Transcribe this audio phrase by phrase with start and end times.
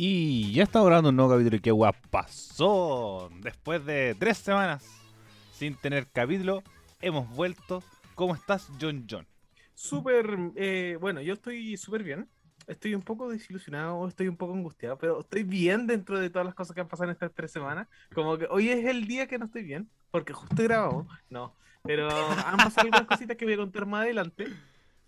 [0.00, 3.40] Y ya está grabando un nuevo capítulo y qué guapazón.
[3.40, 4.86] Después de tres semanas
[5.50, 6.62] sin tener capítulo,
[7.00, 7.82] hemos vuelto.
[8.14, 9.26] ¿Cómo estás, John John?
[9.74, 12.28] Súper, eh, bueno, yo estoy súper bien.
[12.68, 16.54] Estoy un poco desilusionado, estoy un poco angustiado, pero estoy bien dentro de todas las
[16.54, 17.88] cosas que han pasado en estas tres semanas.
[18.14, 21.08] Como que hoy es el día que no estoy bien, porque justo he grabado.
[21.28, 24.46] No, pero han pasado algunas cositas que voy a contar más adelante.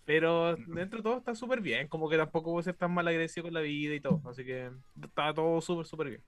[0.05, 3.07] Pero dentro de todo está súper bien, como que tampoco voy a ser tan mal
[3.07, 4.21] agradecido con la vida y todo.
[4.29, 4.69] Así que
[5.01, 6.21] está todo súper, súper bien.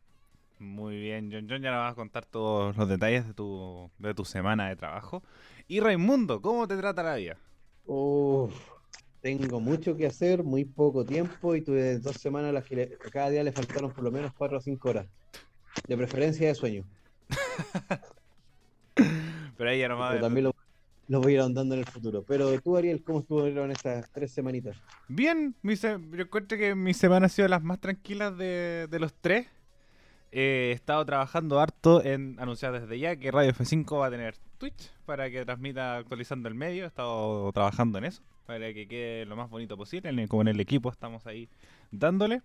[0.60, 4.14] Muy bien, John John, ya nos vas a contar todos los detalles de tu, de
[4.14, 5.24] tu semana de trabajo.
[5.68, 7.38] Y Raimundo, ¿cómo te trata la vida?
[7.86, 8.54] Uf,
[9.22, 12.98] tengo mucho que hacer, muy poco tiempo y tuve dos semanas a las que le-
[13.06, 15.08] a cada día le faltaron por lo menos cuatro o cinco horas.
[15.88, 16.86] De preferencia de sueño.
[19.58, 20.12] Pero ahí ya nomás.
[20.12, 20.56] Pero también lo,
[21.08, 22.24] lo voy a ir ahondando en el futuro.
[22.28, 24.78] Pero tú, Ariel, ¿cómo estuvieron estas tres semanitas?
[25.08, 29.00] Bien, mi se- yo encuentro que mi semana ha sido las más tranquilas de, de
[29.00, 29.48] los tres.
[30.32, 34.36] Eh, he estado trabajando harto en anunciar desde ya que Radio F5 va a tener
[34.58, 36.86] Twitch para que transmita actualizando el medio.
[36.86, 40.28] He estado trabajando en eso para que quede lo más bonito posible.
[40.28, 41.48] Como en el equipo estamos ahí
[41.92, 42.42] dándole.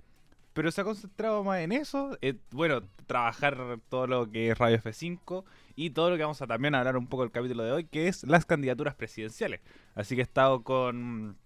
[0.53, 2.19] Pero se ha concentrado más en eso.
[2.20, 5.45] eh, bueno, trabajar todo lo que es Radio F5
[5.79, 8.09] y todo lo que vamos a también hablar un poco el capítulo de hoy, que
[8.09, 9.61] es las candidaturas presidenciales.
[9.95, 11.37] Así que he estado con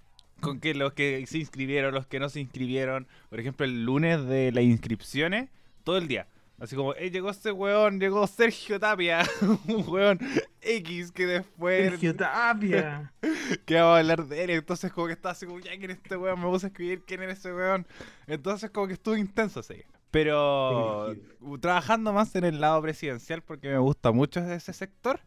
[0.41, 4.27] con que los que se inscribieron, los que no se inscribieron, por ejemplo, el lunes
[4.27, 5.50] de las inscripciones,
[5.84, 6.27] todo el día.
[6.58, 9.22] Así como, eh, llegó este weón, llegó Sergio Tapia,
[9.69, 10.19] un weón
[10.62, 13.12] X que después Sergio Tapia.
[13.67, 14.50] que vamos a hablar de él.
[14.50, 16.41] Entonces, como que estaba así como, ya, ¿quién es este weón?
[16.41, 17.86] Me puse a escribir quién era ese weón.
[18.27, 19.84] Entonces, como que estuvo intenso ese.
[20.12, 21.16] Pero
[21.60, 25.20] trabajando más en el lado presidencial porque me gusta mucho ese sector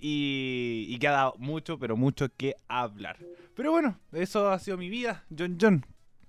[0.00, 3.18] y, y que ha dado mucho, pero mucho que hablar.
[3.54, 5.24] Pero bueno, eso ha sido mi vida.
[5.36, 5.86] John John,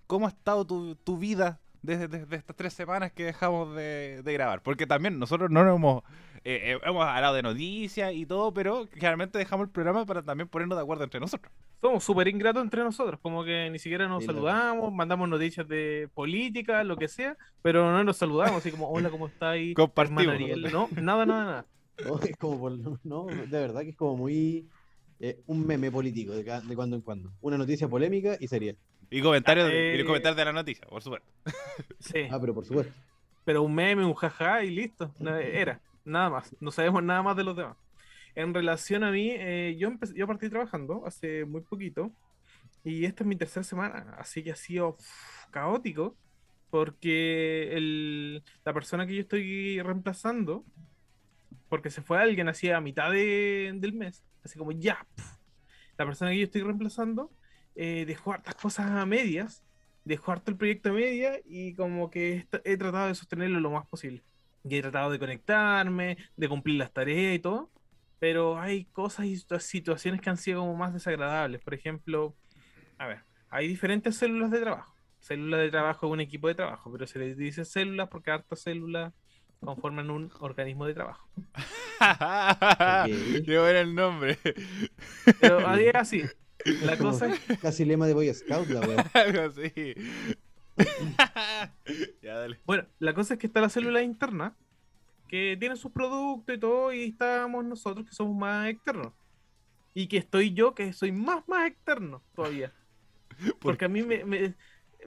[0.07, 4.33] ¿cómo ha estado tu, tu vida desde, desde estas tres semanas que dejamos de, de
[4.33, 4.61] grabar?
[4.61, 6.03] Porque también nosotros no nos hemos,
[6.45, 10.47] eh, eh, hemos hablado de noticias y todo, pero generalmente dejamos el programa para también
[10.47, 11.51] ponernos de acuerdo entre nosotros.
[11.81, 16.07] Somos súper ingratos entre nosotros, como que ni siquiera nos Sí, saludamos, mandamos noticias de
[16.13, 19.73] política, lo que sea, pero no nos saludamos, así como, hola, ¿cómo está ahí?
[19.73, 20.23] Compartimos.
[20.23, 20.71] hermano Ariel?".
[20.71, 21.65] No, nada, nada, nada.
[22.05, 24.67] No, es como por- no, de verdad que es como muy
[25.19, 26.43] eh, un meme político de,
[26.75, 27.31] cuando en cuando.
[27.41, 28.75] Una noticia polémica y seria.
[29.09, 29.97] Y comentarios, Eh.
[29.99, 31.27] y comentarios de la noticia, por supuesto.
[31.99, 32.91] Sí, Ah, pero por supuesto.
[33.45, 37.43] pero un meme, un jaja y listo, era, nada más, no sabemos nada más de
[37.43, 37.77] los demás.
[38.35, 42.11] En relación a mí, eh, yo, empecé, yo partí trabajando hace muy poquito
[42.83, 44.97] y esta es mi tercera semana, así que ha sido
[45.51, 46.17] caótico
[46.69, 50.65] porque el- la persona que yo estoy reemplazando,
[51.69, 55.07] porque se fue alguien así a mitad de- del mes, así como ya,
[55.97, 57.31] la persona que yo estoy reemplazando
[57.75, 59.63] eh, dejó hartas cosas a medias,
[60.05, 63.87] dejó harto el proyecto a media y como que he tratado de sostenerlo lo más
[63.87, 64.23] posible.
[64.67, 67.71] Y he tratado de conectarme, de cumplir las tareas y todo,
[68.19, 71.61] pero hay cosas y situa- situaciones que han sido como más desagradables.
[71.61, 72.35] Por ejemplo,
[72.97, 74.95] a ver, hay diferentes células de trabajo.
[75.19, 78.61] Célula de trabajo es un equipo de trabajo, pero se les dice células porque hartas
[78.61, 79.13] células
[79.59, 81.27] conforman un organismo de trabajo.
[83.45, 84.37] Qué bueno el nombre.
[85.39, 86.23] Pero a día es así.
[86.83, 89.11] La cosa es Casi lema de Boy Scout, la wea.
[89.13, 89.93] Algo así.
[92.21, 92.59] ya, dale.
[92.65, 94.55] Bueno, la cosa es que está la célula interna,
[95.27, 99.13] que tiene sus productos y todo, y estamos nosotros que somos más externos.
[99.93, 102.73] Y que estoy yo, que soy más, más externo todavía.
[103.61, 104.53] Porque a mí me, me,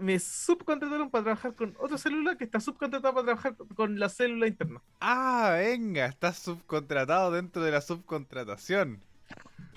[0.00, 4.46] me subcontrataron para trabajar con otra célula que está subcontratada para trabajar con- la célula
[4.46, 4.80] interna.
[5.00, 9.02] Ah, venga, estás subcontratado dentro de la subcontratación.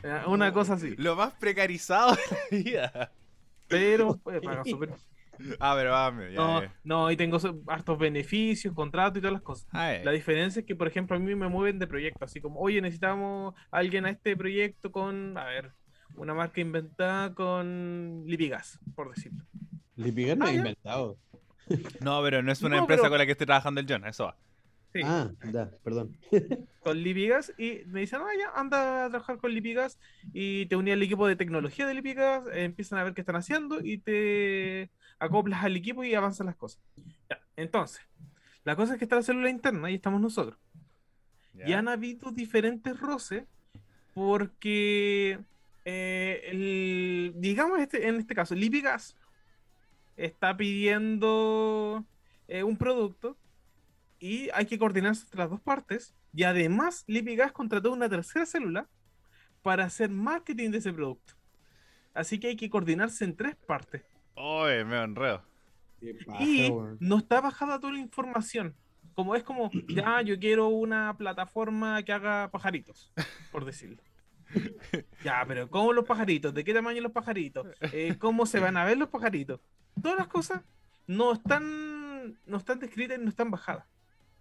[0.03, 0.95] Eh, Una cosa así.
[0.97, 3.11] Lo más precarizado de la vida.
[3.67, 4.95] Pero pues, paga súper-
[5.59, 6.35] Ah, pero vamos, ya.
[6.35, 6.73] No, ya.
[6.83, 7.37] no, y tengo
[7.67, 9.67] hartos beneficios, contratos y todas las cosas.
[9.71, 9.93] Ah.
[10.03, 12.81] La diferencia es que, por ejemplo, a mí me mueven de proyecto, así como, oye,
[12.81, 15.71] necesitamos a alguien a este proyecto con, a ver,
[16.15, 19.43] una marca inventada con Lipigas, por decirlo.
[19.95, 20.57] Lipigar no Ah, he ya.
[20.59, 21.17] inventado.
[22.01, 24.05] No, pero no es una No, empresa pero- con la que esté trabajando el John,
[24.05, 24.37] eso va.
[24.93, 26.17] Sí, Ah, ya, perdón.
[26.83, 29.97] con Lipigas y me dicen, ah, ya, anda a trabajar con Lipigas
[30.33, 33.37] y te uní al equipo de tecnología de Lipigas, eh, empiezan a ver qué están
[33.37, 34.91] haciendo y te
[35.21, 36.81] acoplas al equipo y avanzan las cosas.
[37.29, 38.01] Ya, entonces,
[38.63, 40.57] la cosa es que está la célula interna y estamos nosotros.
[41.53, 41.69] Ya.
[41.69, 43.45] Y han habido diferentes roces
[44.13, 45.39] porque,
[45.85, 49.15] eh, el- digamos este, en este caso, Lipigas
[50.17, 52.05] está pidiendo
[52.47, 53.37] eh, un producto
[54.19, 56.13] y hay que coordinarse entre las dos partes.
[56.33, 58.89] Y además, Lipigas contrató una tercera célula
[59.61, 61.33] para hacer marketing de ese producto.
[62.13, 64.03] Así que hay que coordinarse en tres partes.
[64.35, 65.43] Oye, me enredo.
[66.39, 68.75] Y no está bajada toda la información.
[69.13, 73.11] Como es como, ya, yo quiero una plataforma que haga pajaritos,
[73.51, 74.01] por decirlo.
[75.23, 76.53] Ya, pero ¿cómo los pajaritos?
[76.53, 77.67] ¿De qué tamaño los pajaritos?
[77.93, 79.61] Eh, ¿Cómo se van a ver los pajaritos?
[80.01, 80.61] Todas las cosas
[81.07, 83.85] no están, no están descritas y no están bajadas.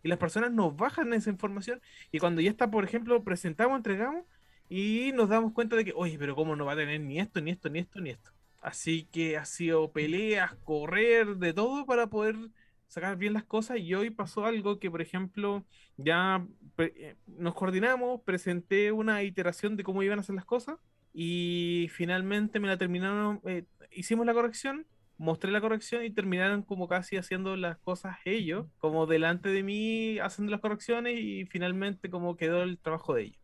[0.02, 4.24] Y las personas nos bajan esa información y cuando ya está, por ejemplo, presentamos, entregamos
[4.68, 7.40] y nos damos cuenta de que, oye, pero ¿cómo no va a tener ni esto,
[7.40, 8.30] ni esto, ni esto, ni esto?
[8.60, 12.36] Así que ha sido peleas, correr, de todo para poder
[12.88, 13.78] sacar bien las cosas.
[13.78, 15.64] Y hoy pasó algo que, por ejemplo,
[15.96, 16.46] ya
[16.78, 20.76] eh, nos coordinamos, presenté una iteración de cómo iban a hacer las cosas
[21.12, 24.86] y finalmente me la terminaron, eh, hicimos la corrección,
[25.18, 30.18] mostré la corrección y terminaron como casi haciendo las cosas ellos, como delante de mí
[30.18, 33.40] haciendo las correcciones y finalmente como quedó el trabajo de ellos.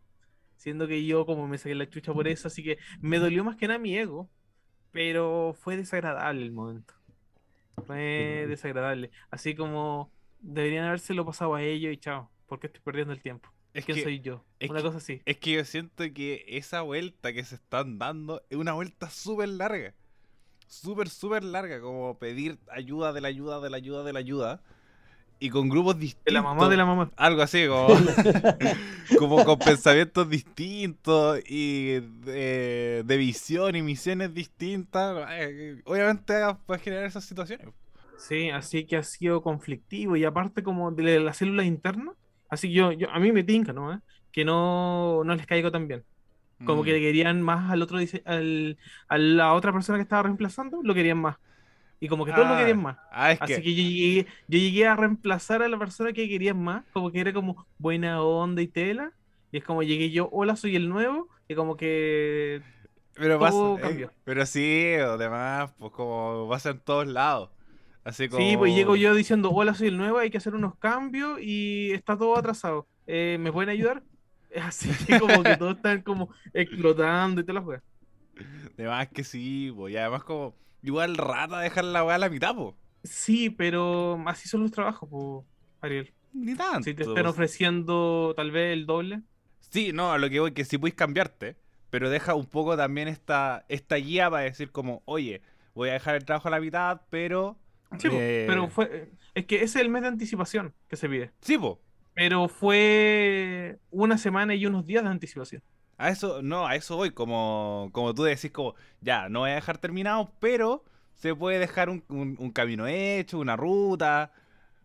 [0.57, 3.57] Siendo que yo como me saqué la chucha por eso, así que me dolió más
[3.57, 4.31] que nada mi ego,
[4.97, 6.95] pero fue desagradable el momento.
[7.87, 9.11] Fue desagradable.
[9.31, 10.11] Así como
[10.41, 13.51] deberían habérselo pasado a ellos y chao, porque estoy perdiendo el tiempo.
[13.75, 14.43] Es ¿Quién que, soy yo?
[14.59, 15.21] es Una que- cosa así.
[15.27, 19.51] es que yo siento que esa vuelta que se están dando es una vuelta súper
[19.51, 19.93] larga.
[20.67, 21.81] Súper, súper larga.
[21.83, 24.63] Como pedir ayuda de la ayuda de la ayuda de la ayuda.
[25.39, 26.25] Y con grupos distintos.
[26.25, 27.11] De la mamá de la mamá.
[27.17, 27.89] Algo así, como,
[29.19, 35.15] como con pensamientos distintos y de, de visión y misiones distintas.
[35.85, 36.35] Obviamente
[36.65, 37.69] puede generar esas situaciones.
[38.19, 42.13] Sí, así que ha sido conflictivo y aparte como de la célula interna,
[42.49, 43.93] así que yo, yo a mí me tinca, ¿no?
[43.93, 44.01] eh?
[44.33, 46.05] Que no, no les caigo tan bien.
[46.65, 46.85] Como Mm.
[46.87, 48.79] que querían más al otro al,
[49.09, 51.37] a la otra persona que estaba reemplazando, lo querían más.
[52.01, 52.99] Y como que todos lo Ah, querían más.
[53.11, 56.29] Ah, es Así que, que yo llegué, yo llegué a reemplazar a la persona que
[56.29, 59.13] querían más, como que era como buena onda y tela.
[59.51, 62.63] Y es como llegué yo, hola, soy el nuevo, y como que
[63.15, 64.13] pero, todo pasa- eh, cambió.
[64.25, 67.51] pero sí, además, pues como pasa en todos lados.
[68.05, 68.43] Así como...
[68.43, 71.93] Sí, pues llego yo diciendo, hola, soy el nuevo, hay que hacer unos cambios y
[71.93, 72.87] está todo atrasado.
[73.07, 74.03] Eh, ¿me pueden ayudar?
[74.63, 77.83] Así que como que todos están como explotando y todas las cosas.
[78.79, 80.55] Además que sí, pues, y además como...
[80.83, 82.75] Igual rata dejar la weá a la mitad, pues.
[83.05, 85.45] Sí, pero así son los trabajos, pues,
[85.81, 86.13] Ariel.
[86.33, 86.83] Ni tanto.
[86.83, 89.23] Si te están ofreciendo tal vez el doble.
[89.61, 91.57] Sí, no, a lo que voy que sí puedes cambiarte,
[91.91, 95.43] pero deja un poco también esta, esta guía para decir como, oye,
[95.75, 97.59] voy a dejar el trabajo a la mitad, pero...
[97.99, 99.11] Sí, po, eh, pero fue.
[99.35, 101.31] Es que ese es el mes de anticipación que se pide.
[101.41, 101.81] Sí, po.
[102.15, 105.63] Pero fue una semana y unos días de anticipación.
[105.99, 109.55] A eso, no, a eso voy, como, como tú decís, como, ya, no voy a
[109.55, 110.85] dejar terminado, pero
[111.15, 114.31] se puede dejar un, un- un camino hecho, una ruta,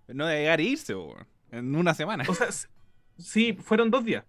[0.07, 0.95] no de llegar e irse,
[1.51, 2.23] en una semana.
[2.27, 2.47] O sea,
[3.17, 4.25] sí, fueron dos días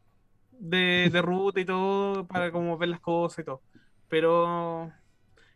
[0.53, 3.63] de, de ruta y todo para como ver las cosas y todo.
[4.09, 4.93] Pero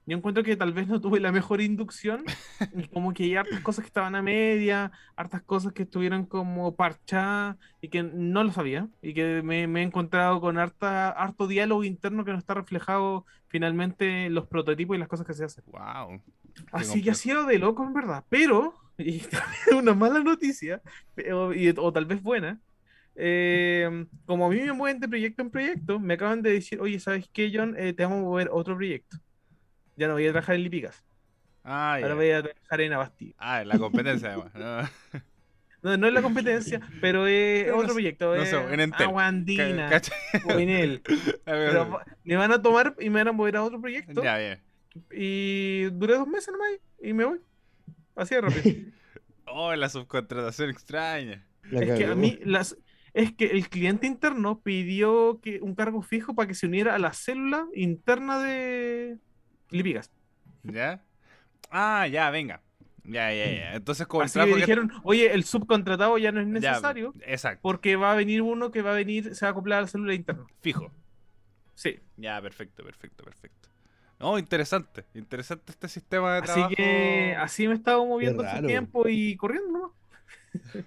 [0.07, 2.25] yo encuentro que tal vez no tuve la mejor inducción.
[2.73, 6.77] y como que hay hartas cosas que estaban a media, hartas cosas que estuvieron como
[6.77, 8.89] parchadas y que no lo sabía.
[9.03, 13.27] Y que me, me he encontrado con harta, harto diálogo interno que no está reflejado
[13.49, 15.65] finalmente en los prototipos y las cosas que se hacen.
[15.67, 16.23] Wow.
[16.73, 19.23] Así que ha sido de loco en verdad, pero, y
[19.77, 20.81] una mala noticia,
[21.55, 22.61] y- o tal vez buena,
[23.15, 27.01] eh, como a mí me mueven de proyecto en proyecto, me acaban de decir, oye,
[27.01, 27.75] ¿sabes qué, John?
[27.79, 29.17] Eh, te vamos a mover otro proyecto.
[29.97, 31.05] Ya no voy a trabajar en Lipigas,
[31.65, 33.35] Ah, ahora voy a trabajar en Abastí.
[33.39, 34.55] Ah, la competencia además.
[34.55, 35.21] ¿no?
[35.83, 39.07] No, no es la competencia, pero es no otro proyecto, no es sé, en Entel.
[39.07, 40.03] Agua Andina, Ca-
[40.47, 41.03] o en él.
[41.45, 44.61] Pero me van a tomar y me van a mover a otro proyecto, Ya, bien.
[45.13, 47.41] y duré dos meses nomás y me voy.
[48.17, 48.63] Así de rápido.
[49.49, 51.47] Oh, la subcontratación extraña.
[51.71, 52.77] La Es que a mí las
[53.15, 56.99] es que el cliente interno pidió que un cargo fijo para que se uniera a
[56.99, 59.19] la célula interna de
[59.71, 60.11] Lipigas.
[60.63, 61.03] ¿Ya?
[61.71, 62.61] Ah, ya, venga.
[63.05, 63.75] Ya, ya, ya.
[63.75, 66.71] Entonces, como el Así que trabajo que- dijeron, oye, el subcontratado ya no es Ya,
[66.73, 67.61] necesario exacto.
[67.63, 69.87] porque va a venir uno que va a venir, se va a acoplar a la
[69.89, 70.45] célula interna.
[70.61, 70.91] Fijo.
[71.75, 72.01] Sí.
[72.17, 73.69] Ya, perfecto, perfecto, perfecto.
[74.19, 75.05] No, interesante.
[75.15, 76.75] Interesante este sistema de Así trabajo.
[76.75, 78.67] que así me he estado moviendo raro.
[78.67, 79.91] tiempo y corriendo nomás.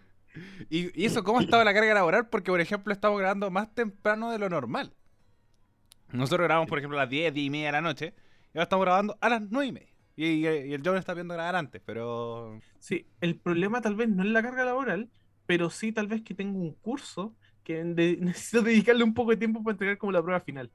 [0.69, 2.27] ¿Y, y eso cómo ha estado la carga laboral?
[2.27, 4.93] Porque, por ejemplo, estamos grabando más temprano de lo normal.
[6.11, 8.13] Nosotros grabamos, por ejemplo, a las 10, 10 y media de la noche.
[8.53, 9.93] Y ahora estamos grabando a las 9 y media.
[10.15, 12.59] Y, y- y el John está viendo grabar antes, pero...
[12.79, 15.09] Sí, el problema tal vez no es la carga laboral,
[15.45, 19.37] pero sí tal vez que tengo un curso que de- necesito dedicarle un poco de
[19.37, 20.71] tiempo para entregar como la prueba final.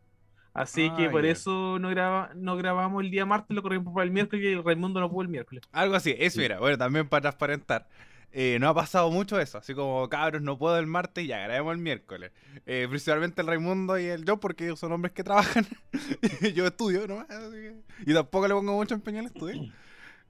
[0.55, 4.05] Así Ah, que por eso no, graba, no grabamos el día martes, lo corrimos para
[4.05, 5.63] el miércoles y el Raimundo no pudo el miércoles.
[5.73, 6.15] Algo así.
[6.19, 7.89] Eso, mira, bueno, también para transparentar.
[8.37, 9.59] Eh, no ha pasado mucho eso.
[9.59, 12.33] Así como, cabros, no puedo el martes, ya grabemos el miércoles.
[12.67, 15.67] Eh, principalmente el Raimundo y el John, porque ellos son hombres que trabajan.
[16.55, 17.31] Yo estudio nomás.
[17.31, 17.75] así que-
[18.07, 19.73] Y tampoco le pongo mucho empeño al estudio.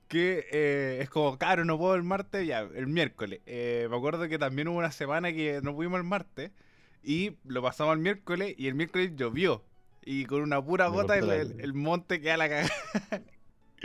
[0.08, 3.40] que eh, es como, caro, no puedo el martes, ya, el miércoles.
[3.46, 6.50] Eh, me acuerdo que también hubo una semana que no pudimos el martes
[7.02, 9.64] y lo pasamos al miércoles y el miércoles llovió.
[10.04, 12.70] Y con una pura gota el, el- el monte queda la cagada.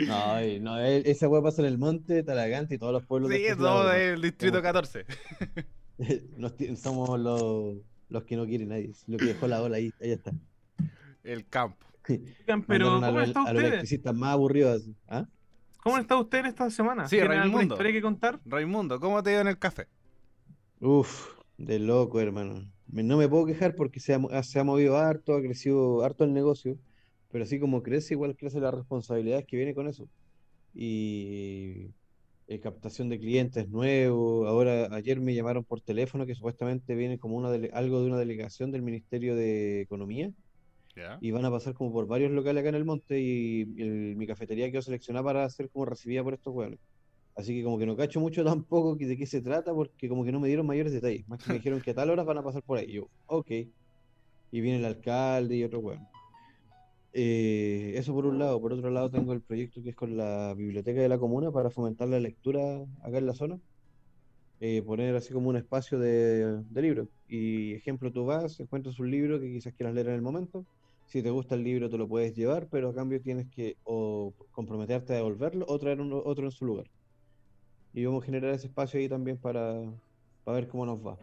[0.06, 3.36] No, no, e- esa weá pasa en el monte, Talagante y todos los pueblos de
[3.36, 5.04] Sí, estos todo el distrito Como- 14.
[6.36, 7.76] Nos ti- somos los,
[8.08, 8.92] los que no quiere nadie.
[9.06, 10.32] Lo que dejó la ola ahí, ahí está.
[11.24, 11.86] El campo.
[12.08, 13.66] Oigan, Pero, a ¿cómo los, está a los usted?
[13.68, 14.80] electricistas más aburridos.
[14.82, 14.96] así.
[15.06, 15.26] ¿Ah?
[15.82, 17.04] ¿Cómo está usted en esta semana?
[17.08, 17.74] Sí, ¿Tiene alguna Raimundo.
[17.74, 18.40] historia que contar?
[18.44, 19.86] Raimundo, ¿cómo te ha ido en el café?
[20.80, 21.28] Uf,
[21.58, 22.70] de loco, hermano.
[22.86, 26.32] No me puedo quejar porque se ha, se ha movido harto, ha crecido harto el
[26.32, 26.76] negocio,
[27.30, 30.08] pero así como crece, igual crece la responsabilidad que viene con eso.
[30.74, 31.94] Y
[32.48, 34.48] eh, captación de clientes nuevos.
[34.48, 38.18] Ahora, ayer me llamaron por teléfono que supuestamente viene como una dele- algo de una
[38.18, 40.32] delegación del Ministerio de Economía
[40.96, 41.18] Ya.
[41.20, 44.26] y van a pasar como por varios locales acá en el monte y el- mi
[44.26, 46.80] cafetería quedó seleccionada para ser como recibida por estos hueones.
[47.34, 50.32] Así que como que no cacho mucho tampoco de qué se trata porque como que
[50.32, 51.26] no me dieron mayores detalles.
[51.28, 52.86] Más que me dijeron que a tal hora van a pasar por ahí.
[52.88, 53.50] Y yo, ok.
[54.52, 56.09] Y viene el alcalde y otro hueón.
[57.12, 58.60] Eh, eso por un lado.
[58.60, 61.70] Por otro lado tengo el proyecto que es con la biblioteca de la comuna para
[61.70, 62.60] fomentar la lectura
[63.02, 63.60] acá en la zona.
[64.60, 67.08] Eh, poner así como un espacio de, de libros.
[67.26, 70.66] Y ejemplo, tú vas, encuentras un libro que quizás quieras leer en el momento.
[71.06, 74.34] Si te gusta el libro te lo puedes llevar, pero a cambio tienes que o
[74.50, 76.90] comprometerte a devolverlo o traer otro en su lugar.
[77.92, 79.74] Y vamos a generar ese espacio ahí también para,
[80.44, 81.18] para ver cómo nos va.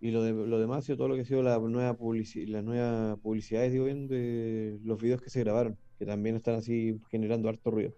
[0.00, 2.46] Y lo, de, lo demás ha sido todo lo que ha sido la nueva publici-
[2.46, 7.00] las nuevas publicidades, digo bien, de los videos que se grabaron, que también están así
[7.10, 7.92] generando harto ruido.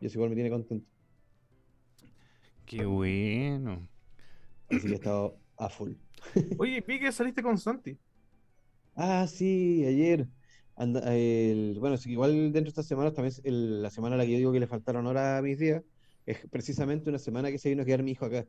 [0.00, 0.86] Y eso igual me tiene contento.
[2.66, 3.88] Qué bueno.
[4.68, 5.92] Así que he estado a full.
[6.58, 7.96] Oye, vi que saliste con Santi.
[8.94, 10.26] Ah, sí, ayer.
[10.74, 14.18] Anda- el- bueno, sí, igual dentro de estas semanas, también es el- la semana a
[14.18, 15.82] la que yo digo que le faltaron horas a mis días,
[16.26, 18.46] es precisamente una semana que se vino a quedar mi hijo acá,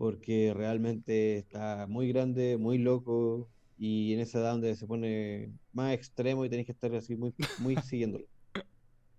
[0.00, 5.92] porque realmente está muy grande, muy loco, y en esa edad donde se pone más
[5.92, 8.24] extremo y tenés que estar así muy, muy siguiéndolo.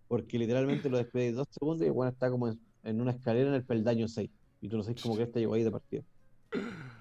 [0.08, 3.50] Porque literalmente lo despedís dos segundos y el bueno está como en, en una escalera
[3.50, 4.28] en el peldaño 6,
[4.60, 6.02] y tú no sabes cómo que este llegó ahí de partida.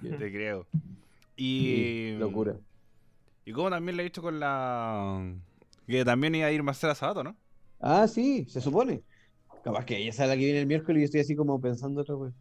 [0.03, 0.67] Te creo.
[1.39, 2.17] Sí, Y.
[2.19, 2.57] locura.
[3.47, 5.25] Y como también le he dicho con la.
[5.87, 7.35] Que también iba a ir Marcela Sabato, ¿no?
[7.81, 9.01] Ah, sí, se supone.
[9.65, 12.03] Capaz que ella es la que viene el miércoles y yo estoy así como pensando
[12.03, 12.35] otra vez.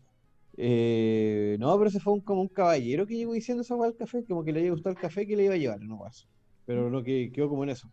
[0.57, 4.23] Eh, no, pero ese fue un, como un caballero que llegó diciendo esa al café,
[4.27, 6.25] como que le había gustado el café que le iba a llevar, no pasa.
[6.65, 7.89] Pero no, que quedó como en eso.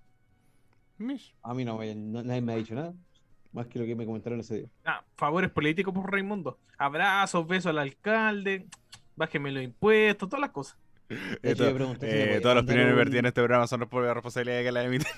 [1.42, 2.94] A mí no, no- nadie me ha dicho nada,
[3.52, 4.68] más que lo que me comentaron ese día.
[4.84, 6.58] Ah, favores políticos por Raimundo.
[6.78, 8.66] Abrazos, besos al alcalde,
[9.14, 10.78] bájeme los impuestos, todas las cosas.
[11.08, 13.66] De hecho, yo pregunté si me Eh, podía todas las opiniones vertidas en este programa
[13.66, 15.12] son por la responsabilidad de que la emiten.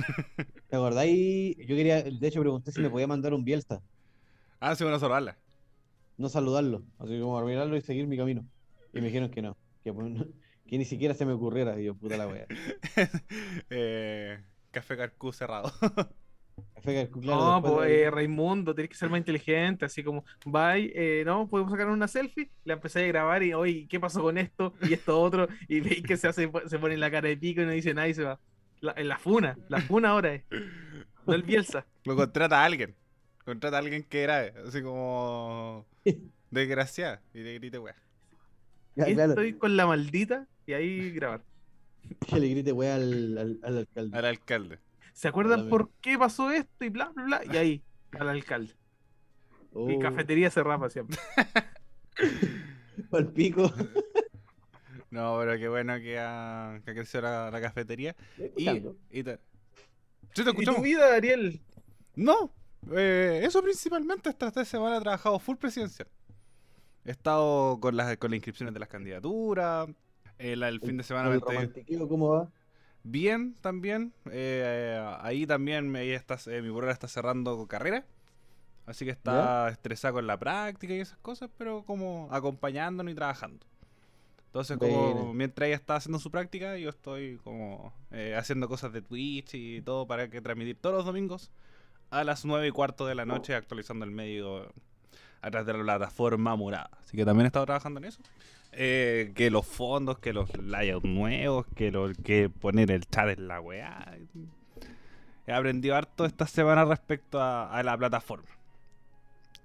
[0.69, 1.57] ¿Te acordáis?
[1.57, 3.81] Yo quería, de hecho, pregunté si me podía mandar un Bielsa,
[4.61, 5.39] Ah, sí, bueno, salvarla.
[6.19, 8.45] No saludarlo, así como mirarlo y seguir mi camino.
[8.93, 10.27] Y me dijeron que no, que, pues, no-
[10.67, 11.81] que ni siquiera se me ocurriera.
[11.81, 12.47] Y yo, puta la wea.
[13.71, 14.39] eh,
[14.71, 15.73] café Carcú cerrado.
[16.75, 20.25] Café Carcú, claro, no, pues de- eh, Raimundo, tienes que ser más inteligente, así como,
[20.45, 24.23] bye, eh, no, podemos sacar una selfie, la empecé a grabar y, oye, ¿qué pasó
[24.23, 24.75] con esto?
[24.83, 27.63] Y esto otro, y veis que se hace, se pone en la cara de pico
[27.63, 28.41] y no dice nada y se va.
[28.81, 30.45] La, en la funa, la funa ahora es,
[31.27, 31.87] no el Bielsa.
[32.05, 32.95] Lo contrata a alguien.
[33.49, 34.53] Contrata a alguien que grabe.
[34.67, 35.87] Así como.
[36.51, 37.23] Desgraciada.
[37.33, 37.97] Y te grite, weá.
[38.95, 41.43] Claro, Estoy con la maldita y ahí grabar.
[42.29, 44.19] que le grite wea al, al, al alcalde.
[44.19, 44.79] Al alcalde.
[45.15, 45.71] ¿Se acuerdan Dame.
[45.71, 46.85] por qué pasó esto?
[46.85, 47.41] Y bla, bla, bla.
[47.51, 47.83] Y ahí,
[48.19, 48.75] al alcalde.
[48.75, 48.77] Y
[49.73, 51.17] Oh, cafetería se rapa siempre.
[53.11, 53.73] pa'l pico.
[55.11, 58.15] No, pero qué bueno que ha, que ha crecido la, la cafetería.
[58.59, 58.69] Y.
[59.11, 59.39] Y te...
[60.35, 60.83] Sí, te ¿Y tu escuchamos.
[60.83, 61.63] vida, Ariel?
[62.15, 62.53] No,
[62.93, 66.09] eh, eso principalmente estas tres semanas he trabajado full presidencial.
[67.05, 69.89] He estado con las, con las inscripciones de las candidaturas.
[70.39, 72.53] El, el fin de semana ¿El romantiqueo cómo va?
[73.03, 74.13] bien también.
[74.31, 78.07] eh, ahí también me, ahí está, eh, mi polola está cerrando carrera.
[78.87, 83.67] Así que está estresada con la práctica y esas cosas, pero como acompañándonos y trabajando.
[84.47, 89.03] Entonces, como mientras ella está haciendo su práctica, yo estoy como eh, haciendo cosas de
[89.03, 91.51] Twitch y todo para que transmitir todos los domingos
[92.11, 94.73] a las 9 y cuarto de la noche, actualizando el medio
[95.41, 96.91] a través de la plataforma morada.
[97.03, 98.21] Así que también he estado trabajando en eso.
[98.73, 103.49] Eh, que los fondos, que los layouts nuevos, que, lo, que poner el chat en
[103.49, 104.17] la weá.
[105.47, 108.58] He aprendido harto esta semana respecto a, a la plataforma.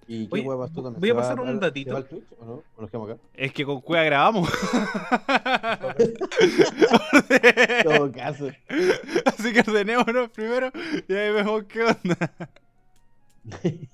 [0.07, 1.00] ¿Y qué Oye, wea vas tú también?
[1.00, 1.89] voy a ¿Se va pasar un datito.
[1.89, 2.63] ¿Se va al Twitch o no?
[2.75, 3.22] ¿O nos quedamos acá?
[3.33, 4.50] Es que con Cueva grabamos.
[7.29, 8.50] En todo caso.
[9.25, 10.72] Así que ordenémonos primero
[11.07, 12.33] y ahí vemos qué onda.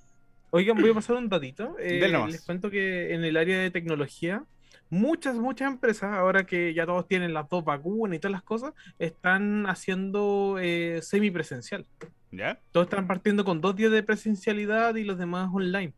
[0.51, 1.75] Oigan, voy a pasar un datito.
[1.79, 4.43] Eh, les cuento que en el área de tecnología,
[4.89, 8.73] muchas, muchas empresas, ahora que ya todos tienen las dos vacunas y todas las cosas,
[8.97, 11.85] están haciendo eh, semipresencial.
[12.31, 12.59] ¿Ya?
[12.71, 15.95] Todos están partiendo con dos días de presencialidad y los demás online.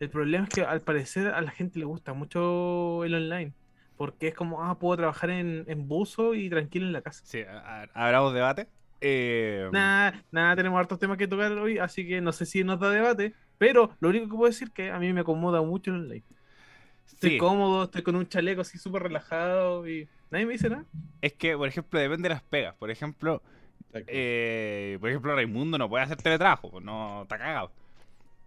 [0.00, 3.54] El problema es que al parecer a la gente le gusta mucho el online.
[3.96, 7.24] Porque es como, ah, puedo trabajar en, en buzo y tranquilo en la casa.
[7.24, 8.68] Sí, a- abramos debate.
[9.00, 12.78] Eh, Nada, nada, tenemos hartos temas que tocar hoy, así que no sé si nos
[12.78, 13.34] da debate.
[13.58, 16.24] Pero lo único que puedo decir es que a mí me acomoda mucho el online.
[17.06, 17.36] Estoy sí.
[17.36, 20.86] cómodo, estoy con un chaleco así súper relajado y nadie me dice nada.
[21.20, 22.74] Es que, por ejemplo, depende de las pegas.
[22.76, 23.42] Por ejemplo.
[24.08, 27.70] Eh, por ejemplo, Raimundo no puede hacer teletrabajo, pues no está cagado.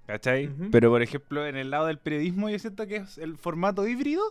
[0.05, 0.49] ¿Cachai?
[0.71, 4.21] Pero, por ejemplo, en el lado del periodismo, yo siento que es el formato híbrido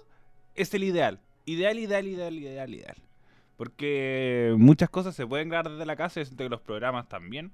[0.56, 1.20] es el ideal.
[1.44, 2.96] Ideal, ideal, ideal, ideal, ideal.
[3.56, 6.20] Porque muchas cosas se pueden grabar desde la casa.
[6.20, 7.52] Yo siento que los programas también.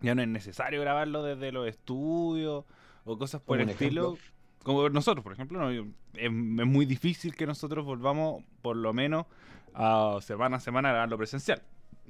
[0.00, 2.64] Ya no es necesario grabarlo desde los estudios
[3.04, 4.16] o cosas por el estilo.
[4.62, 5.58] Como nosotros, por ejemplo.
[5.60, 5.72] ¿no?
[5.72, 9.26] Yo- Es, es muy difícil que nosotros volvamos, por lo menos,
[9.74, 11.62] a semana a semana a grabarlo presencial.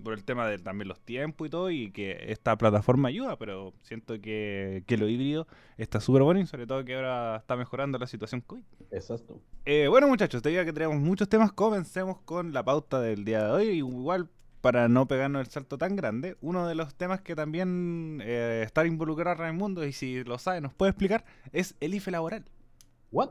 [0.03, 3.73] Por el tema de también los tiempos y todo, y que esta plataforma ayuda, pero
[3.83, 5.47] siento que, que lo híbrido
[5.79, 8.63] está súper bueno y sobre todo que ahora está mejorando la situación COVID.
[8.91, 9.41] Exacto.
[9.65, 11.53] Eh, bueno, muchachos, te digo que tenemos muchos temas.
[11.53, 13.69] Comencemos con la pauta del día de hoy.
[13.79, 14.29] Igual,
[14.61, 18.85] para no pegarnos el salto tan grande, uno de los temas que también eh, está
[18.87, 22.45] involucrado Raimundo, y si lo sabe, nos puede explicar, es el IFE laboral.
[23.13, 23.31] ¿What?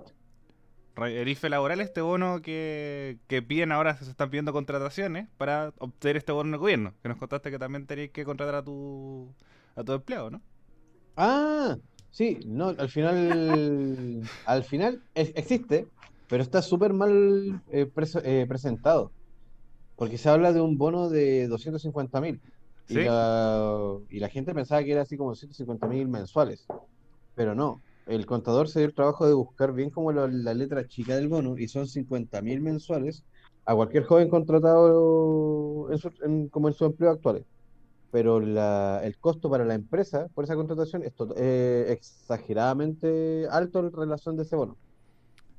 [0.97, 6.17] El IFE laboral, este bono que, que piden ahora, se están pidiendo contrataciones para obtener
[6.17, 6.93] este bono del gobierno.
[7.01, 9.35] Que nos contaste que también tenéis que contratar a tu,
[9.75, 10.41] a tu empleado, ¿no?
[11.15, 11.77] Ah,
[12.09, 15.89] sí, no, al final, al final es- existe,
[16.27, 19.13] pero está súper mal eh, preso- eh, presentado,
[19.95, 22.41] porque se habla de un bono de 250 mil
[22.87, 23.01] y ¿Sí?
[23.01, 26.67] la, y la gente pensaba que era así como 150 mil mensuales,
[27.35, 30.87] pero no, el contador se dio el trabajo de buscar bien como la, la letra
[30.87, 33.23] chica del bono y son 50 mil mensuales
[33.65, 37.45] a cualquier joven contratado en su- en- como en su empleo actual
[38.11, 43.79] pero la- el costo para la empresa por esa contratación es to- eh, exageradamente alto
[43.79, 44.77] en relación de ese bono.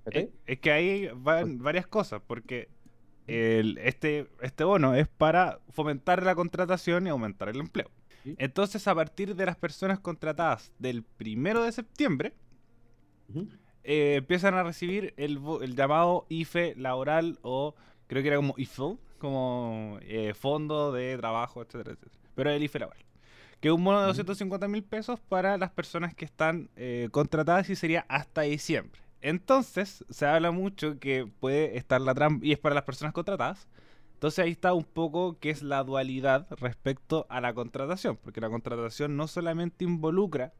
[0.04, 0.22] ¿Cachai?
[0.24, 2.68] Es, es que hay van varias cosas, porque
[3.26, 7.90] el- este, este bono es para fomentar la contratación y aumentar el empleo.
[8.26, 8.34] Sí.
[8.38, 12.34] Entonces, a partir de las personas contratadas del primero de septiembre,
[13.84, 17.76] eh, empiezan a recibir el, el llamado IFE laboral o
[18.08, 22.20] creo que era como IFL, como eh, fondo de trabajo, etcétera, etcétera.
[22.34, 23.04] Pero el IFE laboral.
[23.60, 24.10] Que es un bono de Ujú.
[24.10, 29.00] 250 mil pesos para las personas que están eh, contratadas y sería hasta diciembre.
[29.22, 33.68] Entonces, se habla mucho que puede estar la trampa, y es para las personas contratadas.
[34.16, 38.48] Entonces ahí está un poco que es la dualidad respecto a la contratación, porque la
[38.48, 40.54] contratación no solamente involucra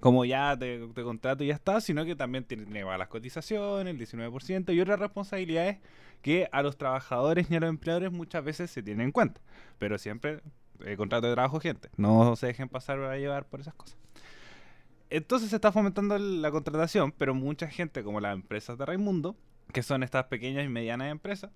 [0.00, 4.74] como ya te, contrato y ya está, sino que también tiene, las cotizaciones, el 19%
[4.74, 5.78] y otras responsabilidades
[6.22, 9.40] que a los trabajadores y a los empleadores muchas veces se tienen en cuenta.
[9.78, 10.40] Pero siempre
[10.84, 11.90] eh, contrato de trabajo, gente.
[11.96, 13.96] No se dejen pasar a llevar por esas cosas.
[15.10, 19.36] Entonces se está fomentando el- la contratación, pero mucha gente, como las empresas de Raimundo,
[19.72, 21.50] que son estas pequeñas y medianas empresas,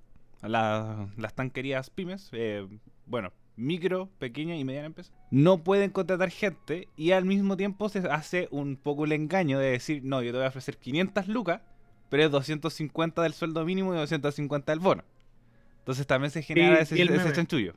[0.48, 2.66] la- las tan queridas pymes, eh,
[3.06, 7.98] bueno, micro, pequeña y mediana empresa, no pueden contratar gente y al mismo tiempo se
[8.08, 11.60] hace un poco el engaño de decir, no, yo te voy a ofrecer 500 lucas,
[12.08, 15.04] pero es 250 del sueldo mínimo y 250 del bono.
[15.80, 17.74] Entonces también se genera Y- ese, y ese chanchullo.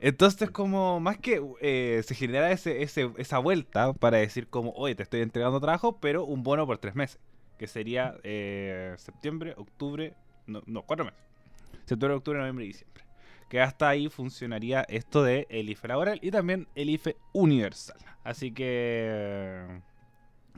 [0.00, 4.94] Entonces como más que eh, se genera ese, ese- esa vuelta para decir como, oye,
[4.94, 7.18] te estoy entregando trabajo, pero un bono por tres meses,
[7.58, 10.14] que sería eh, septiembre, octubre,
[10.46, 11.20] no, no, cuatro meses.
[11.84, 13.04] Septiembre, octubre, noviembre y diciembre.
[13.48, 17.96] Que hasta ahí funcionaría esto de el IFE laboral y también el IFE universal.
[18.24, 19.64] Así que,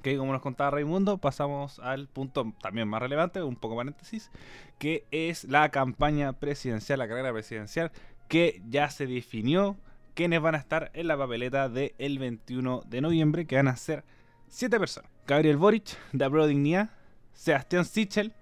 [0.03, 4.31] que como nos contaba Raimundo, pasamos al punto también más relevante, un poco paréntesis,
[4.79, 7.93] que es la campaña presidencial, la carrera presidencial,
[8.29, 9.77] que ya se definió
[10.15, 14.05] quiénes van a estar en la papeleta del 21 de noviembre, que van a ser
[14.49, 15.11] siete personas.
[15.27, 16.91] Gabriel Boric, de Dignidad,
[17.33, 18.35] Sebastián Sichel,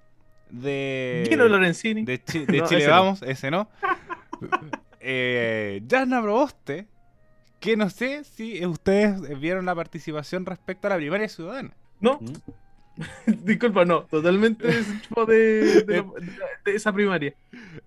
[0.50, 1.26] de...
[1.28, 2.04] Gino Lorenzini.
[2.04, 2.94] De, Chi- de No, Chile ese no.
[2.96, 3.68] Vamos, ese no.
[5.00, 6.86] eh, Jasna Proboste,
[7.60, 11.74] que no sé si ustedes vieron la participación respecto a la primaria ciudadana.
[12.00, 12.32] No, ¿Mm?
[13.44, 14.02] disculpa, no.
[14.02, 14.82] Totalmente de,
[15.26, 16.04] de, de-
[16.64, 17.34] de esa primaria.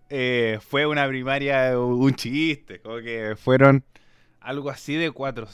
[0.09, 3.83] Eh, fue una primaria, un chiste, como que fueron
[4.39, 5.47] algo así de cuatro.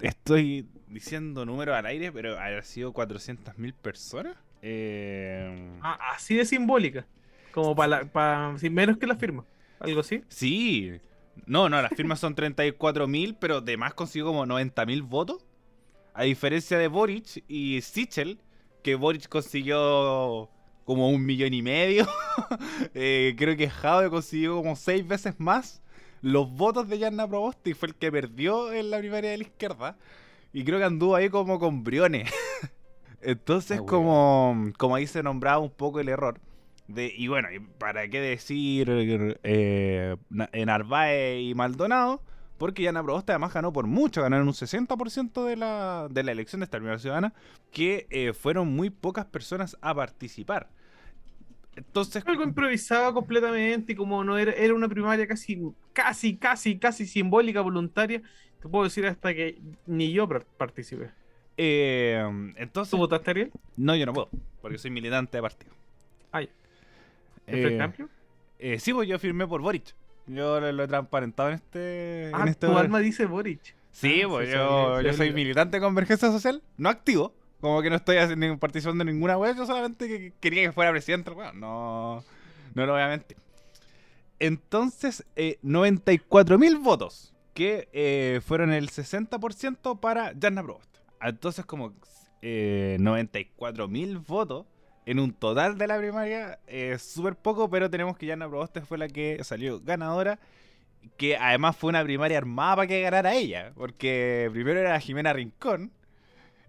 [0.00, 4.36] Estoy diciendo números al aire, pero haber sido 400.000 personas.
[4.62, 7.06] Eh, Ah, así de simbólica.
[7.52, 9.44] Como para menos que la firma.
[9.80, 10.22] Algo así.
[10.28, 10.92] Sí.
[11.46, 15.44] No, no, las firmas son 34.000, pero de más consiguió como 90.000 votos.
[16.14, 18.38] A diferencia de Boric y Sichel,
[18.82, 20.50] que Boric consiguió
[20.84, 22.06] como un millón y medio.
[22.94, 25.82] Eh, creo que Jade consiguió como seis veces más
[26.22, 29.44] los votos de Yanna Proboste y fue el que perdió en la primaria de la
[29.44, 29.96] izquierda.
[30.52, 32.30] Y creo que anduvo ahí como con Briones.
[33.22, 36.40] Entonces, Ah, como, como ahí se nombraba un poco el error.
[36.88, 38.88] De, y bueno, ¿para qué decir
[39.44, 42.22] eh, Na- Narváez y Maldonado?
[42.58, 46.60] Porque Yana Proboste además ganó por mucho, ganaron un 60% de la, de la elección
[46.60, 47.32] de esta primera ciudadana,
[47.72, 50.68] que eh, fueron muy pocas personas a participar.
[51.76, 55.60] Entonces, Algo improvisado completamente como no era, era una primaria casi,
[55.92, 58.22] casi, casi, casi simbólica, voluntaria,
[58.60, 61.10] te puedo decir hasta que ni yo par- participé.
[61.64, 63.52] Eh, entonces ¿Tú votaste, Ariel?
[63.76, 64.28] no, yo no puedo,
[64.60, 65.72] porque soy militante de partido.
[66.32, 66.48] Ya.
[67.46, 68.08] ¿En Eh,
[68.58, 69.94] eh, sí, pues yo firmé por Boric.
[70.26, 72.30] Yo lo, lo he transparentado en este.
[72.32, 73.74] Ah, en este tu alma dice Boric.
[73.90, 77.34] Sí, Ah, pues sí, yo, sí, yo sí, soy militante de convergencia social, no activo.
[77.60, 80.90] Como que no estoy haciendo, participando en ninguna web, yo solamente que quería que fuera
[80.90, 81.30] presidente.
[81.30, 82.24] Bueno, no,
[82.74, 83.36] no lo voy a mentir.
[84.40, 90.91] Entonces, eh, 94.000 votos, que eh, fueron el 60% para Jarna Proboste.
[91.22, 91.94] Entonces, como
[92.42, 94.66] eh, 94.000 votos
[95.06, 98.98] en un total de la primaria, es súper poco, pero tenemos que Jarna Proboste fue
[98.98, 100.38] la que salió ganadora
[101.16, 105.92] que además fue una primaria armada para que ganara ella, porque primero era Jimena Rincón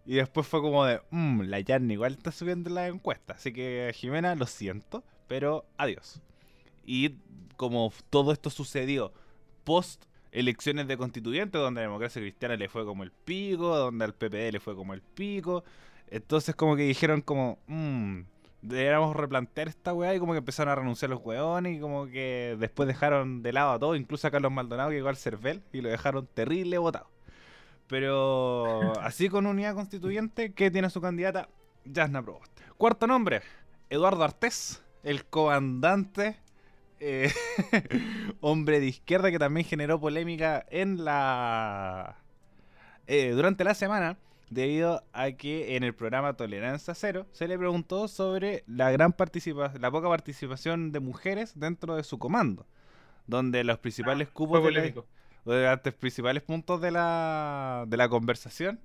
[0.05, 3.53] y después fue como de, mmm, la Yarni igual está subiendo en la encuesta, así
[3.53, 6.21] que Jimena, lo siento, pero adiós.
[6.85, 7.17] Y
[7.55, 9.13] como todo esto sucedió
[9.63, 14.03] post elecciones de constituyentes, donde a la democracia cristiana le fue como el pico, donde
[14.03, 15.63] al PPD le fue como el pico,
[16.07, 18.21] entonces como que dijeron como, mmm,
[18.63, 22.55] deberíamos replantear esta weá y como que empezaron a renunciar los weones y como que
[22.59, 25.81] después dejaron de lado a todo, incluso a Carlos Maldonado que llegó al Cervel y
[25.81, 27.07] lo dejaron terrible votado.
[27.87, 31.49] Pero así con unidad constituyente que tiene su candidata
[31.93, 32.63] Jasna Proboste.
[32.77, 33.41] Cuarto nombre,
[33.89, 36.37] Eduardo Artés, el comandante,
[37.05, 37.31] eh,
[38.41, 42.15] hombre de izquierda que también generó polémica en la
[43.07, 44.17] eh, durante la semana
[44.49, 49.81] debido a que en el programa Tolerancia Cero se le preguntó sobre la gran participación,
[49.81, 52.65] la poca participación de mujeres dentro de su comando,
[53.27, 54.81] donde los principales Fue cupos de la-
[55.45, 58.79] de los principales puntos de la, de la conversación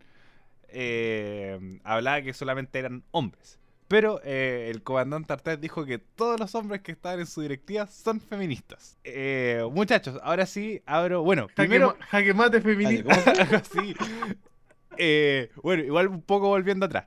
[0.68, 3.58] eh, hablaba que solamente eran hombres.
[3.88, 7.86] Pero eh, el comandante Artés dijo que todos los hombres que estaban en su directiva
[7.86, 8.98] son feministas.
[9.02, 11.22] Eh, muchachos, ahora sí abro.
[11.22, 11.96] Bueno, Jaque, primero.
[11.98, 13.14] ma- jaque mate feminista.
[13.56, 13.94] así.
[14.98, 17.06] Eh, bueno, igual un poco volviendo atrás.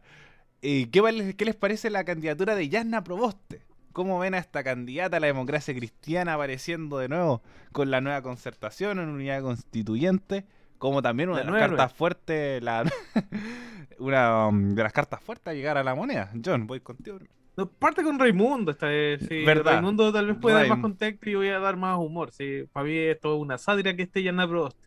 [0.61, 3.61] Eh, ¿qué, qué les parece la candidatura de Yasna Proboste?
[3.93, 7.41] ¿Cómo ven a esta candidata a la democracia cristiana apareciendo de nuevo
[7.73, 10.45] con la nueva concertación en unidad constituyente?
[10.81, 12.83] Como también una de las cartas fuertes, la,
[13.99, 16.31] una um, de las cartas fuertes a llegar a la moneda.
[16.43, 17.19] John, voy contigo.
[17.55, 19.19] No, parte con Raimundo esta vez.
[19.29, 19.45] Sí.
[19.45, 19.73] Verdad.
[19.73, 22.31] Raimundo tal vez puede dar más contexto y voy a dar más humor.
[22.31, 22.63] Sí.
[22.73, 24.47] Para mí esto es una sátira que esté Yana.
[24.47, 24.81] Yo estoy,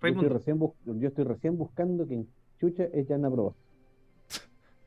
[0.00, 0.30] Raimundo.
[0.30, 2.26] recién yo estoy recién buscando quién
[2.58, 3.60] chucha es Yana Proboste.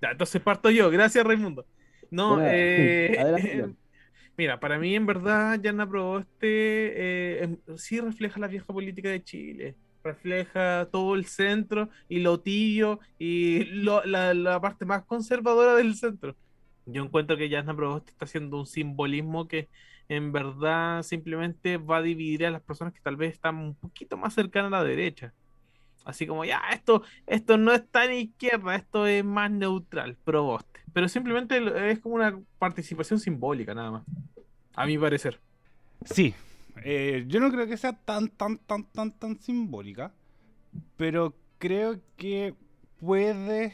[0.01, 0.91] Ya, entonces parto yo.
[0.91, 1.65] Gracias, Raimundo.
[2.11, 3.75] No, Bueno, eh, adelante,
[4.37, 9.23] mira, para mí en verdad Yana Proboste eh, em- sí refleja la vieja política de
[9.23, 9.75] Chile.
[10.03, 16.35] Refleja todo el centro y lo tibio y la, parte más conservadora del centro.
[16.85, 19.67] Yo encuentro que Yana Proboste está haciendo un simbolismo que
[20.07, 24.17] en verdad simplemente va a dividir a las personas que tal vez están un poquito
[24.17, 25.33] más cercanas a la derecha.
[26.05, 30.79] Así como, ya, esto, esto no es tan izquierda, esto es más neutral, Proboste.
[30.93, 34.03] Pero simplemente es como una participación simbólica, nada más.
[34.73, 35.39] A mi parecer.
[36.05, 36.33] Sí,
[36.83, 40.13] eh, yo no creo que sea tan, tan, tan, tan, tan simbólica,
[40.97, 42.55] pero creo que
[42.99, 43.73] puede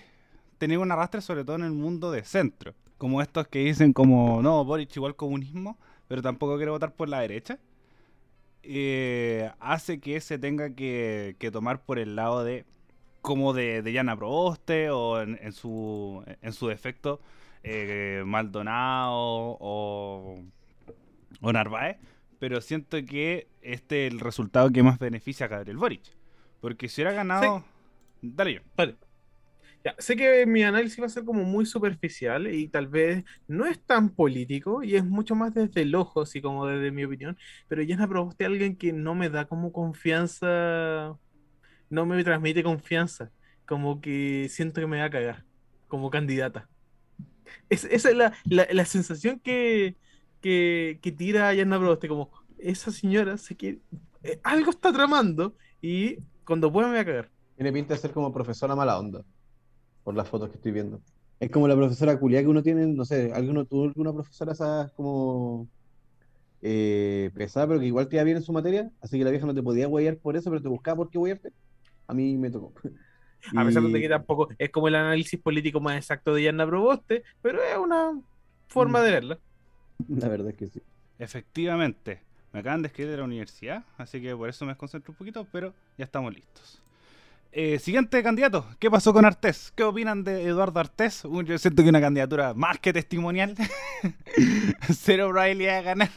[0.57, 4.41] tener un arrastre sobre todo en el mundo de centro, como estos que dicen como,
[4.41, 7.59] no, Boric igual comunismo, pero tampoco quiere votar por la derecha,
[8.63, 12.65] eh, hace que se tenga que, tomar por el lado de
[13.21, 17.19] como de, de Yana Proboste o en, su, en su defecto
[17.63, 20.41] eh, Maldonado o
[21.41, 21.97] Narváez,
[22.39, 26.03] pero siento que este es el resultado que más beneficia a Gabriel Boric.
[26.61, 27.63] Porque si hubiera ganado...
[28.21, 28.61] Dale yo.
[28.75, 28.95] Vale.
[29.83, 33.67] Ya, sé que mi análisis va a ser como muy superficial y tal vez no
[33.67, 37.37] es tan político y es mucho más desde el ojo, así como desde mi opinión,
[37.67, 41.15] pero Proboste es alguien que no me da como confianza,
[41.89, 43.31] no me transmite confianza,
[43.67, 45.45] como que siento que me va a cagar
[45.87, 46.67] como candidata.
[47.69, 49.97] Es- esa es la, la- la sensación que,
[50.45, 52.29] que, que tira Yana Proboste, como
[52.59, 53.79] esa señora sé que
[54.23, 57.29] eh, algo está tramando y cuando pueda me va a cagar.
[57.55, 59.23] Tiene pinta de ser como profesora mala onda.
[60.03, 61.01] por las fotos que estoy viendo.
[61.39, 64.91] Es como la profesora culia que uno tiene, no sé, alguno, tuvo alguna profesora esa
[64.95, 65.67] como
[66.61, 69.45] eh, pesada, pero que igual te iba bien en su materia, así que la vieja
[69.47, 71.51] no te podía guayar por eso, pero te buscaba por qué guayarte.
[72.07, 72.73] A mí me tocó.
[73.55, 77.23] A pesar de que tampoco es como el análisis político más exacto de Yanna Proboste,
[77.41, 78.19] pero es una
[78.67, 79.03] forma Mm.
[79.05, 79.39] de verla.
[80.07, 80.81] La verdad es que sí.
[81.19, 85.17] Efectivamente, me acaban de escribir de la universidad, así que por eso me desconcentro un
[85.17, 86.81] poquito, pero ya estamos listos.
[87.51, 89.71] Eh, siguiente candidato, ¿qué pasó con Artés?
[89.75, 91.23] ¿Qué opinan de Eduardo Artés?
[91.23, 93.55] Uh, Yo siento que una candidatura más que testimonial.
[94.93, 96.09] Cero probabilidad de ganar.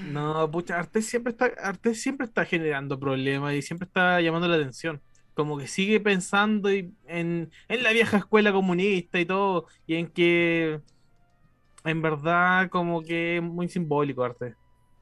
[0.00, 4.56] No, pucha, Artés siempre está, Artés siempre está generando problemas y siempre está llamando la
[4.56, 5.02] atención.
[5.34, 10.08] Como que sigue pensando y- en, en la vieja escuela comunista y todo, y en
[10.08, 10.80] que
[11.86, 14.54] en verdad como que es muy simbólico Artés.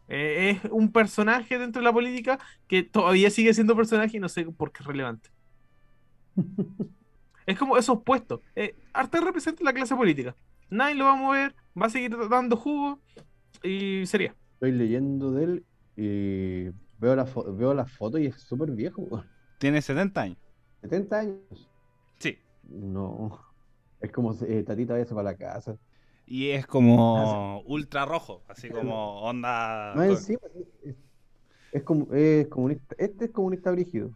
[0.08, 4.28] Eh, es un personaje dentro de la política que todavía sigue siendo personaje y no
[4.28, 5.30] sé por qué es relevante.
[7.46, 8.40] Es como esos puestos.
[8.56, 10.34] Eh, Artés representa la clase política.
[10.70, 13.00] Nadie lo va a mover, va a seguir dando jugo
[13.62, 14.34] y sería.
[14.54, 16.64] Estoy leyendo de él y
[16.98, 19.22] veo la, fo- veo la foto y es súper viejo.
[19.58, 20.38] Tiene 70 años.
[20.80, 21.70] 70 años.
[22.18, 22.38] Sí.
[22.62, 23.38] No.
[24.00, 25.76] Es como eh, tatita vaya para la casa.
[26.26, 29.94] Y es como ultra rojo, así como onda...
[29.94, 30.40] Más encima,
[30.84, 30.94] es,
[31.72, 32.94] es como, es comunista.
[32.98, 34.10] Este es comunista brígido.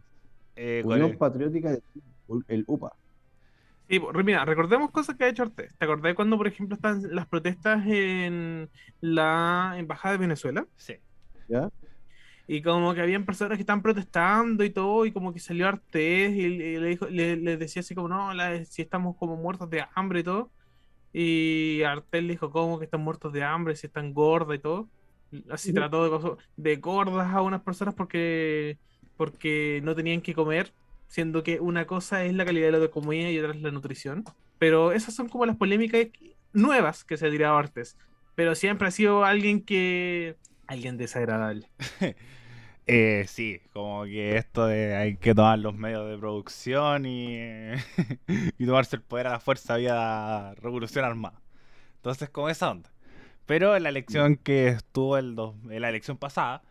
[0.55, 1.17] eh, ¿cuál Unión?
[1.17, 1.81] Patriótica de
[2.47, 2.93] el UPA.
[3.87, 5.73] Sí, po, mira, recordemos cosas que ha hecho Artés.
[5.77, 8.69] ¿Te acordás cuando, por ejemplo, están las protestas en
[9.01, 10.67] la embajada de Venezuela?
[10.77, 10.95] Sí.
[11.47, 11.69] ¿Ya?
[12.47, 16.31] Y como que habían personas que están protestando y todo, y como que salió Artés
[16.35, 19.69] y, y le, dijo, le, le decía así como, no, la- si estamos como muertos
[19.69, 20.51] de hambre y todo.
[21.13, 23.75] Y Artés le dijo, ¿cómo que están muertos de hambre?
[23.75, 24.89] Si están gordas y todo.
[25.49, 28.77] Así trató de, de gordas a unas personas porque,
[29.15, 30.73] porque no tenían que comer,
[31.07, 34.23] siendo que una cosa es la calidad de la comida y otra es la nutrición.
[34.57, 36.07] Pero esas son como las polémicas
[36.53, 37.97] nuevas que se ha tirado Artés.
[38.35, 40.35] Pero siempre ha sido alguien que...
[40.67, 41.69] Alguien desagradable.
[42.91, 48.95] Eh, sí, como que esto de hay que tomar los medios de producción y, tomarse
[48.95, 51.39] el poder a la fuerza vía revolución armada.
[51.97, 52.91] Entonces, como esa onda.
[53.45, 56.63] Pero en la elección que estuvo el dos- en la elección pasada,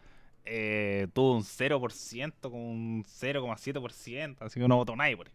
[0.44, 5.30] eh, tuvo un 0%, con un 0,7%, así que no votó nadie por.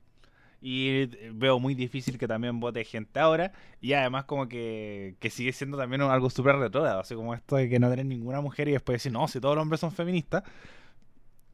[0.65, 3.51] Y veo muy difícil que también vote gente ahora.
[3.81, 7.01] Y además como que, que sigue siendo también algo súper retrógrado.
[7.01, 9.55] Así como esto de que no tener ninguna mujer y después decir, no, si todos
[9.55, 10.43] los hombres son feministas.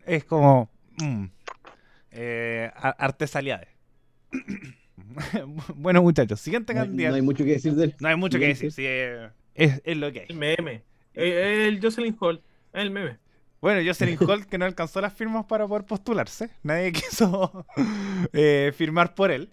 [0.05, 0.69] Es como...
[1.01, 1.25] mm,
[2.11, 3.69] eh, ar- artesaliades.
[5.75, 7.11] bueno muchachos, siguiente No candidato.
[7.11, 7.95] no hay mucho que decir de él.
[7.99, 10.55] No hay mucho que decir, sí, eh, es, es lo que El hay.
[10.57, 10.83] meme.
[11.15, 12.41] Eh, El Jocelyn Hall.
[12.73, 13.17] El meme.
[13.61, 16.49] Bueno, Jocelyn Holt que no alcanzó las firmas para poder postularse.
[16.63, 17.65] Nadie quiso
[18.33, 19.51] eh, firmar por él.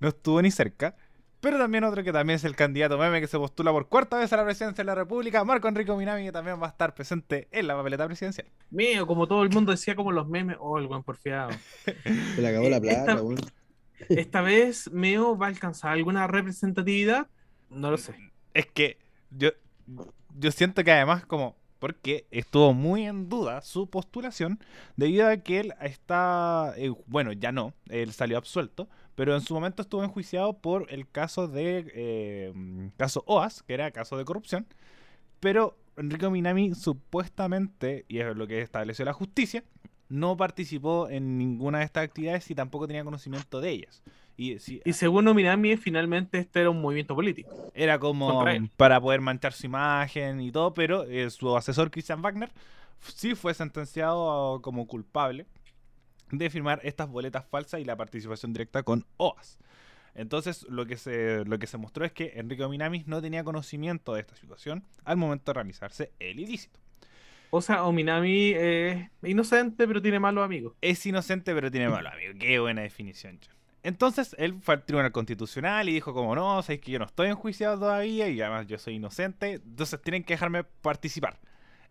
[0.00, 0.96] No estuvo ni cerca.
[1.40, 4.32] Pero también otro que también es el candidato meme que se postula por cuarta vez
[4.32, 7.46] a la presidencia de la República, Marco Enrico Minami, que también va a estar presente
[7.52, 8.48] en la papeleta presidencial.
[8.70, 10.56] Mío, como todo el mundo decía, como los memes.
[10.58, 11.50] Oh, el buen porfiado.
[11.84, 13.36] Se le acabó la plata, Esta- weón.
[14.08, 17.28] Esta vez Meo va a alcanzar alguna representatividad.
[17.70, 18.14] No lo sé.
[18.54, 18.98] Es que
[19.30, 19.50] yo,
[20.36, 24.58] yo siento que además como porque estuvo muy en duda su postulación
[24.96, 29.54] debido a que él está, eh, bueno, ya no, él salió absuelto, pero en su
[29.54, 34.66] momento estuvo enjuiciado por el caso de, eh, caso OAS, que era caso de corrupción,
[35.40, 39.64] pero Enrico Minami supuestamente, y es lo que estableció la justicia,
[40.08, 44.02] no participó en ninguna de estas actividades y tampoco tenía conocimiento de ellas.
[44.36, 47.50] Y si Y según Minami, finalmente este era un movimiento político.
[47.74, 48.44] era como
[48.76, 52.50] para poder manchar su imagen y todo, pero eh, su asesor Christian Wagner
[53.00, 55.46] sí fue sentenciado como culpable
[56.30, 59.58] de firmar estas boletas falsas y la participación directa con OAS.
[60.14, 64.14] Entonces lo que se lo que se mostró es que Enrique Minamis no tenía conocimiento
[64.14, 66.80] de esta situación al momento de realizarse el ilícito.
[67.50, 70.74] O sea, Ominami es inocente, pero tiene malos amigos.
[70.80, 72.34] Es inocente pero tiene malo amigo.
[72.38, 73.38] Qué buena definición.
[73.44, 73.56] John.
[73.82, 77.28] Entonces él fue al Tribunal Constitucional y dijo como no, sabéis que yo no estoy
[77.28, 81.38] enjuiciado todavía y además yo soy inocente, entonces tienen que dejarme participar.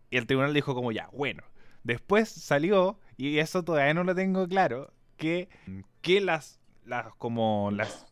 [0.09, 1.43] Y el tribunal dijo como ya, bueno.
[1.83, 5.47] Después salió, y eso todavía no lo tengo claro, que,
[6.01, 8.05] que las, las como las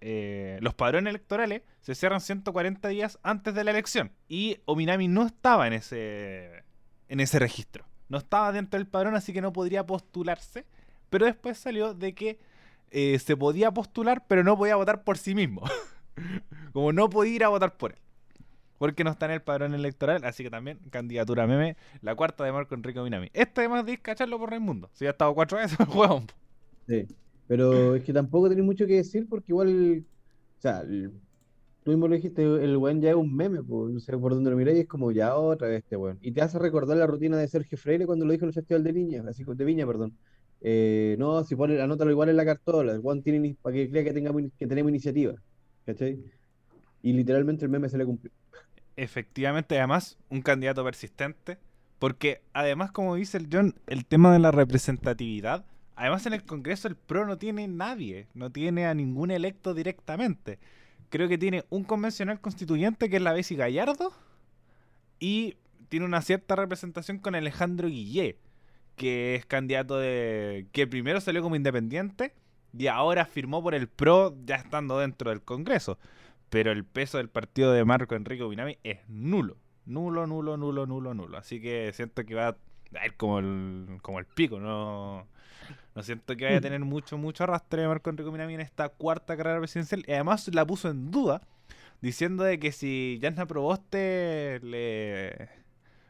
[0.00, 4.12] eh, los padrones electorales se cierran 140 días antes de la elección.
[4.28, 6.64] Y Ominami no estaba en ese,
[7.10, 7.84] en ese registro.
[8.08, 10.64] No estaba dentro del padrón, así que no podría postularse.
[11.10, 12.38] Pero después salió de que
[12.90, 15.62] eh, se podía postular, pero no podía votar por sí mismo.
[16.72, 17.98] Como no podía ir a votar por él.
[18.78, 22.52] Porque no está en el padrón electoral, así que también candidatura meme, la cuarta de
[22.52, 23.28] Marco Enrique Minami.
[23.34, 24.88] Este además de cacharlo por Raimundo.
[24.94, 26.22] Si ya ha estado cuatro veces, juega
[26.88, 27.06] Sí.
[27.46, 30.04] Pero es que tampoco tenéis mucho que decir porque igual,
[30.58, 31.12] o sea, el-
[31.82, 34.50] tú mismo lo dijiste, el weón ya es un meme, pues, no sé por dónde
[34.50, 36.18] lo miráis, es como ya otra vez este weón.
[36.20, 38.84] Y te hace recordar la rutina de Sergio Freire cuando lo dijo en el Festival
[38.84, 40.16] de Viña, así de Viña, perdón.
[40.60, 44.04] Eh, no, si pone, anótalo igual en la cartola, el weón tiene, para que crea
[44.04, 45.34] que, tengamos, que tenemos iniciativa,
[45.86, 46.18] ¿cachai?
[47.02, 48.32] Y literalmente el meme se le cumplió.
[48.96, 51.58] Efectivamente, además, un candidato persistente.
[52.00, 55.66] Porque además, como dice el John, el tema de la representatividad.
[55.96, 60.58] Además, en el Congreso el PRO no tiene nadie, no tiene a ningún electo directamente.
[61.10, 64.12] Creo que tiene un convencional constituyente que es la Bessie Gallardo.
[65.18, 65.56] Y
[65.88, 68.38] tiene una cierta representación con Alejandro Guillé,
[68.96, 70.66] que es candidato de.
[70.72, 72.32] que primero salió como independiente
[72.76, 75.98] y ahora firmó por el PRO ya estando dentro del Congreso.
[76.48, 79.56] Pero el peso del partido de Marco Enrique Binami es nulo.
[79.86, 81.38] Nulo, nulo, nulo, nulo, nulo.
[81.38, 82.56] Así que siento que va
[82.94, 84.60] a ir como el, como el pico.
[84.60, 85.26] No,
[85.94, 88.88] no siento que vaya a tener mucho, mucho arrastre de Marco Enrique Binami en esta
[88.88, 90.04] cuarta carrera presidencial.
[90.06, 91.42] Y además la puso en duda,
[92.00, 95.48] diciendo de que si Jasna Proboste le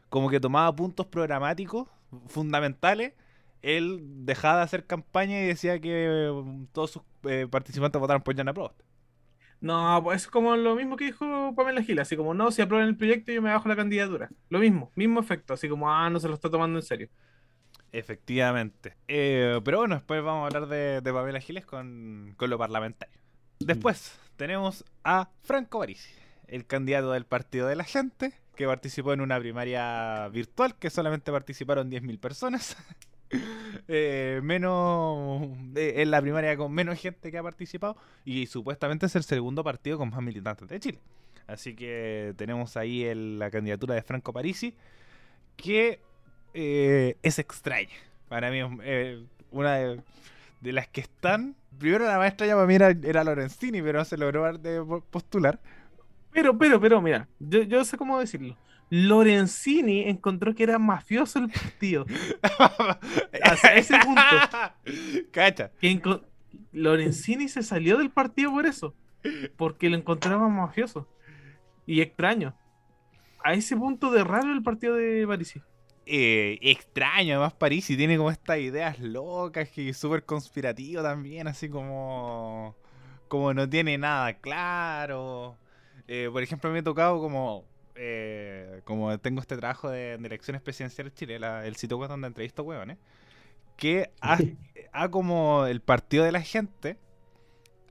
[0.09, 1.87] como que tomaba puntos programáticos
[2.27, 3.13] fundamentales,
[3.61, 8.35] él dejaba de hacer campaña y decía que eh, todos sus eh, participantes votaron por
[8.35, 8.83] Jasna Proboste.
[9.61, 12.89] No, pues es como lo mismo que dijo Pamela Gil, así como no, si aprueban
[12.89, 14.29] el proyecto yo me bajo la candidatura.
[14.49, 17.09] Lo mismo, mismo efecto, así como, ah, no se lo está tomando en serio.
[17.91, 18.95] Efectivamente.
[19.07, 23.19] Eh, pero bueno, después vamos a hablar de, de Pamela Giles con, con lo parlamentario.
[23.59, 26.09] Después tenemos a Franco Parisi,
[26.47, 31.31] el candidato del Partido de la Gente, que participó en una primaria virtual que solamente
[31.31, 32.77] participaron 10.000 personas.
[33.87, 35.41] Eh, menos
[35.75, 39.63] eh, en la primaria con menos gente que ha participado y supuestamente es el segundo
[39.63, 40.99] partido con más militantes de Chile.
[41.47, 44.75] Así que tenemos ahí la candidatura de Franco Parisi,
[45.55, 46.01] que
[46.53, 47.89] eh, es extraña.
[48.29, 50.01] Para mí eh, una de,
[50.61, 51.55] de las que están.
[51.77, 55.59] Primero la más extraña para mí era, era Lorenzini, pero no se logró de postular.
[56.31, 58.57] Pero, pero, pero, mira, yo, yo sé cómo decirlo.
[58.89, 62.05] Lorenzini encontró que era mafioso el partido.
[63.43, 64.21] Hasta ese punto.
[65.31, 65.71] Cacha.
[65.79, 66.01] Que
[66.73, 68.93] Lorenzini se salió del partido por eso.
[69.55, 71.07] Porque lo encontraba mafioso.
[71.85, 72.53] Y extraño.
[73.43, 75.61] A ese punto de raro el partido de Parisi.
[76.05, 82.75] Eh, extraño, además Parisi tiene como estas ideas locas que súper conspirativo también, así como
[83.27, 85.57] como no tiene nada claro.
[86.07, 90.61] Eh, por ejemplo, me ha tocado como eh, como tengo este trabajo de, de elecciones
[90.61, 92.97] presidenciales Chile, la- el sitio web donde entrevisto huevones,
[93.77, 94.39] que ha,
[94.93, 96.97] ha como el partido de la gente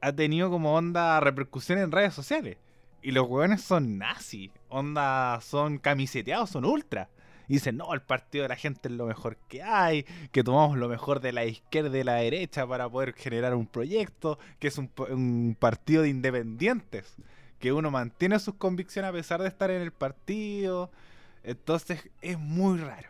[0.00, 2.56] ha tenido como onda repercusión en redes sociales.
[3.02, 7.08] Y los huevones son nazis, onda son camiseteados, son ultra.
[7.50, 10.78] Y dicen, no, el partido de la gente es lo mejor que hay, que tomamos
[10.78, 14.68] lo mejor de la izquierda y de la derecha para poder generar un proyecto, que
[14.68, 17.16] es un, un partido de independientes,
[17.58, 20.92] que uno mantiene sus convicciones a pesar de estar en el partido.
[21.42, 23.08] Entonces es muy raro.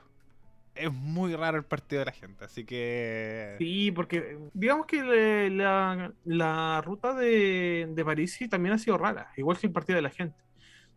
[0.75, 3.57] Es muy raro el partido de la gente, así que...
[3.59, 9.59] Sí, porque digamos que la, la ruta de, de Parisi también ha sido rara, igual
[9.59, 10.37] que el partido de la gente.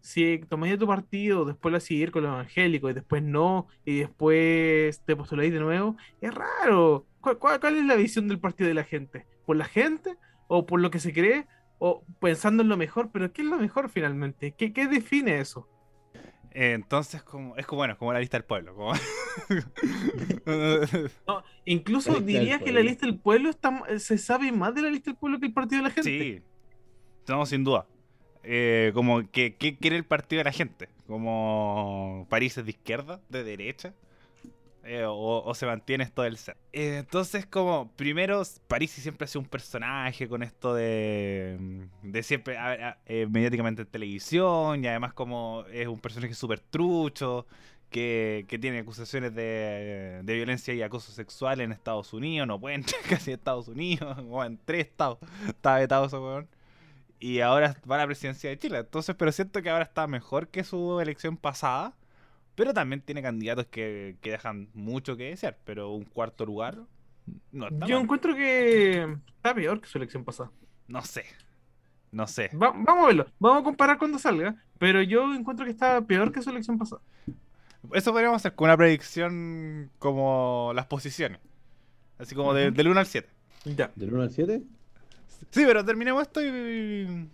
[0.06, 5.02] Si tomáis tu partido, después lo seguir con los evangélicos, y después no, y después
[5.06, 7.06] te postuláis de nuevo, es raro.
[7.22, 9.26] ¿Cuál, cuál- cuál es la visión del partido de la gente?
[9.46, 10.18] ¿Por la gente?
[10.48, 11.48] ¿O por lo que se cree?
[11.80, 13.12] ¿O pensando en lo mejor?
[13.14, 14.54] ¿Pero qué es lo mejor finalmente?
[14.58, 15.70] ¿Qué, qué define eso?
[16.52, 18.76] Eh, entonces, como, es como, bueno, como la lista del pueblo.
[18.76, 18.92] Como...
[21.28, 24.90] No, incluso La diría que la lista del pueblo está, se sabe más de la
[24.90, 26.10] lista del pueblo que el partido de la gente.
[26.10, 26.42] sí,
[27.28, 27.88] no, sin duda.
[28.44, 30.90] Eh, como que, ¿qué quiere el partido de la gente?
[31.08, 33.94] Como París es de izquierda, de derecha.
[34.86, 36.58] Eh, o, se mantiene esto del ser.
[36.74, 42.58] Eh, entonces, como, primero, París siempre ha sido un personaje con esto de, de siempre,
[42.58, 47.48] a- a- eh, mediáticamente en televisión, y además como es un personaje súper trucho,
[47.90, 52.76] que, que tiene acusaciones de, de violencia y acoso sexual en Estados Unidos, no puede
[52.78, 56.48] entrar casi a Estados Unidos, o en tres estados, está vetado ese weón.
[57.24, 58.80] Y ahora va a la presidencia de Chile.
[58.80, 61.94] Entonces, pero siento que ahora está mejor que su elección pasada.
[62.56, 65.58] Pero también tiene candidatos que, que dejan mucho que desear.
[65.64, 66.78] Pero un cuarto lugar
[67.54, 68.04] no está Yo mal.
[68.04, 70.52] encuentro que está peor que su elección pasada.
[70.88, 71.24] No sé.
[72.12, 72.50] No sé.
[72.50, 76.32] Va- vamos a verlo, vamos a comparar cuando salga, pero yo encuentro que está peor
[76.32, 77.02] que su elección pasada.
[77.94, 81.40] Eso podríamos hacer con una predicción como las posiciones.
[82.20, 83.30] Así como de- del 1 al 7.
[83.66, 83.92] Ya.
[83.96, 84.62] ¿Del 1 al 7?
[85.52, 87.30] Sí, pero terminemos esto y...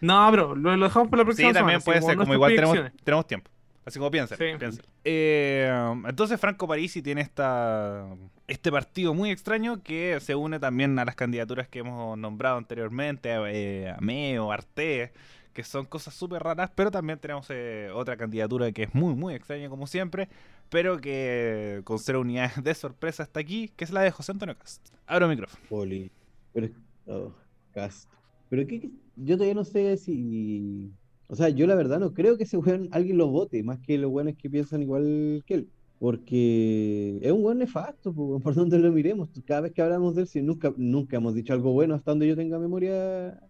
[0.00, 2.16] No, bro, lo, lo dejamos para la próxima Sí, también semana, puede así ser.
[2.16, 3.50] Como igual tenemos, tenemos tiempo.
[3.86, 4.44] Así como piensen, Sí.
[4.58, 4.84] piensen.
[5.04, 5.70] Eh,
[6.06, 8.06] entonces Franco Parisi tiene esta,
[8.46, 13.30] este partido muy extraño que se une también a las candidaturas que hemos nombrado anteriormente,
[13.48, 15.12] eh, a Meo, Arte,
[15.52, 19.34] que son cosas súper raras, pero también tenemos eh, otra candidatura que es muy, muy
[19.34, 20.28] extraña como siempre,
[20.70, 24.56] pero que con cero unidades de sorpresa está aquí, que es la de José Antonio
[24.58, 24.88] Cast.
[25.06, 25.62] Abro micrófono.
[25.68, 26.10] Poli.
[26.54, 26.68] Pero,
[27.06, 27.32] oh,
[27.74, 28.08] cast.
[28.48, 30.92] Pero que, yo todavía no sé si.
[31.26, 33.98] O sea, yo la verdad no creo que ese weón alguien lo vote, más que
[33.98, 35.68] los weones que piensan igual que él.
[35.98, 38.12] Porque es un weón nefasto,
[38.42, 39.28] por donde lo miremos.
[39.46, 42.28] Cada vez que hablamos de él, si nunca, nunca hemos dicho algo bueno hasta donde
[42.28, 43.40] yo tenga memoria.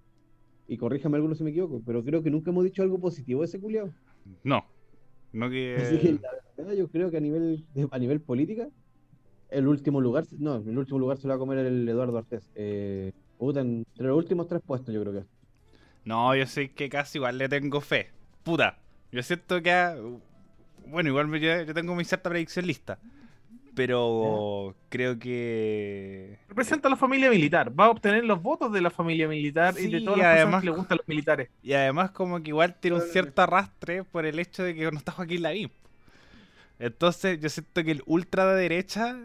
[0.66, 3.46] Y corríjame alguno si me equivoco, pero creo que nunca hemos dicho algo positivo de
[3.46, 3.90] ese culiao.
[4.42, 4.64] No,
[5.32, 5.76] no que...
[5.78, 8.70] Así que la verdad, yo creo que a nivel, a nivel política,
[9.50, 12.50] el último lugar, no, el último lugar se lo va a comer el Eduardo Artés.
[12.54, 15.24] Eh, puta, entre los últimos tres puestos, yo creo que.
[16.04, 18.10] No, yo sé que casi igual le tengo fe.
[18.42, 18.78] Puta,
[19.12, 19.72] yo siento que...
[19.72, 19.96] a-
[20.86, 22.98] Bueno, igual me- yo, yo tengo mi cierta predicción lista.
[23.74, 26.38] Pero creo que...
[26.48, 27.72] Representa a la familia militar.
[27.78, 30.36] Va a obtener los votos de la familia militar y de todas y las además-
[30.44, 31.48] personas que le gustan los militares.
[31.62, 34.98] Y además como que igual tiene un cierto arrastre por el hecho de que no
[34.98, 35.72] está Joaquín Lavín.
[36.78, 39.16] Entonces yo siento que el ultra de derecha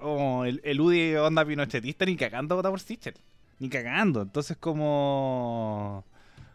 [0.00, 3.14] o el, el UDI onda pinochetista ni cagando vota por Sichel.
[3.62, 4.22] Ni cagando.
[4.22, 6.04] Entonces como...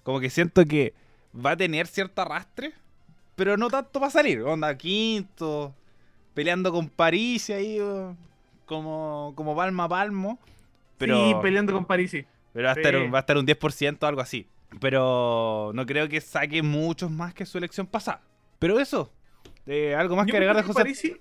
[0.04, 0.94] Como que siento que
[1.34, 2.74] va a tener cierto arrastre,
[3.36, 4.42] pero no tanto para salir.
[4.42, 5.74] Onda quinto,
[6.34, 8.14] peleando con París y ahí oh,
[8.66, 10.38] como, como palma a palmo.
[10.98, 11.16] Pero...
[11.16, 12.26] Sí, peleando con Parisi.
[12.52, 12.82] Pero va a, Sí.
[12.82, 14.46] estar un, va a estar un 10% o algo así.
[14.82, 18.22] Pero no creo que saque muchos más que su elección pasada.
[18.60, 19.14] Pero eso,
[19.66, 20.84] eh, algo más Yo que agregar de José.
[20.84, 21.20] Parisi-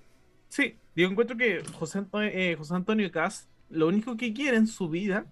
[0.49, 4.67] sí, yo encuentro que José Antonio, eh, José Antonio Caz lo único que quiere en
[4.67, 5.25] su vida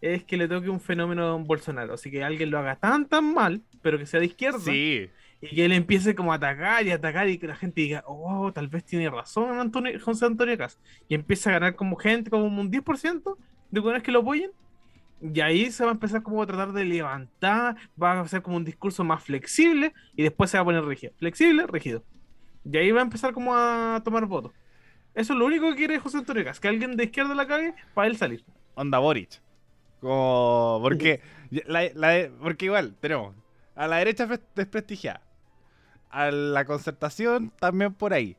[0.00, 1.94] es que le toque un fenómeno en Bolsonaro.
[1.94, 5.08] Así que alguien lo haga tan tan mal, pero que sea de izquierda, Sí,
[5.40, 8.52] y que él empiece como a atacar y atacar y que la gente diga, oh,
[8.52, 10.78] tal vez tiene razón Antonio, José Antonio Caz.
[11.08, 13.36] Y empieza a ganar como gente, como un 10%
[13.70, 14.50] de buenas que lo apoyen.
[15.22, 18.56] Y ahí se va a empezar como a tratar de levantar, va a hacer como
[18.56, 21.12] un discurso más flexible y después se va a poner rígido.
[21.18, 22.02] Flexible, rígido.
[22.64, 24.52] Y ahí va a empezar como a tomar votos.
[25.14, 27.74] Eso es lo único que quiere José Antonio Caz, que alguien de izquierda la cague
[27.94, 28.44] para él salir.
[28.74, 29.40] onda Boric.
[30.00, 31.20] Como, porque,
[31.66, 33.34] la- la- porque igual, tenemos
[33.74, 35.22] a la derecha pre- desprestigiada.
[36.10, 38.36] A la concertación también por ahí.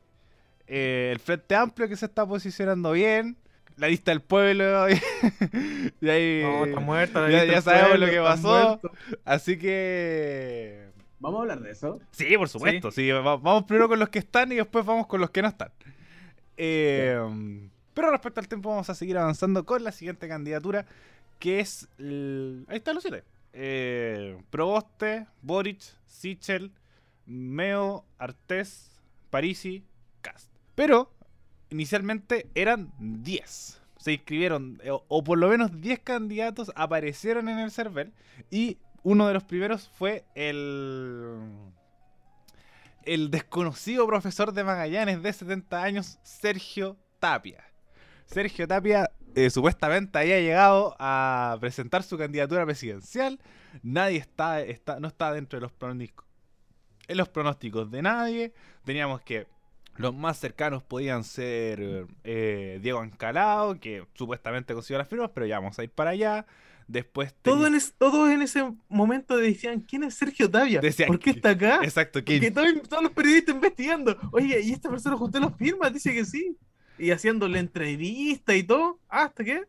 [0.66, 3.36] Eh, el Frente Amplio que se está posicionando bien.
[3.76, 4.86] La lista del pueblo.
[6.00, 7.20] y ahí, No, está muerta.
[7.22, 8.48] la ya- lista ya del sabemos pueblo, lo que pasó.
[8.80, 8.92] muerto.
[9.24, 12.00] Así que Vamos a hablar de eso.
[12.10, 12.90] Sí, por supuesto.
[12.90, 13.10] Sí.
[13.10, 15.70] va- vamos primero con los que están y después vamos con los que no están.
[16.56, 17.18] Eh,
[17.94, 20.84] pero respecto al tiempo, vamos a seguir avanzando con la siguiente candidatura,
[21.42, 21.88] que es.
[21.98, 26.70] el- Ahí están los siete: Eh, Proboste, Boric, Sichel,
[27.26, 28.92] Meo, Artés,
[29.28, 29.84] Parisi,
[30.20, 30.48] Cast.
[30.76, 31.12] Pero
[31.68, 33.80] inicialmente eran 10.
[33.98, 38.12] Se inscribieron, eh, o, o por lo menos 10 candidatos aparecieron en el server.
[38.48, 41.40] Y uno de los primeros fue el.
[43.02, 47.64] El desconocido profesor de Magallanes de 70 años, Sergio Tapia.
[48.26, 53.38] Sergio Tapia eh, supuestamente había llegado a presentar su candidatura presidencial.
[53.82, 56.26] Nadie está, está, no está dentro de los pronósticos,
[57.08, 58.52] en los pronósticos de nadie.
[58.84, 59.46] Teníamos que
[59.96, 65.58] los más cercanos podían ser eh, Diego Ancalao, que supuestamente consiguió las firmas, pero ya
[65.58, 66.46] vamos a ir para allá.
[66.88, 70.80] Después Todo teni- en es- todos en ese momento decían, ¿quién es Sergio Tapia?
[70.80, 71.80] Decían ¿Por qué está acá?
[71.82, 74.16] Exacto, Que todos, todos los periodistas investigando.
[74.32, 75.92] Oye, ¿y esta persona juntó las firmas?
[75.92, 76.56] Dice que sí.
[77.02, 78.98] Y haciéndole entrevista y todo.
[79.08, 79.62] ¿Ah, ¿Hasta qué?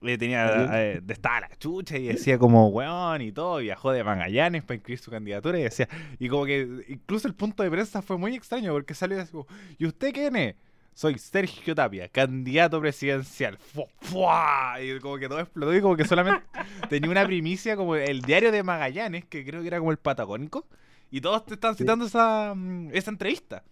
[0.00, 4.62] le tenía eh, estaba la chucha y decía como weón y todo, viajó de Magallanes
[4.62, 5.88] para inscribir su candidatura y decía,
[6.18, 9.46] y como que incluso el punto de prensa fue muy extraño porque salió así como,
[9.78, 10.56] ¿y usted quién es?
[10.92, 13.56] Soy Sergio Tapia, candidato presidencial.
[13.56, 13.86] ¡Fua!
[14.02, 14.74] ¡Fua!
[14.82, 16.44] Y como que todo explotó y como que solamente
[16.90, 20.66] tenía una primicia como el diario de Magallanes, que creo que era como el Patagónico,
[21.10, 21.78] y todos te están Sí.
[21.84, 23.64] citando esa, mm, esa entrevista.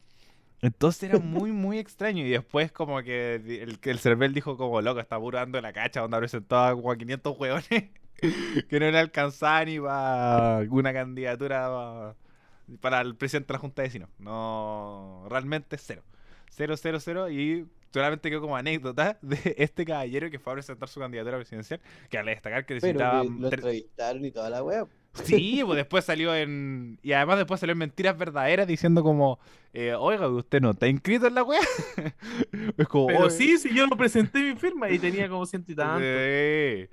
[0.63, 2.25] Entonces era muy, muy extraño.
[2.27, 5.73] Y después como que el, que el Cervel dijo como, loco, está puro dando la
[5.73, 7.67] cacha, donde presentaba como a 500 hueones
[8.69, 12.17] que no le alcanzaban ni para alguna candidatura pa-
[12.81, 14.11] para el presidente de la Junta de Vecinos.
[14.19, 16.03] No, realmente cero.
[16.51, 17.31] Cero, cero, cero.
[17.31, 21.81] Y solamente quedó como anécdota de este caballero que fue a presentar su candidatura presidencial,
[22.11, 23.23] que al destacar que Pero necesitaba...
[23.23, 24.89] que lo tre- entrevistaron y toda la web.
[25.15, 26.99] Sí, pues después salió en.
[27.03, 29.39] Y además después salió en mentiras verdaderas diciendo como.
[29.75, 31.61] eh, Oiga, usted no está inscrito en la wea.
[32.79, 33.09] es como.
[33.09, 36.01] Pero sí, sí, yo lo presenté mi firma y tenía como ciento y tanto.
[36.01, 36.89] Sí.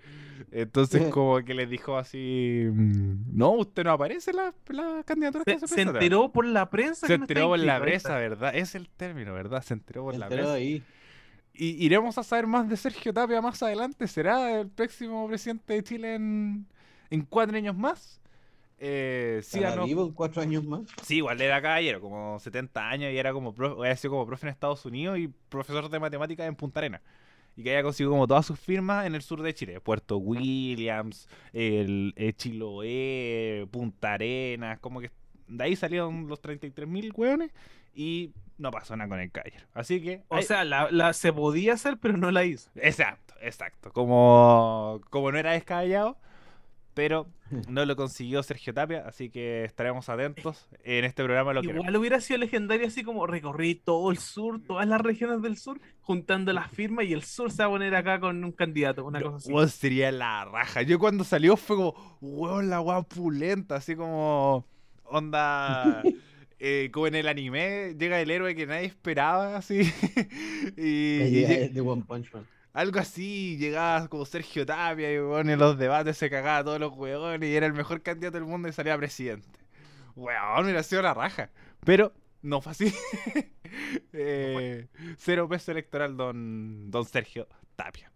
[0.51, 5.43] Entonces, como que les dijo así: mm, No, usted no aparece en la, la candidatura.
[5.45, 5.99] que Se, se se presenta".
[5.99, 7.07] enteró por la prensa.
[7.07, 8.17] Se que no enteró por la está.
[8.17, 8.55] ¿verdad?
[8.55, 9.61] Es el término, ¿verdad?
[9.63, 10.57] Se enteró por la Enterado presa.
[10.57, 10.83] ahí.
[11.53, 14.07] Y iremos a saber más de Sergio Tapia más adelante.
[14.07, 16.65] ¿Será el próximo presidente de Chile en,
[17.09, 18.19] en cuatro años más?
[18.81, 20.83] Eh, sí, ¿Estará ganó- vivo en cuatro años más?
[21.03, 24.45] sí, igual era caballero, como 70 años y era como profe, había sido como profe
[24.47, 27.01] en Estados Unidos y profesor de matemáticas en Punta Arenas.
[27.57, 29.81] Y que haya conseguido como todas sus firmas en el sur de Chile.
[29.81, 35.11] Puerto Williams, el, el Chiloé, Punta Arenas, como que
[35.47, 37.51] de ahí salieron los 33.000 hueones
[37.93, 39.65] y no pasó nada con el caballero.
[39.73, 40.23] Así que...
[40.29, 42.69] O sea, la, la- se podía hacer, pero no la hizo.
[42.75, 43.91] Exacto, exacto.
[43.91, 46.17] Como, como no era descabellado,
[46.99, 47.27] pero
[47.69, 51.53] no lo consiguió Sergio Tapia, así que estaremos atentos en este programa.
[51.53, 55.41] Lo que Igual hubiera sido legendario así como recorrí todo el sur, todas las regiones
[55.41, 58.51] del sur, juntando las firmas y el sur se va a poner acá con un
[58.51, 59.77] candidato, una cosa así.
[59.77, 60.81] Sería la raja.
[60.81, 64.65] Yo cuando salió fue como, weón, la weá pulenta, así como
[65.05, 66.03] onda.
[66.59, 69.83] eh, como en el anime, llega el héroe que nadie esperaba, así.
[70.75, 72.45] y, y de One Punch Man.
[72.79, 76.79] Algo así, llegaba como Sergio Tapia y weón, en los debates se cagaba a todos
[76.79, 79.59] los weones y era el mejor candidato del mundo y salía presidente.
[80.15, 81.49] Weón, hubiera sido la raja.
[81.83, 82.93] Pero no fue así.
[84.13, 88.11] Eh, cero peso electoral, don, don Sergio Tapia.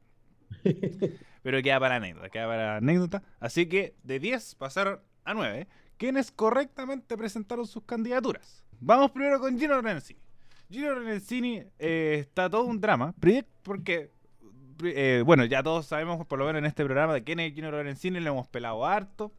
[1.43, 3.21] Pero queda para anécdota, queda para anécdota.
[3.39, 8.63] Así que de 10 pasaron a 9, quienes correctamente presentaron sus candidaturas.
[8.79, 10.19] Vamos primero con Gino Lorenzini.
[10.71, 13.13] Gino Lorenzini eh, está todo un drama,
[13.61, 14.09] porque,
[14.83, 17.71] eh, bueno, ya todos sabemos, por lo menos en este programa, de quién es Gino
[17.71, 19.31] Lorenzini, lo hemos pelado harto.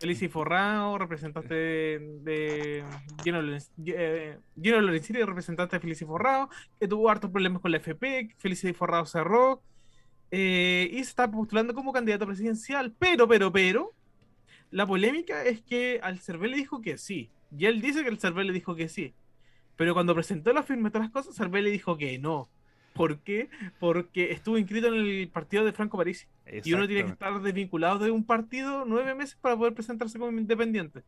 [0.00, 2.84] Felici Forrao, representante de,
[3.22, 3.42] Gino,
[3.84, 6.48] Gino Lorenzini, representante de Felici Forrao,
[6.78, 9.62] que tuvo hartos problemas con la FP, Felici Forrao cerró,
[10.30, 13.92] eh, y se está postulando como candidato presidencial, pero, pero, pero,
[14.70, 18.18] la polémica es que al Cervel le dijo que sí, y él dice que el
[18.18, 19.12] Cervel le dijo que sí,
[19.76, 22.48] pero cuando presentó la firma y todas las cosas, Cervel le dijo que no.
[23.00, 23.48] ¿Por qué?
[23.78, 26.26] Porque estuvo inscrito en el partido de Franco Parisi.
[26.64, 30.38] Y uno tiene que estar desvinculado de un partido nueve meses para poder presentarse como
[30.38, 31.02] independiente.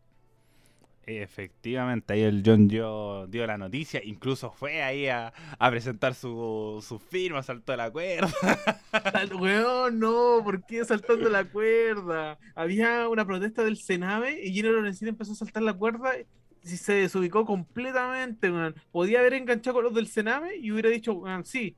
[1.05, 6.82] Efectivamente, ahí el John dio, dio la noticia, incluso fue ahí a, a presentar su,
[6.86, 8.32] su firma, saltó de la cuerda.
[9.12, 12.38] Tal- Weón, no, ¿por qué saltando la cuerda?
[12.55, 16.12] Había una protesta del Sename y Gino Lorenzini empezó a saltar la cuerda
[16.64, 18.76] y se desubicó completamente, weón.
[18.93, 21.74] Podía haber enganchado con los del Sename y hubiera dicho, weón, sí,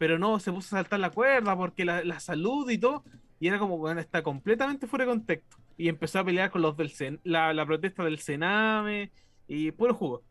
[0.00, 3.04] pero no, se puso a saltar la cuerda porque la, la salud y todo,
[3.38, 5.58] y era como, weón, está completamente fuera de contexto.
[5.76, 9.10] Y empezó a pelear con los del Sen la, la protesta del Sename
[9.46, 10.22] y puro jugo.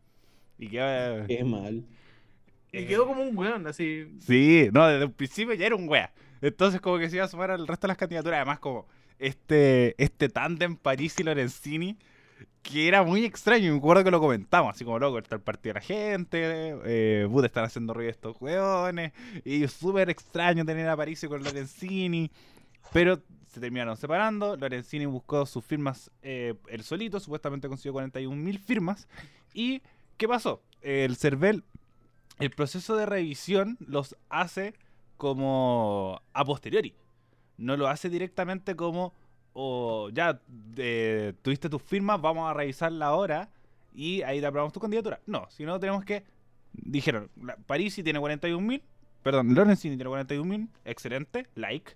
[0.58, 1.84] Y que, Qué mal.
[2.72, 4.12] Y quedó como un weón, así.
[4.18, 6.12] Sí, no, desde un principio ya era un wea.
[6.40, 8.38] Entonces como que se iba a sumar al resto de las candidaturas.
[8.38, 8.88] Además como
[9.20, 11.96] este, este tándem París y Lorenzini,
[12.62, 13.72] que era muy extraño.
[13.72, 17.28] Me acuerdo que lo comentamos, así como loco, está el partido de la gente, eh,
[17.44, 19.12] están haciendo ruido estos weones.
[19.44, 22.30] Y súper extraño tener a París con Lorenzini.
[22.92, 24.56] Pero se terminaron separando.
[24.56, 29.08] Lorenzini buscó sus firmas eh, él solito, supuestamente consiguió 41.000 firmas.
[29.52, 29.82] ¿Y
[30.16, 30.62] qué pasó?
[30.80, 31.64] El CERVEL,
[32.38, 34.74] el proceso de revisión los hace
[35.16, 36.94] como a posteriori.
[37.58, 39.12] No lo hace directamente como,
[39.52, 40.40] o ya
[40.76, 43.48] eh, tuviste tus firmas, vamos a revisarla ahora
[43.94, 45.20] y ahí te aprobamos tu candidatura.
[45.26, 46.24] No, sino tenemos que,
[46.72, 47.30] dijeron,
[47.66, 48.82] Parisi tiene 41.000,
[49.22, 51.92] perdón, Lorenzini tiene 41.000, excelente, like.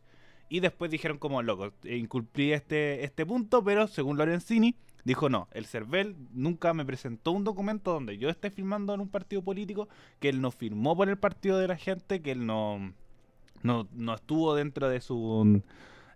[0.49, 5.49] Y después dijeron como, loco, eh, incumplí este, este punto, pero según Lorenzini, dijo no,
[5.53, 9.89] el CERVEL nunca me presentó un documento donde yo esté firmando en un partido político,
[10.21, 12.93] que él no firmó por el partido de la gente, que él no,
[13.63, 15.63] no, no estuvo dentro de su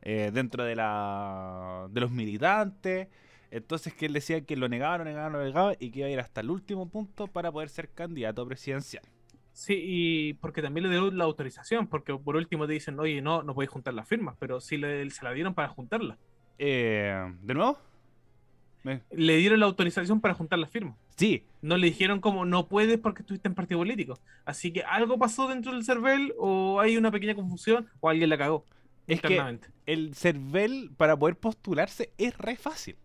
[0.08, 3.08] eh, dentro de la de los militantes.
[3.50, 6.10] Entonces que él decía que lo negaba, lo negaba, lo negaba y que iba a
[6.10, 9.02] ir hasta el último punto para poder ser candidato presidencial.
[9.52, 13.42] Sí, y porque también le dieron la autorización, porque por último te dicen, oye, no,
[13.42, 16.16] no podéis juntar las firmas, pero sí le, se la dieron para juntarlas.
[16.58, 17.78] Eh, ¿De nuevo?
[18.84, 20.96] Me- Le dieron la autorización para juntar las firmas.
[21.16, 24.18] Sí, No le dijeron como no puedes porque estuviste en partido político.
[24.44, 28.38] Así que algo pasó dentro del CERVEL o hay una pequeña confusión o alguien la
[28.38, 28.64] cagó
[29.14, 29.36] Es que-
[29.86, 32.96] el CERVEL para poder postularse es re fácil.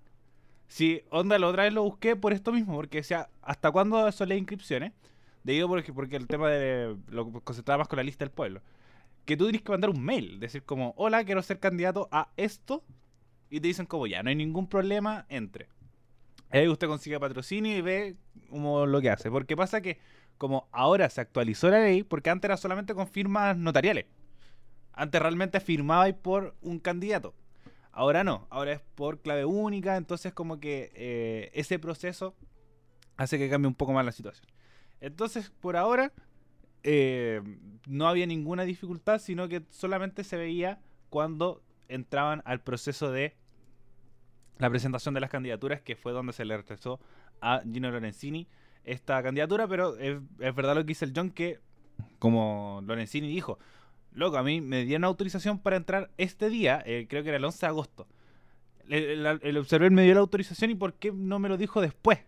[0.67, 4.29] Si, onda, la otra vez lo busqué por esto mismo, porque decía, ¿hasta cuándo son
[4.29, 4.91] las inscripciones?
[5.43, 8.61] Debido porque, porque el tema de lo que concentraba más con la lista del pueblo.
[9.25, 12.83] Que tú tienes que mandar un mail, decir como, hola, quiero ser candidato a esto.
[13.49, 15.67] Y te dicen como, ya, no hay ningún problema, entre.
[16.49, 18.15] Ahí usted consigue patrocinio y ve
[18.49, 19.29] como lo que hace.
[19.29, 19.99] Porque pasa que,
[20.37, 24.05] como ahora se actualizó la ley, porque antes era solamente con firmas notariales.
[24.93, 27.33] Antes realmente firmabais por un candidato.
[27.91, 32.35] Ahora no, ahora es por clave única, entonces como que eh, ese proceso
[33.17, 34.47] hace que cambie un poco más la situación.
[34.99, 36.11] Entonces, por ahora,
[36.83, 37.41] eh,
[37.87, 40.79] no había ninguna dificultad, sino que solamente se veía
[41.09, 43.35] cuando entraban al proceso de
[44.57, 46.99] la presentación de las candidaturas, que fue donde se le rechazó
[47.41, 48.47] a Gino Lorenzini
[48.83, 51.59] esta candidatura, pero es, es verdad lo que dice el John, que
[52.19, 53.59] como Lorenzini dijo,
[54.13, 57.45] loco, a mí me dieron autorización para entrar este día, eh, creo que era el
[57.45, 58.07] 11 de agosto.
[58.87, 62.19] El, el- me dio la autorización y por qué no me lo dijo después.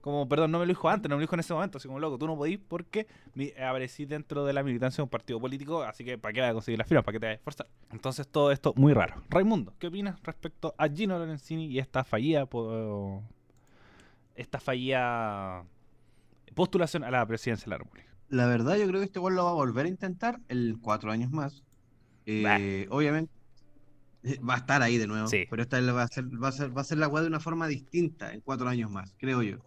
[0.00, 1.78] Como, perdón, no me lo dijo antes, no me lo dijo en ese momento.
[1.78, 5.08] Así como, loco, tú no podís porque mi- aparecí dentro de la militancia de un
[5.10, 7.04] partido político, así que ¿para qué vas a conseguir las firmas?
[7.04, 7.66] ¿Para qué te vas a esforzar?
[7.92, 9.22] Entonces todo esto muy raro.
[9.30, 12.48] Raimundo, ¿qué opinas respecto a Gino Lorenzini y esta fallida,
[14.34, 15.64] esta fallida
[16.54, 18.11] postulación a la presidencia de la República?
[18.32, 21.12] La verdad, yo creo que este gol lo va a volver a intentar en cuatro
[21.12, 21.62] años más.
[22.24, 23.30] Eh, obviamente
[24.22, 25.44] eh, va a estar ahí de nuevo, Sí.
[25.50, 27.40] pero esta va a ser, va a ser, va a ser la weá de una
[27.40, 29.58] forma distinta en cuatro años más, creo yo.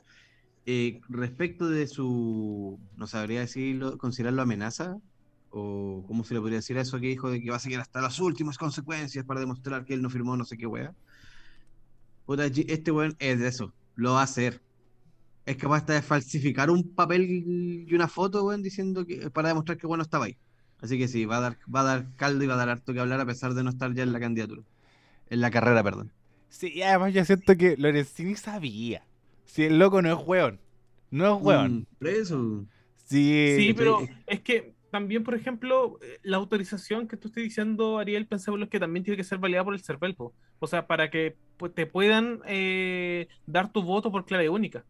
[0.65, 4.97] Eh, respecto de su, no sabría decirlo, considerarlo amenaza,
[5.51, 7.79] o cómo se le podría decir a eso que dijo de que va a seguir
[7.79, 10.91] hasta las últimas consecuencias para demostrar que él no firmó no sé qué weá.
[12.25, 14.64] Puta, este weón es de eso, lo va a hacer.
[15.45, 17.23] Es capaz hasta de falsificar un papel
[17.87, 20.37] y una foto, weón, diciendo que para demostrar que bueno estaba ahí.
[20.81, 22.93] Así que sí, va a dar, va a dar caldo y va a dar harto
[22.93, 24.63] que hablar a pesar de no estar ya en la candidatura.
[25.29, 26.11] En la carrera, perdón.
[26.49, 29.03] Sí, y además yo siento que Lorenzini sabía.
[29.45, 30.59] Si el loco no es weón.
[31.11, 31.73] No es weón.
[31.73, 32.65] Mm, preso.
[33.05, 37.99] Sí, Sí, pero es que también, por ejemplo, eh, la autorización que tú estás diciendo,
[37.99, 40.33] Ariel, pensémoslo que también tiene que ser validada por el CERVEL, po.
[40.59, 44.85] O sea, para que pues, te puedan eh, dar tu voto por clave única.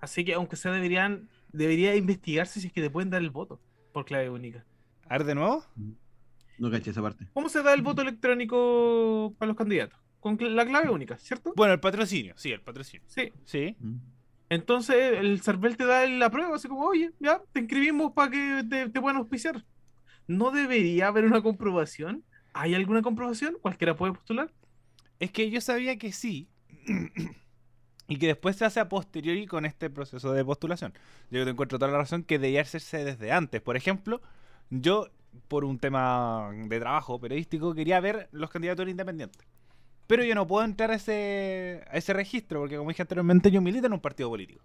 [0.00, 3.60] Así que, aunque sea, deberían, debería investigarse si es que te pueden dar el voto
[3.92, 4.64] por clave única.
[5.08, 5.64] A ver de nuevo.
[6.58, 7.26] No caché esa parte.
[7.32, 9.98] ¿Cómo se da el voto electrónico para los candidatos?
[10.20, 11.52] Con cl- la clave única, ¿cierto?
[11.56, 13.06] Bueno, el patrocinio, sí, el patrocinio.
[13.08, 13.32] Sí.
[13.44, 13.76] Sí.
[13.80, 13.96] Mm.
[14.50, 18.64] Entonces el CERVEL te da la prueba, así como, oye, ya, te inscribimos para que
[18.68, 19.64] te, te puedan auspiciar.
[20.26, 22.24] ¿No debería haber una comprobación?
[22.52, 23.56] ¿Hay alguna comprobación?
[23.60, 24.52] ¿Cualquiera puede postular?
[25.18, 26.48] Es que yo sabía que sí.
[28.10, 30.92] y que después se hace a posteriori con este proceso de postulación.
[31.30, 33.62] Yo te encuentro toda la razón que debía hacerse desde antes.
[33.62, 34.20] Por ejemplo,
[34.68, 35.06] yo,
[35.46, 39.46] por un tema de trabajo periodístico, quería ver los candidatos independientes.
[40.08, 43.60] Pero yo no puedo entrar a ese, a ese registro, porque como dije anteriormente, yo
[43.60, 44.60] milito en un partido político.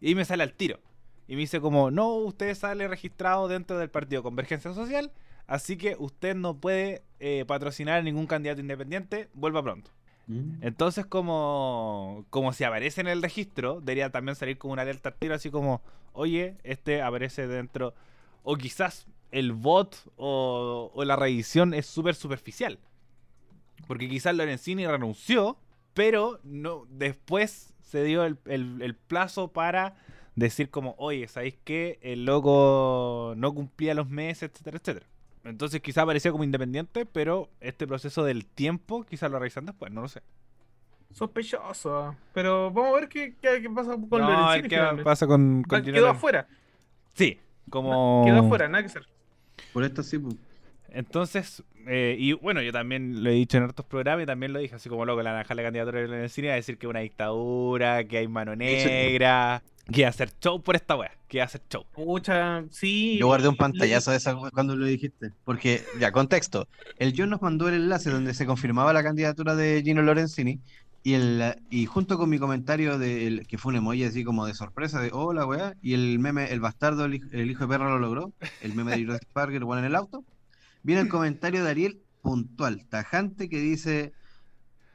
[0.00, 0.80] Y ahí me sale al tiro.
[1.28, 5.12] Y me dice como, no, usted sale registrado dentro del partido Convergencia Social,
[5.46, 9.90] así que usted no puede eh, patrocinar a ningún candidato independiente, vuelva pronto.
[10.30, 10.62] Mm.
[10.62, 15.16] Entonces, como, como si aparece en el registro, debería también salir como una alerta al
[15.16, 17.94] tiro, así como, oye, este aparece dentro,
[18.44, 22.78] o quizás el bot o, la revisión es súper superficial.
[23.88, 25.56] Porque quizás Lorenzini renunció,
[25.94, 28.36] pero no después se dio el,
[29.08, 29.96] plazo para
[30.36, 31.98] decir como, oye, ¿sabéis qué?
[32.02, 35.06] El loco no cumplía los meses, etcétera, etcétera.
[35.44, 40.02] Entonces quizás aparecía como independiente, pero este proceso del tiempo quizás lo revisan después, no
[40.02, 40.22] lo sé.
[41.12, 42.14] Sospechoso.
[42.32, 45.26] Pero vamos a ver qué, qué- qué pasa con no, a ver Lorenzini qué pasa
[45.26, 46.46] con, con Quedó afuera.
[47.14, 47.38] Sí,
[47.68, 48.22] como...
[48.24, 49.06] Quedó afuera, nada que hacer.
[49.72, 50.36] Por esto sí, pues.
[50.92, 54.58] Entonces, eh, y bueno, yo también lo he dicho en otros programas y también lo
[54.58, 56.90] dije, así como loco, la dejar la candidatura en el cine a decir que es
[56.90, 59.62] una dictadura, que hay mano negra,
[59.92, 61.84] que hacer show por esta wea, que hacer show.
[61.92, 63.18] Pucha, sí.
[63.18, 65.32] Yo guardé un pantallazo de esa wea cuando lo dijiste.
[65.44, 66.68] Porque, ya, contexto.
[66.98, 70.60] El John nos mandó el enlace donde se confirmaba la candidatura de Gino Lorenzini.
[71.02, 74.46] Y, el, y junto con mi comentario, de, el- que fue un emoji así como
[74.46, 75.74] de sorpresa, de hola, weá.
[75.80, 78.32] Y el meme, el bastardo, el, hij- el hijo de perra lo logró.
[78.60, 80.24] El meme de Jurassic Park, el en el auto.
[80.82, 84.12] Viene el comentario de Ariel puntual, tajante, que dice: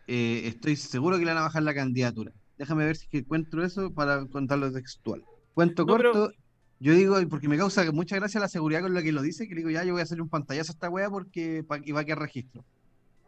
[0.08, 2.32] eh, Estoy seguro que le van a bajar la candidatura.
[2.58, 5.24] Déjame ver si encuentro eso para contarlo textual.
[5.54, 6.34] Cuento No, pero- corto.
[6.80, 9.56] Yo digo, porque me causa mucha gracia la seguridad con la que lo dice, que
[9.56, 11.94] le digo, ya, yo voy a hacerle un pantallazo a esta wea porque pa- y
[11.94, 12.66] va a quedar registro.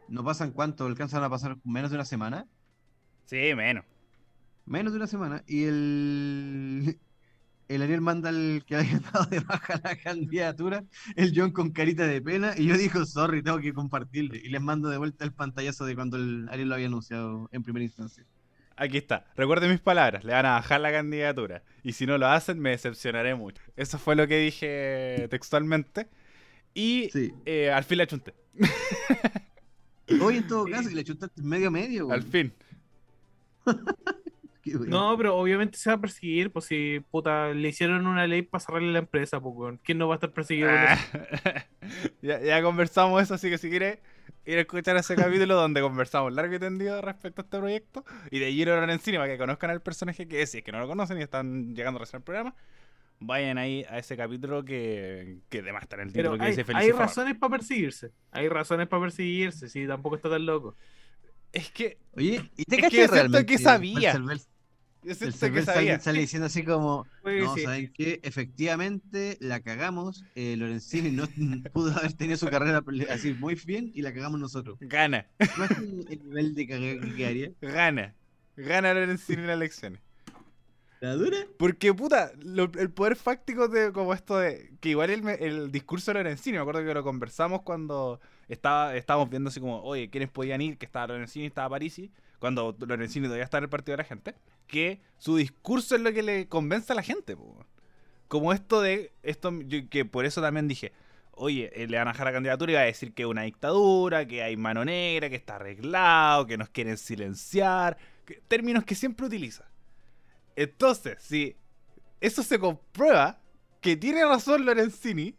[0.06, 0.84] ¿No pasan cuánto?
[0.84, 2.46] ¿Alcanzan a pasar menos de una semana?
[3.24, 3.84] Sí, menos.
[4.66, 5.42] Menos de una semana.
[5.46, 6.98] Y el,
[7.68, 10.84] el Ariel manda el que había dado de baja la candidatura,
[11.16, 14.38] el John con carita de pena, y yo digo, sorry, tengo que compartirle.
[14.44, 17.62] Y les mando de vuelta el pantallazo de cuando el Ariel lo había anunciado en
[17.62, 18.24] primera instancia.
[18.80, 19.26] Aquí está.
[19.36, 21.62] Recuerden mis palabras, le van a bajar la candidatura.
[21.82, 23.60] Y si no lo hacen, me decepcionaré mucho.
[23.76, 26.06] Eso fue lo que dije textualmente.
[26.74, 27.32] Y Sí.
[27.44, 28.34] eh, al fin la chunté.
[30.20, 32.30] Hoy en todo caso, que le chutaste medio medio, Al weón.
[32.30, 32.52] fin.
[34.86, 38.60] No, pero obviamente se va a perseguir, pues si puta le hicieron una ley para
[38.60, 39.78] cerrarle la empresa, pues.
[39.82, 40.70] ¿Quién no va a estar perseguido?
[40.70, 40.98] Ah.
[42.22, 43.98] ya, ya conversamos eso, así que si quieres
[44.44, 48.38] ir a escuchar ese capítulo donde conversamos largo y tendido respecto a este proyecto y
[48.38, 50.88] de Giro Lorenzini para que conozcan al personaje que es, si es que no lo
[50.88, 52.54] conocen y están llegando recién al programa,
[53.20, 56.50] vayan ahí a ese capítulo que, que además está en el título Pero que hay,
[56.52, 58.12] dice Feliz hay razones para perseguirse.
[58.30, 60.76] Hay razones para perseguirse, sí, tampoco está tan loco.
[61.52, 63.46] Es que Oye, ¿y te Es que realmente?
[63.46, 64.12] que sabía.
[64.12, 64.40] El
[65.04, 66.00] el que sale, sabía.
[66.00, 67.62] sale diciendo así como, Puede no, sí.
[67.62, 68.20] ¿saben qué?
[68.22, 71.26] Efectivamente la cagamos, eh, Lorenzini no
[71.72, 74.76] pudo haber tenido su carrera así muy bien y la cagamos nosotros.
[74.80, 75.26] Gana,
[75.56, 77.52] Imagínate el nivel de cagada que quedaría.
[77.62, 78.14] gana.
[78.56, 80.00] Gana Lorenzini en las elecciones.
[81.00, 81.36] ¿La dura?
[81.58, 84.72] Porque, puta, lo- el poder fáctico de como esto de.
[84.80, 89.30] Que igual el, el discurso de Lorenzini, me acuerdo que lo conversamos cuando estaba, estábamos
[89.30, 90.78] viendo así como, oye, ¿quiénes podían ir?
[90.78, 92.10] Que estaba Lorenzini, estaba Parisi.
[92.38, 94.34] Cuando Lorenzini todavía está en el partido de la gente.
[94.66, 97.64] Que su discurso es lo que le convence a la gente, po.
[98.28, 99.12] Como esto de.
[99.22, 99.52] esto
[99.90, 100.92] Que por eso también dije.
[101.32, 103.42] Oye, eh, le van a dejar la candidatura y va a decir que es una
[103.42, 107.96] dictadura, que hay mano negra, que está arreglado, que nos quieren silenciar.
[108.24, 109.64] que- términos que siempre utiliza.
[110.56, 111.56] Entonces, si
[112.20, 113.40] eso se comprueba
[113.80, 115.34] que tiene razón Lorenzini,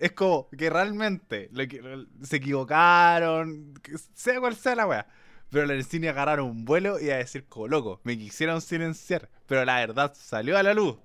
[0.00, 3.74] es como que realmente que- se equivocaron,
[4.14, 5.06] sea cual sea la weá.
[5.50, 9.76] Pero Lorenzini agarraron un vuelo y a decir como loco, me quisieron silenciar, pero la
[9.76, 10.96] verdad salió a la luz.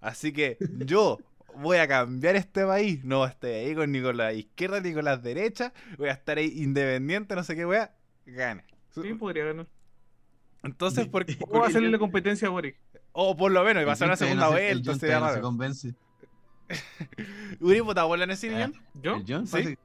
[0.00, 1.18] Así que yo
[1.56, 5.04] voy a cambiar este país, no estoy ahí con, ni con la izquierda ni con
[5.04, 7.94] las derechas, voy a estar ahí independiente, no sé qué weá,
[8.26, 8.62] gana.
[8.94, 9.66] Sí, podría ganar.
[10.62, 11.36] Entonces, ¿por qué?
[11.38, 12.76] ¿Cómo va a hacerle la competencia a Boric?
[13.12, 14.94] O por lo menos, y va a ser una segunda se- vuelta,
[15.34, 15.94] se convence.
[17.60, 18.70] ¿Uri votado por Lorenzini, Ah.
[18.72, 18.74] John?
[19.02, 19.16] ¿Yo?
[19.16, 19.46] ¿El John?
[19.46, 19.76] ¿Sí?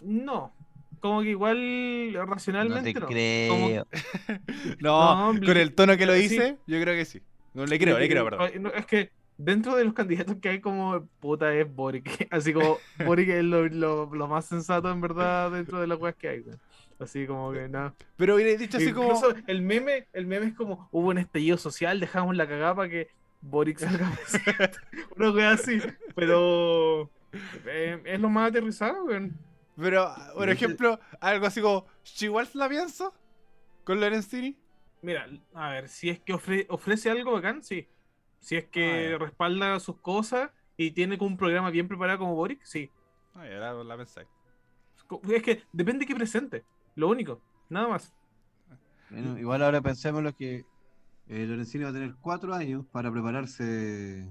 [0.00, 0.52] No.
[1.00, 3.06] Como que igual No racionalmente te no.
[3.06, 3.86] creo.
[4.80, 6.22] No, No, con el tono que lo sí.
[6.22, 7.20] dice, yo creo que sí.
[7.54, 8.50] No, le creo, le creo, perdón.
[8.62, 12.28] No, Es que dentro de los candidatos que hay como puta es Boric.
[12.30, 16.14] Así como Boric es lo, lo, lo más sensato en verdad dentro de las weas
[16.16, 16.44] que hay.
[16.98, 17.94] Así como que nada.
[18.16, 19.08] Pero hubiera dicho así como.
[19.08, 22.88] Incluso el meme, el meme es como hubo un estallido social, dejamos la cagada para
[22.88, 23.08] que
[23.42, 24.78] Boric salga presidente.
[25.16, 25.80] Una wea así.
[26.14, 27.10] Pero
[27.66, 29.36] eh, es lo más aterrizado, weón.
[29.76, 31.86] Pero, por ejemplo, algo así como.
[32.16, 33.14] ¿yo igual la pienso?
[33.84, 34.56] ¿Con Lorenzini?
[35.02, 37.88] Mira, a ver, si es que ofre- ofrece algo bacán, sí.
[38.38, 39.18] Si es que Ah, ya.
[39.18, 42.90] respalda sus cosas y tiene como un programa bien preparado como Boric, sí.
[43.34, 44.28] Ay, ahora la pensáis.
[45.28, 46.64] Es que depende que presente,
[46.94, 48.14] lo único, nada más.
[49.10, 50.64] Bueno, igual ahora pensemos lo que
[51.28, 54.28] eh, Lorenzini va a tener cuatro años para prepararse,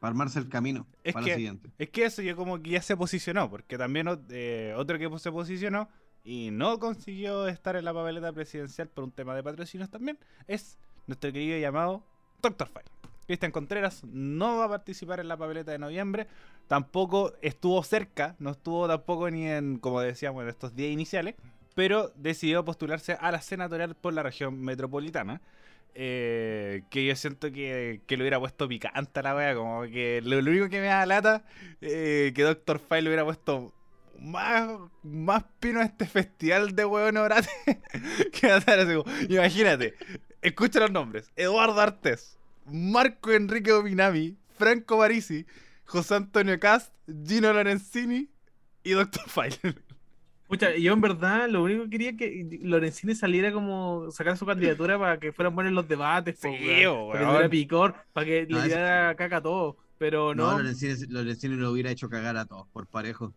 [0.00, 1.70] para armarse el camino Es para que- la siguiente.
[1.78, 5.30] Es que eso yo como que ya se posicionó, porque también eh, otro que se
[5.32, 5.88] posicionó
[6.24, 10.78] y no consiguió estar en la papeleta presidencial por un tema de patrocinios también, es
[11.06, 12.04] nuestro querido llamado
[12.42, 12.68] Dr.
[12.68, 12.84] File.
[13.26, 16.26] Cristian Contreras no va a participar en la papeleta de noviembre,
[16.66, 21.36] tampoco estuvo cerca, no estuvo tampoco ni en, como decíamos, en estos días iniciales,
[21.74, 25.40] pero decidió postularse a la senatorial por la región metropolitana.
[25.94, 30.20] Eh, que yo siento que, que le hubiera puesto picante a la wea, como que
[30.24, 31.44] lo, único que me da lata
[31.80, 33.74] eh, que Doctor File le hubiera puesto
[34.18, 37.48] más, más pino a este festival de huevón orate
[38.32, 38.94] que
[39.28, 39.94] imagínate,
[40.42, 45.46] escucha los nombres, Eduardo Artés, Marco Enrique Ominami, Franco Parisi,
[45.84, 46.92] José Antonio Cast,
[47.26, 48.30] Gino Lorenzini
[48.84, 49.74] y Doctor File.
[50.50, 54.44] Pucha, yo en verdad lo único que quería es que Lorenzini saliera como sacar su
[54.44, 56.64] candidatura para que fueran buenos los debates, Sí, para que
[57.24, 59.76] le diera picor, para que No, le eso diera caca a todo.
[59.96, 63.32] Pero No, no, Lorenzini, Lorenzini lo hubiera hecho cagar a todos por parejo.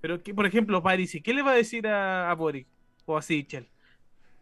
[0.00, 2.68] pero que, por ejemplo, Parisi, ¿qué le va a decir a, a Boric?
[3.04, 3.68] O a Sichel.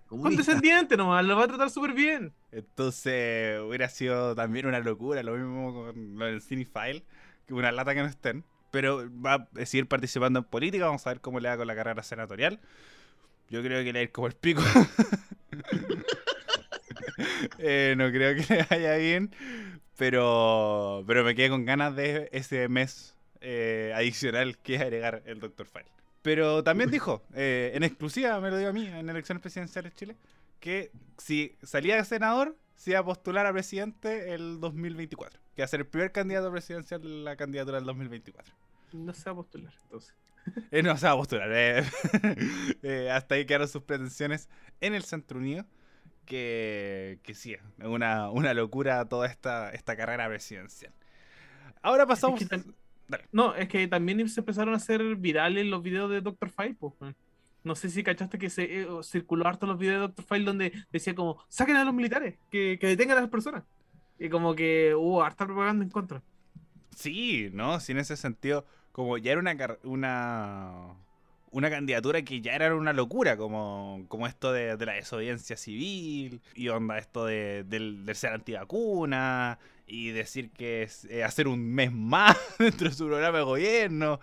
[0.07, 2.33] Condescendiente nomás, lo va a tratar súper bien.
[2.53, 7.03] Entonces hubiera sido también una locura, lo mismo con lo del Cinefile,
[7.47, 8.45] que una lata que no estén.
[8.75, 11.77] Pero va a seguir participando en política, vamos a ver cómo le va con la
[11.77, 12.59] carrera senatorial.
[13.49, 14.63] Yo creo que le va a ir como el pico.
[17.59, 19.31] Eh, no creo que le vaya bien,
[19.97, 25.39] pero, pero me quedé con ganas de ese mes eh, adicional que es agregar el
[25.39, 25.67] Dr.
[25.67, 25.87] File.
[26.23, 29.97] Pero también dijo, eh, en exclusiva me lo dio a mí, en elecciones presidenciales de
[29.97, 30.17] Chile,
[30.59, 35.41] que si salía de senador, se iba a postular a presidente el 2024.
[35.55, 38.55] Que va a ser el primer candidato presidencial de la candidatura del 2024.
[38.93, 40.15] No se va a postular, entonces.
[40.71, 41.49] Eh, no se va a postular.
[41.53, 41.85] eh.
[42.83, 44.49] Eh, hasta ahí quedaron sus pretensiones
[44.81, 45.65] en el Centro Unido.
[46.27, 50.93] Que, que sí, es una, una locura toda esta, esta carrera presidencial.
[51.83, 52.41] Ahora pasamos.
[52.41, 52.75] Es que tam-
[53.09, 53.25] Dale.
[53.33, 56.49] No, es que también se empezaron a hacer virales los videos de Dr.
[56.49, 56.95] Five, pues.
[57.65, 60.25] No sé si cachaste que se eh, circuló harto los videos de Dr.
[60.27, 63.65] File donde decía como, saquen a los militares, que, que detengan a las personas.
[64.19, 66.23] Y como que hubo harta propaganda en contra.
[66.97, 67.81] Sí, ¿no?
[67.81, 70.97] Sí, en ese sentido, como ya era una, una,
[71.51, 76.41] una candidatura que ya era una locura, como, como esto de, de la desobediencia civil,
[76.55, 81.61] y onda esto de, del, del ser antivacuna, y decir que es eh, hacer un
[81.75, 84.19] mes más dentro de su programa de gobierno.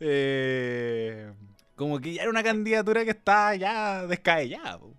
[0.00, 1.32] eh,
[1.80, 4.78] como que ya era una candidatura que está ya descabellada.
[4.78, 4.94] po.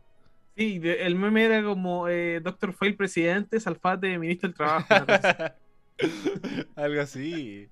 [0.58, 2.74] Sí, el meme era como eh, Dr.
[2.74, 4.88] File presidente, Salfate ministro del trabajo.
[6.76, 7.70] Algo así.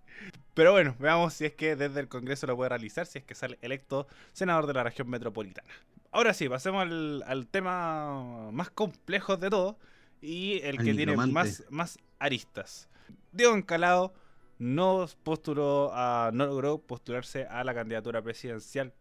[0.53, 3.33] Pero bueno, veamos si es que desde el Congreso lo puede realizar, si es que
[3.33, 5.69] sale electo senador de la región metropolitana.
[6.11, 9.79] Ahora sí, pasemos al, al tema más complejo de todo
[10.21, 12.87] y el Al que tiene más, más aristas.
[13.31, 14.13] Diego Encalado
[14.59, 18.93] no postuló a, no logró postularse a la candidatura presidencial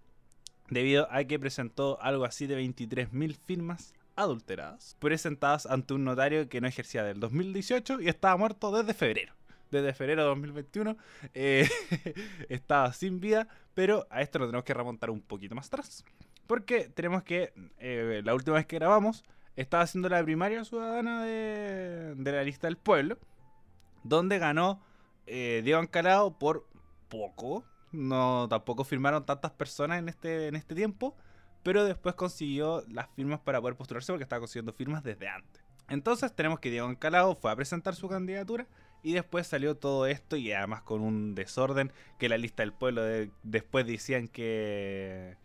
[0.70, 6.60] debido a que presentó algo así de 23.000 firmas adulteradas, presentadas ante un notario que
[6.60, 9.34] no ejercía del 2018 y estaba muerto desde febrero.
[9.70, 10.96] Desde febrero de 2021
[11.34, 11.68] eh,
[12.48, 16.04] estaba sin vida, pero a esto lo tenemos que remontar un poquito más atrás.
[16.46, 19.24] Porque tenemos que, eh, la última vez que grabamos,
[19.56, 23.18] estaba haciendo la primaria ciudadana de, de la lista del pueblo,
[24.04, 24.80] donde ganó
[25.28, 26.66] eh, Diego Ancalado por
[27.08, 27.64] poco.
[27.92, 31.16] No, tampoco firmaron tantas personas en este, en este tiempo,
[31.62, 35.62] pero después consiguió las firmas para poder postularse porque estaba consiguiendo firmas desde antes.
[35.88, 38.66] Entonces tenemos que Diego Ancalado fue a presentar su candidatura
[39.02, 43.02] y después salió todo esto y además con un desorden que la lista del pueblo
[43.02, 45.36] de- después decían que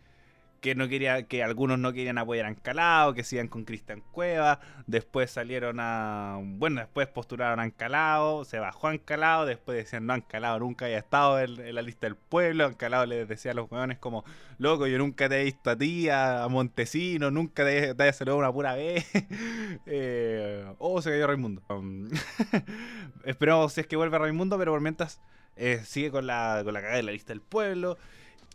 [0.64, 4.02] que no quería que algunos no querían apoyar a Ancalado, que se iban con Cristian
[4.12, 10.06] Cueva, después salieron a bueno, después postularon a Ancalado, se bajó a Ancalado, después decían
[10.06, 13.70] no Ancalado nunca había estado en, la lista del pueblo, Ancalado les decía a los
[13.70, 14.24] hueones como
[14.56, 18.38] loco, yo nunca te he visto a ti, a, Montesino, nunca te, te haya saludado
[18.38, 19.04] una pura vez.
[19.84, 21.60] eh, oh, se cayó Raimundo.
[21.68, 22.08] Um,
[23.26, 25.20] esperamos si es que vuelve Raimundo, pero por mientras
[25.56, 27.98] eh, sigue con la, con la cagada de la lista del pueblo.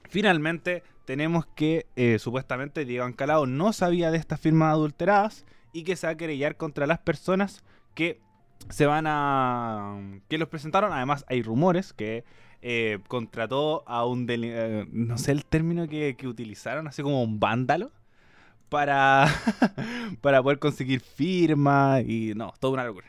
[0.09, 5.43] Finalmente, tenemos que eh, supuestamente Diego Ancalado no sabía de estas firmas adulteradas
[5.73, 7.63] y que se va a querellar contra las personas
[7.95, 8.21] que
[8.69, 9.97] se van a.
[10.27, 10.93] que los presentaron.
[10.93, 12.25] Además, hay rumores que
[12.61, 14.27] eh, contrató a un.
[14.27, 17.91] deli- eh, no sé el término que, que utilizaron, así como un vándalo.
[18.69, 19.25] Para,
[20.21, 23.07] para poder conseguir firmas y no, toda una locura.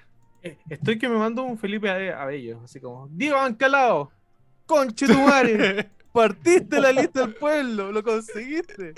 [0.70, 4.10] Estoy que me mando un Felipe Abe- Abello, así como, Diego Ancalao,
[4.64, 8.94] conche tu madre, partiste la lista del pueblo, lo conseguiste.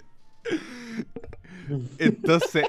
[1.98, 2.66] Entonces,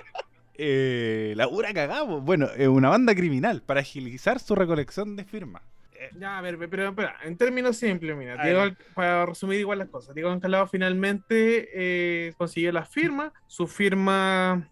[0.55, 2.23] eh, la pura cagamos.
[2.23, 5.63] Bueno, es una banda criminal para agilizar su recolección de firmas.
[6.19, 10.13] Ya, a ver, pero espera, en términos simples, mira, Diego para resumir igual las cosas,
[10.13, 14.65] Diego Ancalao finalmente eh, consiguió las firmas, sus firmas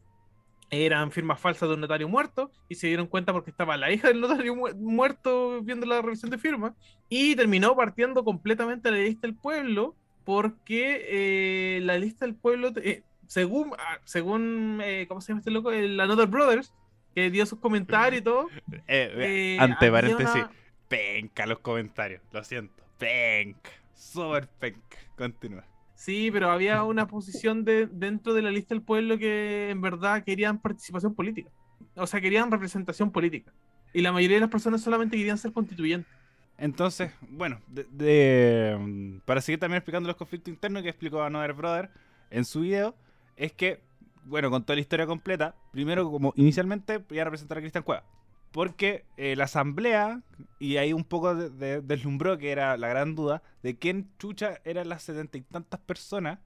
[0.71, 4.07] eran firmas falsas de un notario muerto y se dieron cuenta porque estaba la hija
[4.07, 6.73] del notario mu- muerto viendo la revisión de firmas
[7.09, 13.03] y terminó partiendo completamente la lista del pueblo porque eh, la lista del pueblo, eh,
[13.27, 15.71] según, ah, según eh, ¿cómo se llama este loco?
[15.71, 16.73] El Another Brothers,
[17.13, 18.47] que dio sus comentarios y todo.
[18.87, 20.51] Eh, eh, ante paréntesis, una-
[20.87, 22.21] penca los comentarios.
[22.31, 22.81] Lo siento.
[22.97, 23.71] Penca.
[23.93, 24.97] Super penca.
[25.17, 25.65] Continúa.
[26.01, 30.23] Sí, pero había una posición de, dentro de la lista del pueblo que en verdad
[30.23, 31.51] querían participación política.
[31.95, 33.53] O sea, querían representación política.
[33.93, 36.11] Y la mayoría de las personas solamente querían ser constituyentes.
[36.57, 41.53] Entonces, bueno, de- de, mm, para seguir también explicando los conflictos internos que explicó Another
[41.53, 41.91] Brother
[42.31, 42.95] en su video,
[43.35, 43.79] es que,
[44.25, 48.03] bueno, con toda la historia completa, primero, como inicialmente, iba a representar a Cristian Cueva.
[48.51, 50.21] Porque eh, la asamblea,
[50.59, 54.59] y ahí un poco de- de- deslumbró que era la gran duda, de quién chucha
[54.65, 56.39] eran las setenta y tantas personas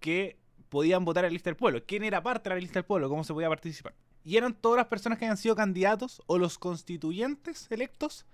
[0.00, 0.38] que
[0.70, 1.84] podían votar en la lista del pueblo.
[1.86, 3.08] ¿Quién era parte de la lista del pueblo?
[3.08, 3.94] ¿Cómo se podía participar?
[4.24, 8.24] Y eran todas las personas que habían sido candidatos o los constituyentes electos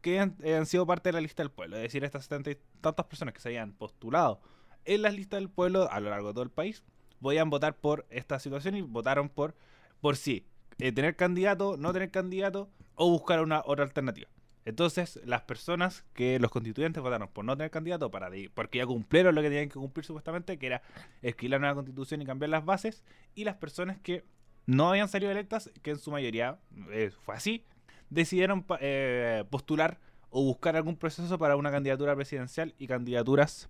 [0.00, 1.76] que eh, han sido parte de la lista del pueblo.
[1.76, 4.40] Es decir, estas setenta y tantas personas que se habían postulado
[4.84, 6.84] en las listas del pueblo a lo largo de todo el país
[7.20, 9.54] podían votar por esta situación y votaron por,
[10.00, 10.46] por sí,
[10.80, 14.28] eh, tener candidato, no tener candidato o buscar una otra alternativa.
[14.64, 19.34] Entonces, las personas que los constituyentes votaron por no tener candidato para porque ya cumplieron
[19.34, 20.82] lo que tenían que cumplir supuestamente, que era
[21.22, 23.02] la nueva constitución y cambiar las bases,
[23.34, 24.24] y las personas que
[24.66, 26.58] no habían salido electas, que en su mayoría
[26.90, 27.64] eh, fue así,
[28.10, 29.98] decidieron eh, postular
[30.30, 33.68] o buscar algún proceso para una candidatura presidencial y candidaturas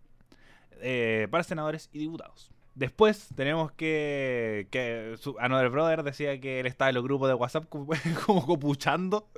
[0.81, 2.51] eh, para senadores y diputados.
[2.81, 7.35] Después tenemos que, que su, Another Brother decía que él estaba en los grupos de
[7.35, 9.29] WhatsApp como, copuchando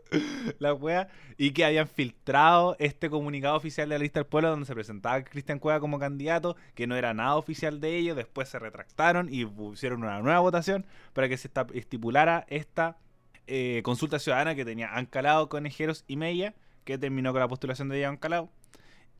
[0.61, 4.65] la wea y que habían filtrado este comunicado oficial de la lista del pueblo donde
[4.65, 8.61] se presentaba Cristian Cueva como candidato, que no era nada oficial de ellos, después se
[8.61, 12.97] retractaron y pusieron una nueva votación para que se estipulara esta
[13.49, 18.07] eh, consulta ciudadana que tenía Ancalao, Conejeros y Mella, que terminó con la postulación de
[18.07, 18.53] Ancalao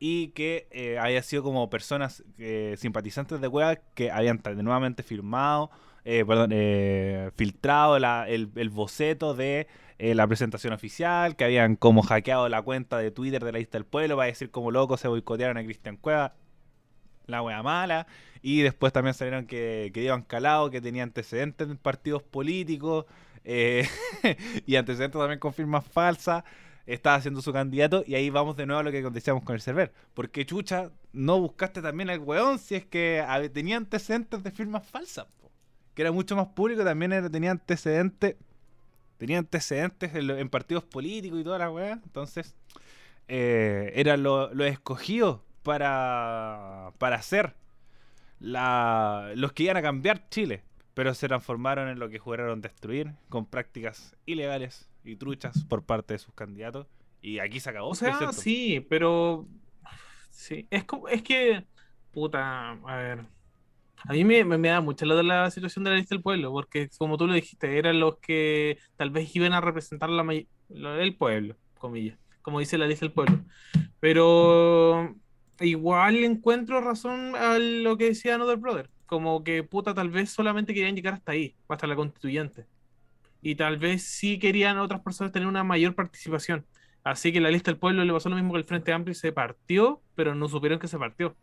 [0.05, 5.71] y que eh, había sido como personas eh, simpatizantes de Cueva que habían nuevamente firmado,
[6.05, 9.69] eh, perdón, eh, filtrado la- el, el boceto de
[10.01, 13.85] la presentación oficial, que habían como hackeado la cuenta de Twitter de la lista del
[13.87, 16.35] pueblo para decir como locos se boicotearon a Cristian Cueva,
[17.27, 18.09] la wea mala,
[18.43, 23.07] y después también salieron que, que iban calado, que tenía antecedentes en partidos políticos,
[24.67, 26.45] y antecedentes también con firmas falsas,
[26.87, 29.61] estaba haciendo su candidato, y ahí vamos de nuevo a lo que decíamos con el
[29.61, 29.93] server.
[30.15, 35.27] porque chucha no buscaste también al weón si es que tenía antecedentes de firmas falsas?
[35.95, 38.37] Que era mucho más público, también era- tenía antecedentes,
[39.19, 42.55] tenía antecedentes en, lo- partidos políticos y toda la weá, entonces
[43.29, 47.55] eh, eran lo- los escogidos para, para hacer
[48.41, 50.65] la, los que iban a cambiar Chile,
[50.95, 56.15] pero se transformaron en lo que juraron destruir con prácticas ilegales y truchas por parte
[56.15, 56.87] de sus candidatos.
[57.21, 57.91] Y aquí se acabó.
[57.91, 59.47] O sea, sí, pero.
[60.31, 61.09] Sí, es como.
[61.09, 61.65] Es que.
[62.11, 63.25] Puta, a ver.
[64.05, 66.51] A mí me, me, me da mucha de la situación de la lista del pueblo,
[66.51, 70.25] porque como tú lo dijiste, eran los que tal vez iban a representar la
[70.69, 73.45] el pueblo, comillas, como dice la lista del pueblo.
[74.01, 75.15] Pero
[75.61, 80.75] igual encuentro razón a lo que decía Another Brother, como que puta, tal vez solamente
[80.75, 82.67] querían llegar hasta ahí, hasta la constituyente.
[83.43, 86.65] Y tal vez sí querían otras personas tener una mayor participación.
[87.05, 89.33] Así que la lista del pueblo le pasó lo mismo que el Frente Amplio se
[89.33, 91.37] partió, pero no supieron que se partió.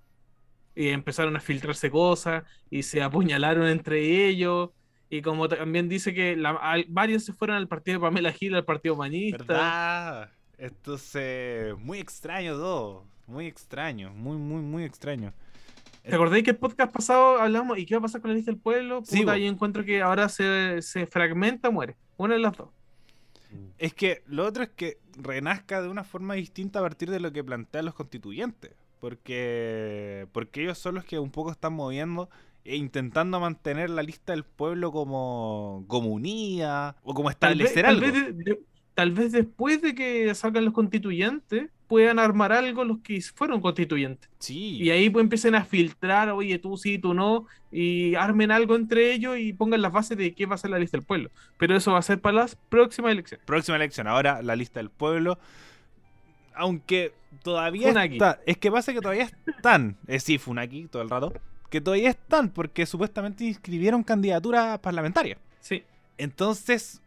[0.76, 4.70] Y empezaron a filtrarse cosas y se apuñalaron entre ellos.
[5.10, 8.64] Y como también dice que la- varios se fueron al partido de Pamela Gil, al
[8.64, 9.44] partido humanista.
[9.44, 10.30] ¿Verdad?
[10.58, 13.06] Esto es muy extraño todo.
[13.28, 14.14] Muy extraño.
[14.14, 15.34] Muy, muy, muy extraño.
[16.04, 18.52] ¿Te acordáis que el podcast pasado hablamos y qué va a pasar con la lista
[18.52, 19.02] del pueblo?
[19.06, 21.96] Sí, Puta, yo encuentro que ahora se, se fragmenta, muere.
[22.18, 22.70] Una de las dos.
[23.78, 27.32] Es que lo otro es que renazca de una forma distinta a partir de lo
[27.32, 28.72] que plantean los constituyentes.
[29.00, 32.30] Porque, porque ellos son los que un poco están moviendo
[32.66, 37.86] e intentando mantener la lista del pueblo como, como unida o como Tal vez, establecer
[37.86, 38.02] tal algo.
[38.28, 38.60] vez de- de-
[38.94, 44.30] tal vez después de que salgan los constituyentes, puedan armar algo los que fueron constituyentes.
[44.38, 44.78] Sí.
[44.78, 49.12] Y ahí pues empiecen a filtrar, oye, tú sí, tú no, y armen algo entre
[49.12, 51.32] ellos y pongan las bases de qué va a ser la lista del pueblo.
[51.58, 53.44] Pero eso va a ser para las próximas elecciones.
[53.46, 54.08] Próxima elección.
[54.08, 55.40] Ahora la lista del pueblo.
[56.54, 57.12] Aunque
[57.42, 58.16] todavía Funaki.
[58.16, 58.40] está.
[58.46, 59.98] Es que pasa que todavía están.
[60.08, 61.34] Eh, sí, Funaki todo el rato.
[61.72, 65.40] Que todavía están porque supuestamente inscribieron candidaturas parlamentarias.
[65.60, 65.84] Sí.
[66.20, 67.02] Entonces,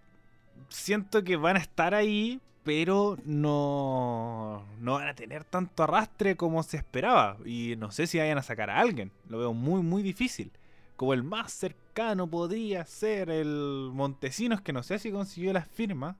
[0.68, 6.62] siento que van a estar ahí, pero no, no van a tener tanto arrastre como
[6.62, 7.36] se esperaba.
[7.44, 9.10] Y no sé si vayan a sacar a alguien.
[9.28, 10.52] Lo veo muy, muy difícil.
[10.96, 16.16] Como el más cercano podría ser el Montesinos, que no sé si consiguió las firmas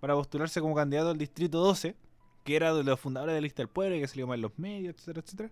[0.00, 1.96] para postularse como candidato al Distrito 12,
[2.44, 4.42] que era de los fundadores de la lista del pueblo y que salió más en
[4.42, 5.50] los medios, etcétera, etcétera.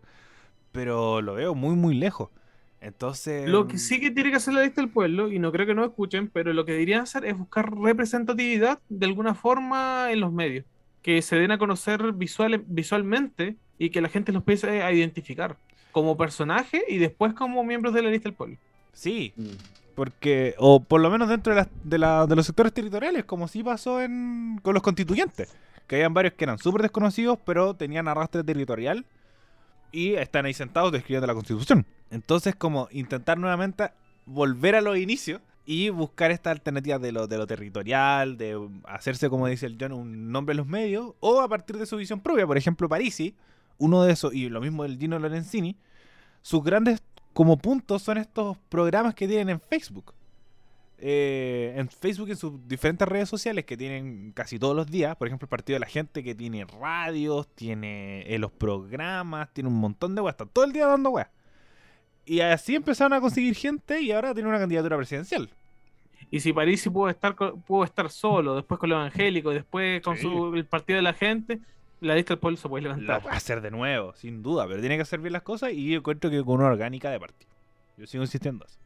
[0.71, 2.31] Pero lo veo muy, muy lejos.
[2.83, 3.49] Entonces.
[3.49, 5.75] Lo que sí que tiene que hacer la lista del pueblo, y no creo que
[5.75, 10.33] no escuchen, pero lo que deberían hacer es buscar representatividad de alguna forma en los
[10.33, 10.65] medios.
[11.03, 15.57] Que se den a conocer visual, visualmente y que la gente los empiece a identificar
[15.93, 18.57] como personaje y después como miembros de la lista del pueblo.
[18.93, 19.47] Sí, Mm.
[19.95, 23.47] Porque, o por lo menos dentro de, las- de, la- de los sectores territoriales, como
[23.47, 25.55] sí pasó en, con los constituyentes.
[25.87, 29.05] Que habían varios que eran súper desconocidos, pero tenían arrastre territorial
[29.93, 31.87] y están ahí sentados describiendo la constitución.
[32.11, 33.91] Entonces, como intentar nuevamente
[34.27, 39.47] volver a los inicios y buscar esta alternativa de lo, de territorial, de hacerse, como
[39.47, 42.47] dice el John, un nombre en los medios, o a partir de su visión propia.
[42.47, 43.37] Por ejemplo, Parisi,
[43.79, 45.77] uno de esos, y lo mismo el Gino Lorenzini,
[46.41, 50.15] sus grandes como puntos son estos programas que tienen en Facebook.
[51.05, 55.17] Eh, en Facebook en sus diferentes redes sociales que tienen casi todos los días.
[55.17, 59.69] Por ejemplo, el Partido de la Gente que tiene radios, tiene eh, los programas, tiene
[59.69, 60.35] un montón de weas.
[60.35, 61.29] Están todo el día dando weas.
[62.25, 65.51] Y así empezaron a conseguir gente y ahora tiene una candidatura presidencial.
[66.31, 70.23] Y si París pudo estar, pudo estar solo, después con los evangélicos, después con Sí.
[70.23, 71.59] su, el partido de la gente,
[72.01, 73.27] la lista del pueblo se puede La levantar.
[73.27, 75.91] va a hacer de nuevo, sin duda, pero tiene que hacer bien las cosas y
[75.91, 77.51] yo encuentro que con una orgánica de partido.
[77.97, 78.79] Yo sigo insistiendo eso.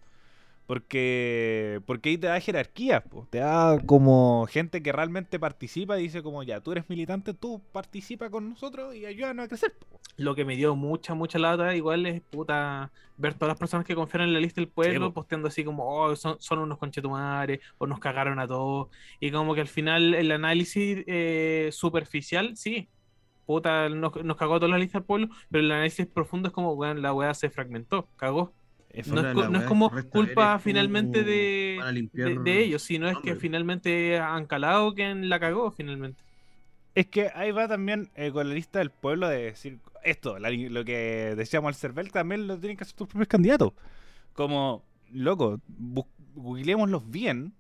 [0.67, 3.29] Porque, porque ahí te da jerarquía, po.
[3.31, 7.63] te da como gente que realmente participa y dice como ya, tú eres militante, tú
[7.73, 9.75] participa con nosotros y ayúdanos a crecer.
[9.79, 10.01] po.
[10.17, 13.95] lo que me dio mucha, mucha lata, igual es puta ver todas las personas que
[13.95, 15.21] confían en la lista del pueblo po.
[15.21, 18.89] posteando así como, oh, son, son unos conchetumares, o nos cagaron a todos.
[19.21, 22.89] Y como que al final el análisis eh, superficial, sí,
[23.47, 26.53] puta, nos, nos cagó a toda la lista del pueblo, pero el análisis profundo es
[26.53, 28.53] como, la weá se fragmentó, cagó.
[28.97, 32.61] Es No es, cu- la no es weá como culpa finalmente de, limpiar de, de
[32.65, 36.23] ellos, sino es que finalmente han calado quien la cagó finalmente.
[36.95, 40.51] Es que ahí va también eh, con la lista del pueblo de decir esto, la-
[40.51, 43.73] lo que decíamos al CERVEL también lo tienen que hacer tus propios candidatos.
[44.33, 44.83] Como,
[45.13, 45.61] loco,
[46.35, 47.53] googleémoslos bien.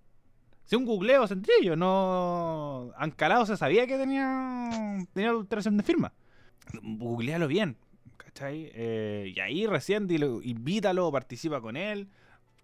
[0.64, 2.90] Si un googleo sencillo, no.
[2.96, 4.70] Ancalado se sabía que tenía,
[5.12, 6.12] tenía alteración de firma.
[6.82, 7.76] Googlealo bien,
[8.36, 8.70] ¿cachai?
[8.74, 12.08] Eh, y ahí recién dilo- invítalo, participa con él.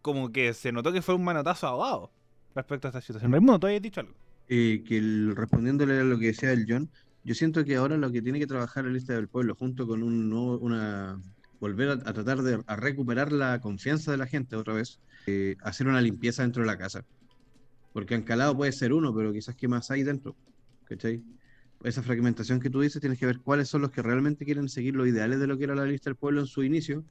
[0.03, 2.11] Como que se notó que fue un manotazo ahogado
[2.55, 3.33] respecto a esta situación.
[3.33, 4.15] Raimundo, tú habías dicho algo.
[4.49, 6.91] Eh, que el- respondiéndole a lo que decía el John,
[7.25, 10.03] yo siento que ahora lo que tiene que trabajar la lista del pueblo, junto con
[10.03, 11.21] un nuevo- una
[11.61, 14.99] volver a, a tratar de a recuperar la confianza de la gente otra vez,
[15.29, 17.05] eh, hacer una limpieza dentro de la casa.
[17.93, 20.35] Porque Ancalado puede ser uno, pero quizás qué más hay dentro.
[20.85, 21.23] ¿Cachai?
[21.85, 24.95] Esa fragmentación que tú dices, tienes que ver cuáles son los que realmente quieren seguir
[24.95, 27.05] los ideales de lo que era la lista del pueblo en su inicio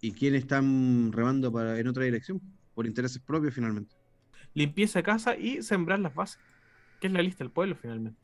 [0.00, 2.40] y quiénes están remando para, en otra dirección,
[2.74, 3.94] por intereses propios finalmente.
[4.54, 6.38] Limpieza de casa y sembrar las bases,
[7.00, 8.20] que es la lista del pueblo finalmente.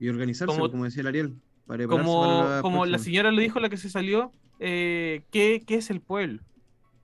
[0.00, 1.34] Y organizarse, Como- como, decía el Ariel,
[1.66, 5.62] para como, para la como la señora lo dijo, la que se salió, eh, ¿qué,
[5.66, 6.42] qué es el pueblo?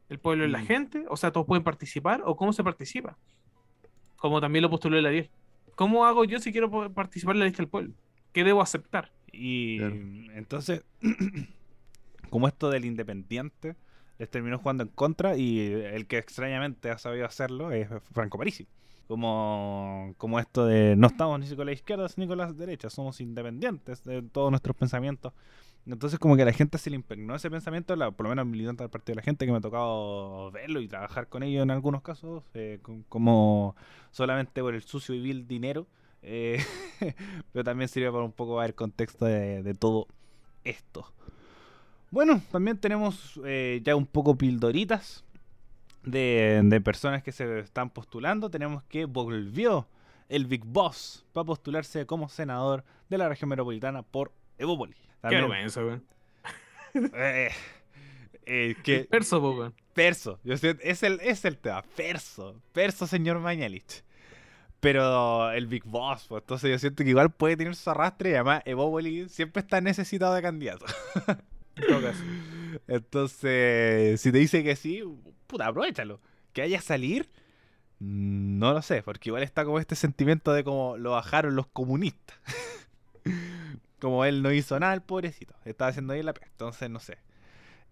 [0.09, 0.67] ¿El pueblo es la Mm.
[0.67, 1.05] gente?
[1.09, 2.23] O sea, ¿todos pueden participar?
[2.25, 3.17] ¿O cómo se participa?
[4.17, 5.31] Como también lo postuló el Ariel.
[5.75, 7.95] ¿Cómo hago yo si quiero participar en la lista del pueblo?
[8.33, 9.11] ¿Qué debo aceptar?
[9.33, 9.95] Y Claro.
[10.35, 10.85] entonces,
[12.31, 13.77] como esto del independiente
[14.19, 18.67] les terminó jugando en contra y el que extrañamente ha sabido hacerlo es Franco Parisi.
[19.09, 23.21] Como, como esto de no estamos ni con la izquierda ni con la derecha, somos
[23.21, 25.33] independientes de todos nuestros pensamientos.
[25.85, 28.47] Entonces como que a la gente se le impregnó ese pensamiento, la, por lo menos
[28.47, 31.63] militante del partido de la gente que me ha tocado verlo y trabajar con ellos
[31.65, 33.75] en algunos casos, eh, con- como
[34.13, 35.89] solamente por el sucio y vil dinero.
[36.23, 36.65] Eh,
[37.53, 40.07] pero también sirve para un poco ver el contexto de, de todo
[40.65, 41.13] esto.
[42.11, 45.25] Bueno, también tenemos eh, ya un poco pildoritas
[46.05, 48.51] de, de personas que se están postulando.
[48.51, 49.89] Tenemos que volvió
[50.29, 54.97] el Big Boss para postularse como senador de la región metropolitana por Evópolis.
[55.23, 56.05] Qué vergüenza, weón.
[56.95, 57.51] eh,
[58.47, 59.75] eh, que Perso, weón.
[59.95, 64.03] Perso, yo sé, es el, es el tema, Perso, Perso señor Mañalich.
[64.83, 68.35] Pero el Big Boss, pues entonces yo siento que igual puede tener su arrastre y
[68.35, 70.85] además Evópolis siempre está necesitado de candidato.
[71.77, 72.25] En todo caso.
[72.89, 75.05] Entonces, si te dice que sí,
[75.47, 76.21] puta, aprovechalo.
[76.53, 77.31] Que haya salir,
[78.01, 82.37] no lo sé, porque igual está como este sentimiento de como lo bajaron los comunistas.
[84.01, 85.55] como él no hizo nada, el pobrecito.
[85.65, 86.49] Estaba haciendo ahí la pega.
[86.49, 87.19] Entonces, no sé.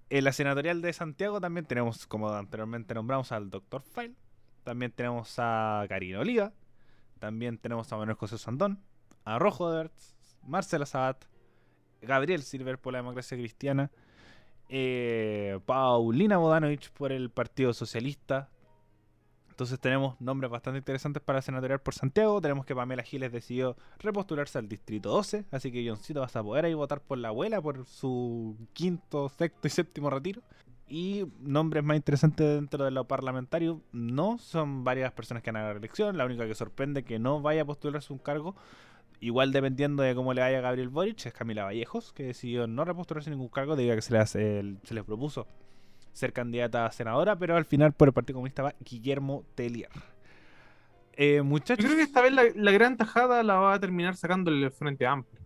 [0.08, 3.82] En la senatorial de Santiago también tenemos, como anteriormente nombramos, al Dr.
[3.94, 4.16] File.
[4.64, 6.52] También tenemos a Karina Oliva.
[7.20, 8.80] También tenemos a Manuel José Sandón.
[9.24, 10.16] A Rojo Dertz.
[10.42, 11.24] Marcela Sabat.
[12.02, 13.90] Gabriel Silver por la democracia cristiana.
[14.68, 18.48] eh, Paulina Bodanovich por el Partido Socialista.
[19.50, 22.40] Entonces tenemos nombres bastante interesantes para senatorial por Santiago.
[22.40, 25.44] Tenemos que Pamela Giles decidió repostularse al Distrito 12.
[25.50, 29.66] Así que Johncito vas a poder ahí votar por la abuela por su quinto, sexto
[29.66, 30.40] y séptimo retiro.
[30.90, 35.72] Y nombres más interesantes dentro de lo parlamentario no son varias personas que han ganado
[35.72, 36.18] la elección.
[36.18, 38.56] La única que sorprende que no vaya a postularse un cargo
[39.22, 42.86] Igual dependiendo de cómo le vaya a Gabriel Boric, es Camila Vallejos, que decidió no
[42.86, 45.46] repostularse ningún cargo debido a que se le, hace el- se le propuso
[46.12, 49.90] ser candidata a senadora, pero al final por el Partido Comunista va Guillermo Tellier.
[51.12, 54.16] Eh, Yo muchachos, creo que esta vez la, la gran tajada la va a terminar
[54.16, 55.42] sacando el Frente Amplio.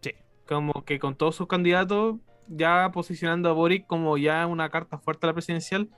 [0.00, 0.12] Sí.
[0.46, 2.16] Como que con todos sus candidatos,
[2.48, 5.88] ya posicionando a Boric como ya una carta fuerte a la presidencial,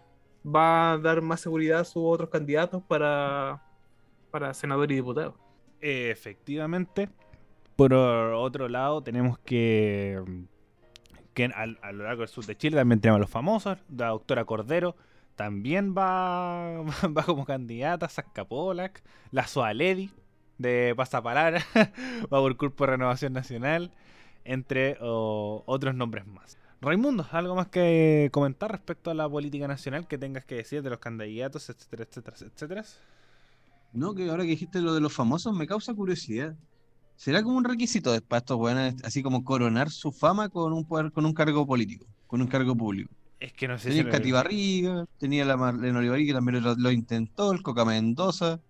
[0.45, 3.63] va a dar más seguridad a sus otros candidatos para,
[4.31, 5.37] para senador y diputado.
[5.81, 7.09] efectivamente,
[7.77, 10.23] por otro lado tenemos que,
[11.35, 14.09] que a, a lo largo del sur de Chile también tenemos a los famosos, la
[14.09, 14.97] doctora Cordero
[15.41, 16.83] también va,
[17.17, 20.11] va como candidata, Sasca Polak, la Soaledi
[20.59, 23.91] de Pasapalabra, va por Cuerpo de Renovación Nacional,
[24.45, 26.57] entre otros nombres más.
[26.81, 30.91] Raimundo, ¿algo más que comentar respecto a la política nacional que tengas que decir de
[30.91, 32.85] los candidatos, etcétera, etcétera, etcétera?
[33.93, 36.57] No, que ahora que dijiste lo de los famosos me causa curiosidad.
[37.17, 40.87] ¿Será como un requisito de- para estos weones, así como coronar su fama con un
[40.87, 43.13] poder, con un cargo político, con un cargo público?
[43.39, 44.09] Es que no sé Tenía si...
[44.09, 48.61] Cati Barriga, tenía la Marlene Olivarí que también lo, lo intentó, el Coca Mendoza.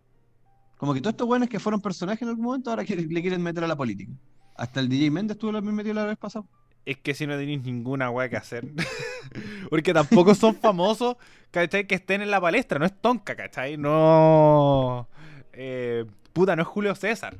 [0.76, 3.42] Como que todos estos weones que fueron personajes en algún momento ahora que le quieren
[3.42, 4.12] meter a la política.
[4.60, 6.44] Hasta el DJ Méndez estuvo también metido la vez pasada.
[6.84, 8.66] es que si no tenéis ninguna weá que hacer.
[9.70, 11.16] Porque tampoco son famosos,
[11.50, 11.86] ¿cachai?
[11.86, 12.78] Que estén en la palestra.
[12.78, 13.76] No es Tonka, ¿cachai?
[13.76, 15.08] No.
[15.52, 17.36] eh, puta, no es Julio César.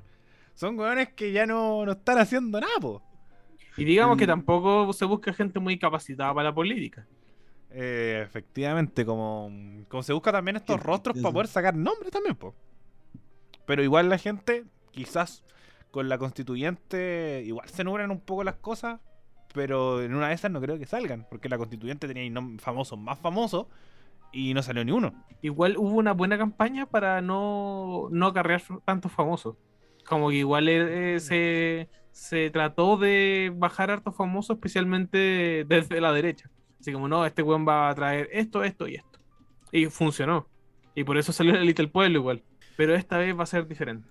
[0.55, 3.03] Son weones que ya no, no están haciendo nada, po.
[3.77, 4.29] Y digamos que Mm.
[4.29, 7.07] tampoco se busca gente muy capacitada para la política.
[7.71, 9.51] Eh, efectivamente, como,
[9.89, 12.55] como se busca también estos rostros para poder sacar nombres también, po.
[13.67, 15.43] Pero igual la gente, quizás
[15.91, 19.01] con la constituyente, igual se nublan un poco las cosas,
[19.53, 23.19] pero en una de esas no creo que salgan, porque la constituyente tenía famosos más
[23.19, 23.67] famosos
[24.33, 25.13] y no salió ni uno.
[25.43, 29.57] Igual hubo una buena campaña para no, no acarrear tantos famosos.
[30.09, 36.13] Como que igual eh, eh, se, se trató de bajar hartos famosos, especialmente desde la
[36.13, 36.51] derecha.
[36.81, 39.19] Así como, no, este weón va a traer esto, esto y esto.
[39.73, 40.49] Y funcionó.
[40.95, 42.43] Y por eso salió la Little Pueblo igual.
[42.77, 44.09] Pero esta vez va a ser diferente.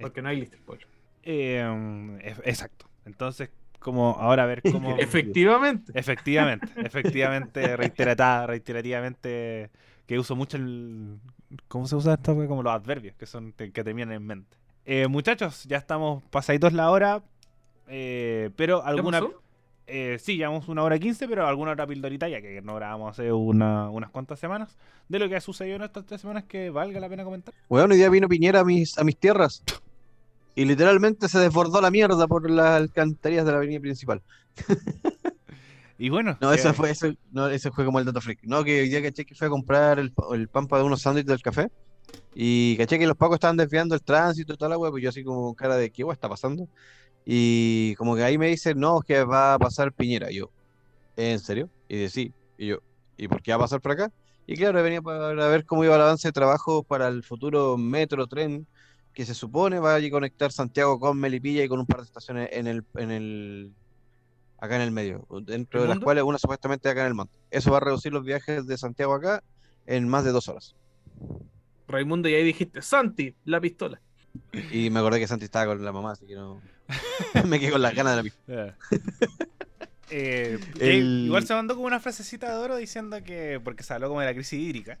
[0.00, 0.86] Porque no hay Little Pueblo.
[1.22, 2.86] Eh, e- exacto.
[3.04, 4.96] Entonces, como ahora a ver cómo...
[4.98, 5.92] Efectivamente.
[5.94, 9.70] Efectivamente, efectivamente, reiterata, reiterativamente,
[10.06, 11.18] que uso mucho el...
[11.68, 12.34] ¿Cómo se usa esto?
[12.46, 14.56] Como los adverbios, que son que te vienen en mente.
[14.84, 17.22] Eh, muchachos, ya estamos pasaditos la hora,
[17.88, 19.20] eh, pero ¿Ya alguna...
[19.92, 23.32] Eh, sí, llevamos una hora quince, pero alguna otra pildorita, ya que no grabamos hace
[23.32, 24.76] una- unas cuantas semanas,
[25.08, 27.52] de lo que ha sucedido en estas tres semanas que valga la pena comentar.
[27.68, 29.64] Weón, hoy día vino Piñera a mis, a mis tierras.
[30.60, 34.20] Y literalmente se desbordó la mierda por las alcantarillas de la avenida principal.
[35.96, 38.40] Y bueno, No, eso eh, fue, eso, no, ese fue como el dato freak.
[38.42, 41.28] No, que hoy día caché que fue a comprar el, el pan para unos sándwiches
[41.28, 41.68] del café.
[42.34, 45.08] Y caché que los pacos estaban desviando el tránsito y toda la wea, pues yo
[45.08, 46.68] así como cara de qué wea está pasando.
[47.24, 50.30] Y como que ahí me dicen, no, que va a pasar Piñera.
[50.30, 50.50] Y yo,
[51.16, 51.70] ¿en serio?
[51.88, 52.34] Y de sí.
[52.58, 52.80] Y yo,
[53.16, 54.12] ¿y por qué va a pasar por acá?
[54.46, 58.26] Y claro, venía para ver cómo iba el avance de trabajo para el futuro metro,
[58.26, 58.66] tren,
[59.14, 62.48] que se supone va a conectar Santiago con Melipilla y con un par de estaciones
[62.52, 63.72] en el, en el,
[64.58, 67.36] acá en el medio, dentro de las cuales una supuestamente acá en el monte.
[67.50, 69.42] Eso va a reducir los viajes de Santiago acá
[69.86, 70.74] en más de dos horas.
[71.88, 74.00] Raimundo, y ahí dijiste, Santi, la pistola.
[74.70, 76.60] Y me acordé que Santi estaba con la mamá, así que no.
[77.46, 78.76] me quedé con las ganas de la pistola.
[80.12, 84.08] Eh, El- Igual se mandó como una frasecita de oro diciendo que, porque se habló
[84.08, 84.98] como de la crisis hídrica,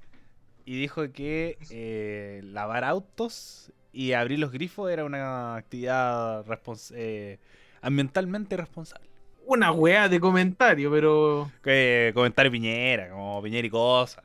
[0.64, 7.38] y dijo que eh, lavar autos y abrir los grifos era una actividad respons- eh,
[7.82, 9.08] ambientalmente responsable.
[9.46, 11.50] Una weá de comentario, pero.
[11.62, 14.24] Que comentario Piñera, como Piñera y cosas.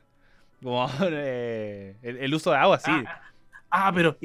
[0.62, 2.90] Como eh, el, el uso de agua, sí.
[2.92, 3.22] Ah,
[3.70, 4.18] ah, pero.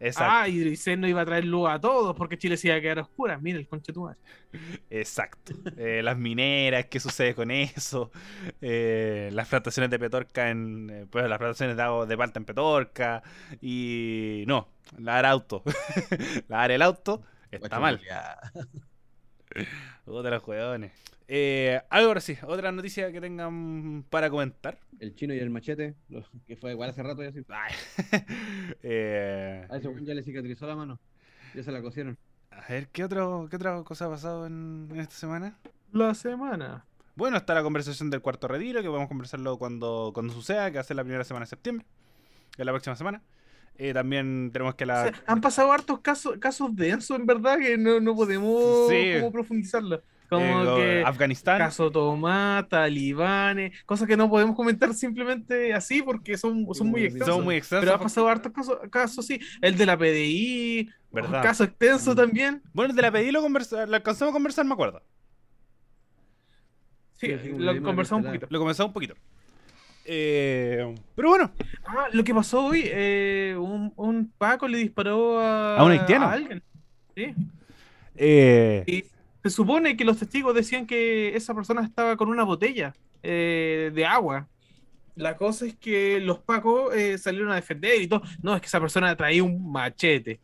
[0.00, 0.32] Exacto.
[0.32, 2.98] Ah, Hidroicén no iba a traer luz a todos porque Chile se iba a quedar
[2.98, 3.40] a oscuras.
[3.42, 4.18] Mira el conche tu madre.
[4.90, 5.54] Exacto.
[5.76, 8.10] Eh, las mineras, qué sucede con eso.
[8.60, 10.90] Eh, las plantaciones de Petorca en.
[10.90, 13.22] eh, pues las plantaciones de, de palta en Petorca.
[13.60, 14.44] Y.
[14.46, 14.68] No,
[14.98, 15.62] lavar auto.
[16.48, 18.00] lavar el auto está mal.
[20.04, 20.92] Puta los hueones.
[21.34, 24.78] Eh, algo ahora sí, otra noticia que tengan para comentar.
[25.00, 27.40] El chino y el machete, lo- que fue igual hace rato ya sí.
[27.48, 27.72] Ay.
[28.82, 31.00] Eh, A ya le cicatrizó la mano.
[31.54, 32.18] Ya se la cosieron.
[32.50, 35.56] a ver, ¿qué, otro, ¿qué otra cosa ha pasado en, en esta semana?
[35.90, 36.84] La semana.
[37.14, 40.80] Bueno, está la conversación del cuarto retiro, que podemos conversarlo cuando, cuando suceda, que va
[40.82, 41.86] a ser la primera semana de septiembre,
[42.54, 43.22] que es la próxima semana.
[43.78, 45.04] Eh, también tenemos que O la...
[45.04, 49.14] sea, han pasado hartos casos, casos densos, en verdad, que no, no podemos Sí.
[49.18, 50.02] como profundizarlo.
[50.38, 51.58] Como eh, que Afganistán.
[51.58, 57.34] caso Tomás, talibanes, cosas que no podemos comentar simplemente así porque son, son muy extensos.
[57.34, 57.84] Son muy extensos.
[57.84, 59.40] Pero ha pasado hartos casos, casos, sí.
[59.60, 61.36] El de la PDI, ¿Verdad?
[61.36, 62.62] un caso extenso también.
[62.72, 65.02] Bueno, el de la pedí lo, conversa- lo alcanzamos a conversar, me acuerdo.
[67.14, 68.46] Sí, lo conversamos un poquito.
[68.50, 69.14] Lo comenzamos un poquito.
[70.04, 71.52] Eh, pero bueno,
[71.84, 76.26] Ah, lo que pasó hoy, eh, un, un Paco le disparó a, ¿A un haitiano?
[76.26, 76.62] a alguien.
[77.14, 77.34] Sí.
[78.16, 79.04] eh, Y
[79.42, 82.92] se supone que los testigos decían que esa persona estaba con una botella
[83.22, 84.48] eh, de agua.
[85.14, 88.22] La cosa es que los pacos eh, salieron a defender y todo.
[88.42, 90.40] No, es que esa persona traía un machete.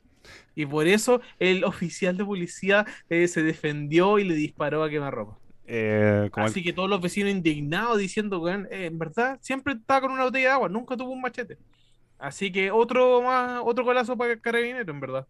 [0.55, 5.39] Y por eso el oficial de policía eh, se defendió y le disparó a quemarropa.
[5.67, 10.03] eh, como el- Así que todos los vecinos indignados diciendo, eh, en verdad, siempre estaba
[10.03, 11.59] con una botella de agua, nunca tuvo un machete.
[12.19, 15.27] Así que otro más, otro golazo para carabinero, en verdad.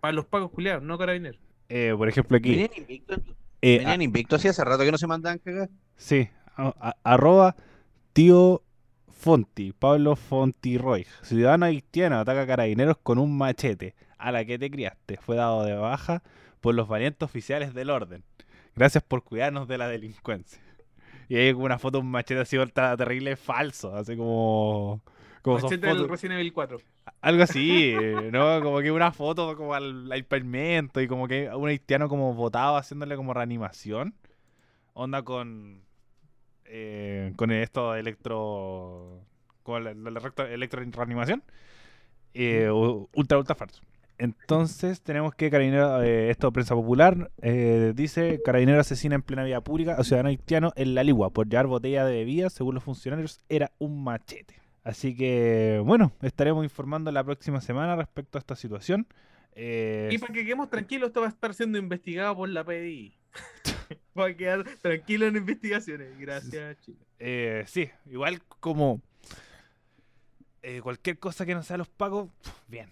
[0.00, 1.40] Para los pacos culiados, no carabineros.
[1.70, 2.50] Eh, por ejemplo, aquí.
[2.50, 3.18] Venían invictos,
[3.62, 5.70] eh, venían invictos así hace rato que no se mandaban cagar.
[5.96, 7.56] Sí, a- a- arroba
[8.12, 8.62] tío
[9.08, 11.06] Fonti, Pablo Fontiroy.
[11.22, 13.94] Ciudadano haitiano ataca a carabineros con un machete.
[14.18, 15.16] A la que te criaste.
[15.16, 16.22] Fue dado de baja
[16.60, 18.22] por los valientes oficiales del orden.
[18.76, 20.60] Gracias por cuidarnos de la delincuencia.
[21.28, 25.00] Y hay una foto de un machete así vuelta terrible falso, así como
[25.42, 26.78] Como son Machete del Resident Evil 4.
[27.20, 28.60] Algo así, eh, ¿no?
[28.62, 30.26] Como que una foto como al, al
[31.02, 34.14] y como que un haitiano como botado haciéndole como reanimación.
[34.94, 35.82] Onda con.
[36.64, 39.20] eh, con esto de electro.
[39.62, 41.42] Con el electro, electro reanimación.
[42.34, 43.82] Eh, ultra, ultra falso.
[44.20, 49.62] Entonces tenemos que Carabinero, eh, esto prensa popular, eh, dice Carabinero asesina en plena vía
[49.62, 53.40] pública a ciudadano haitiano en La Ligua por llevar botella de bebida, según los funcionarios,
[53.48, 54.60] era un machete.
[54.90, 59.06] Así que, bueno, estaremos informando la próxima semana respecto a esta situación.
[59.52, 63.16] Eh, Y para que quedemos tranquilos, esto va a estar siendo investigado por la PDI.
[64.18, 66.18] va a quedar tranquilo en investigaciones.
[66.18, 66.98] Gracias, Chile.
[67.20, 69.00] eh, sí, igual como
[70.62, 72.28] eh, cualquier cosa que no sea los pagos,
[72.66, 72.90] bien.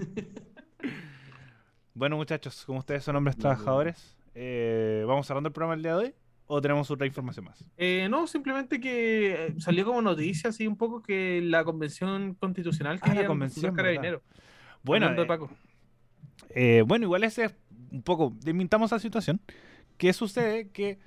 [1.94, 6.04] bueno, muchachos, como ustedes son hombres trabajadores, eh, ¿vamos cerrando el programa el día de
[6.06, 6.14] hoy?
[6.54, 7.64] ¿O tenemos otra información más?
[7.78, 12.98] Eh, no, simplemente que eh, salió como noticia así un poco que la convención constitucional
[13.00, 14.22] Ah, la convención, fundar Carabineros.
[14.82, 15.48] Bueno, de eh, Paco.
[16.50, 17.54] Eh, bueno, igual ese es
[17.90, 19.40] un poco, desmintamos la situación.
[19.96, 20.68] ¿Qué sucede?
[20.68, 20.98] Que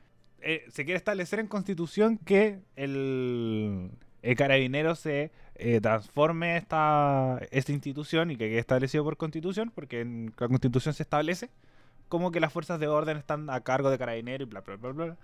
[0.42, 3.92] eh, se quiere establecer en constitución que el,
[4.24, 10.02] el carabinero se eh, transforme esta, esta institución y que quede establecido por constitución, porque
[10.02, 11.52] en la constitución se establece
[12.10, 14.92] como que las fuerzas de orden están a cargo de carabinero y bla, bla, bla,
[14.92, 15.18] bla,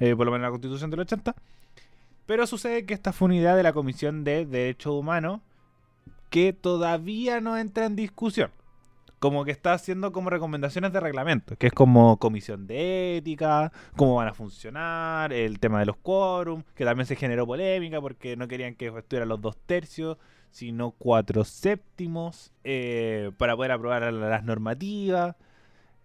[0.00, 1.34] eh, por lo menos en la constitución del 80.
[2.26, 5.40] Pero sucede que esta fue una idea de la Comisión de Derechos Humanos
[6.30, 8.50] que todavía no entra en discusión
[9.18, 14.14] como que está haciendo como recomendaciones de reglamento, que es como comisión de ética, cómo
[14.14, 18.46] van a funcionar, el tema de los quórum, que también se generó polémica porque no
[18.46, 20.18] querían que estuvieran los dos tercios,
[20.52, 25.34] sino cuatro séptimos, eh, para poder aprobar la- las normativas.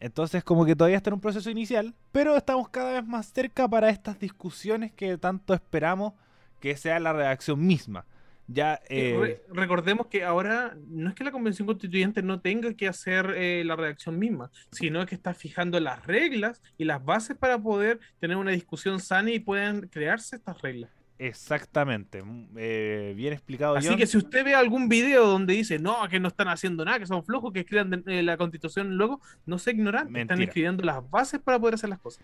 [0.04, 3.70] Entonces como que todavía está en un proceso inicial, pero estamos cada vez más cerca
[3.70, 6.12] para estas discusiones que tanto esperamos
[6.60, 8.06] que sea la redacción misma.
[8.48, 12.90] Ya, eh, Re- recordemos que ahora no es que la convención constituyente no tenga que
[12.90, 17.58] hacer eh, la redacción misma, sino que está fijando las reglas y las bases para
[17.58, 20.92] poder tener una discusión sana y puedan crearse estas reglas.
[21.28, 23.76] Exactamente, mm, eh, bien explicado.
[23.76, 23.98] Así John.
[23.98, 27.06] que si usted ve algún video donde dice no, que no están haciendo nada, que
[27.08, 31.10] son flojos, que escriban de- eh, la constitución luego, no sea ignorante, están escribiendo las
[31.10, 32.24] bases para poder hacer las cosas.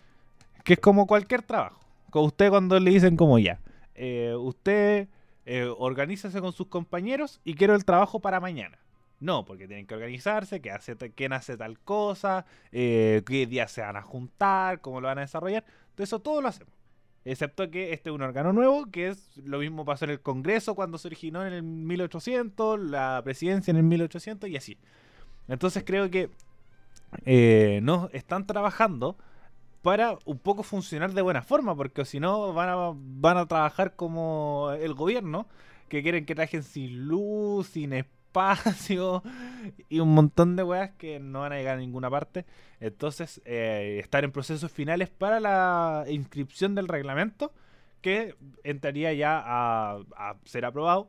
[0.64, 1.80] que es como cualquier trabajo.
[2.10, 3.58] Con usted cuando le dicen como ya,
[3.94, 5.08] eh, usted
[5.78, 8.78] organícese con sus compañeros y quiero el trabajo para mañana.
[9.20, 13.96] No, porque tienen que organizarse, que hace, quién hace tal cosa, qué días se van
[13.96, 15.64] a juntar, cómo lo van a desarrollar.
[15.94, 16.72] Todo eso todo lo hacemos.
[17.24, 20.74] Excepto que este es un órgano nuevo, que es lo mismo pasó en el Congreso
[20.74, 24.78] cuando se originó en el 1800, la presidencia en el 1800 y así.
[25.46, 26.30] Entonces creo que
[27.26, 29.18] eh, no están trabajando
[29.82, 33.96] para un poco funcionar de buena forma, porque si no van a, van a trabajar
[33.96, 35.46] como el gobierno,
[35.88, 38.19] que quieren que trabajen sin luz, sin espacio
[39.88, 42.46] y un montón de weas que no van a llegar a ninguna parte.
[42.80, 47.52] Entonces, eh, estar en procesos finales para la inscripción del reglamento,
[48.00, 48.34] que
[48.64, 51.08] entraría ya a, a ser aprobado,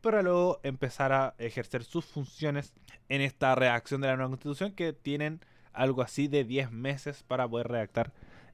[0.00, 2.72] para luego empezar a ejercer sus funciones
[3.08, 5.40] en esta redacción de la nueva constitución, que tienen
[5.72, 8.12] algo así de 10 meses para poder redactar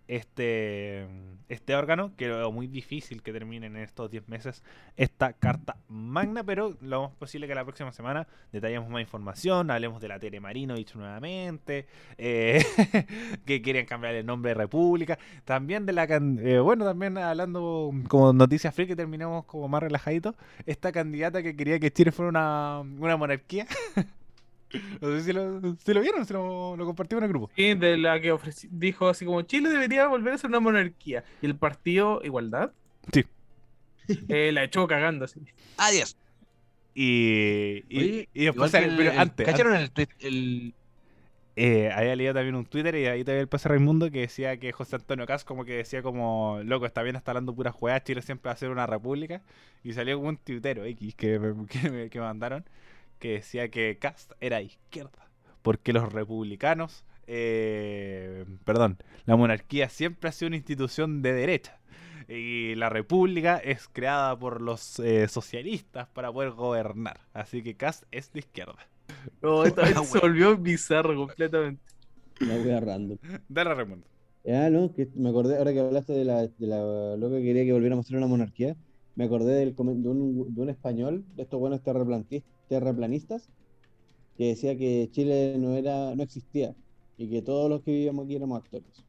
[0.09, 1.07] este,
[1.49, 4.63] este órgano, que lo veo muy difícil que terminen en estos 10 meses
[4.97, 10.01] esta carta magna, pero lo más posible que la próxima semana detallemos más información, hablemos
[10.01, 11.87] de la Telemarino dicho nuevamente,
[12.19, 12.65] eh,
[13.47, 18.33] que quieren cambiar el nombre de República, también de la, eh, bueno, también hablando como
[18.33, 20.35] noticias free que terminamos como más relajaditos,
[20.67, 23.67] esta candidata que quería que Chile fuera una, una monarquía.
[25.01, 27.51] No sé si lo, si lo vieron, si lo, lo compartimos en el grupo.
[27.57, 28.37] Y de la que
[28.71, 31.25] dijo así como Chile debería volver a ser una monarquía.
[31.43, 32.73] Y el partido Igualdad
[33.13, 33.25] Sí.
[34.29, 35.41] eh, la echó cagando así.
[35.79, 36.17] Adiós.
[36.95, 40.75] Y, y, Oye, y después el- pero el- antes, ¿Cacharon el, tweet- el-
[41.57, 44.73] eh, había leído también un Twitter y ahí todavía el pase Raimundo que decía que
[44.73, 48.23] José Antonio Cas como que decía como, loco, está bien, está hablando puras juegas, Chile
[48.23, 49.43] siempre va a ser una república.
[49.85, 51.39] Y salió como un tuitero X que
[51.71, 52.65] que me- que me mandaron
[53.19, 55.29] que decía que Cast era izquierda.
[55.63, 61.79] Porque los republicanos, eh, perdón, la monarquía siempre ha sido una institución de derecha.
[62.29, 67.21] Y la república es creada por los eh, socialistas para poder gobernar.
[67.33, 68.77] Así que Cast es de izquierda.
[69.43, 71.83] No, esta vez se volvió bizarro completamente.
[72.41, 73.19] La wea random.
[73.49, 74.07] Dale, Raimundo.
[74.49, 77.65] Ah, no, que me acordé, ahora que hablaste de la, de la loca que quería
[77.65, 78.77] que volviéramos a ser una monarquía,
[79.17, 83.49] me acordé del, de, un, de un español, de estos buenos terraplantis- terraplanistas,
[84.37, 86.75] que decía que Chile no era, no existía
[87.19, 89.05] y que todos los que vivíamos aquí éramos actores.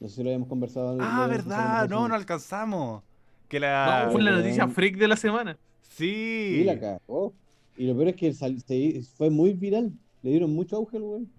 [0.00, 0.96] No sé si lo habíamos conversado.
[1.00, 3.02] Ah, verdad, no, no alcanzamos.
[3.48, 4.04] Que la...
[4.06, 5.56] No, fue la noticia freak de la semana.
[5.80, 6.58] Sí.
[6.60, 7.32] Y la cagó.
[7.76, 9.92] Y lo peor es que sal- se- fue muy viral.
[10.22, 11.30] Le dieron mucho auge al weón.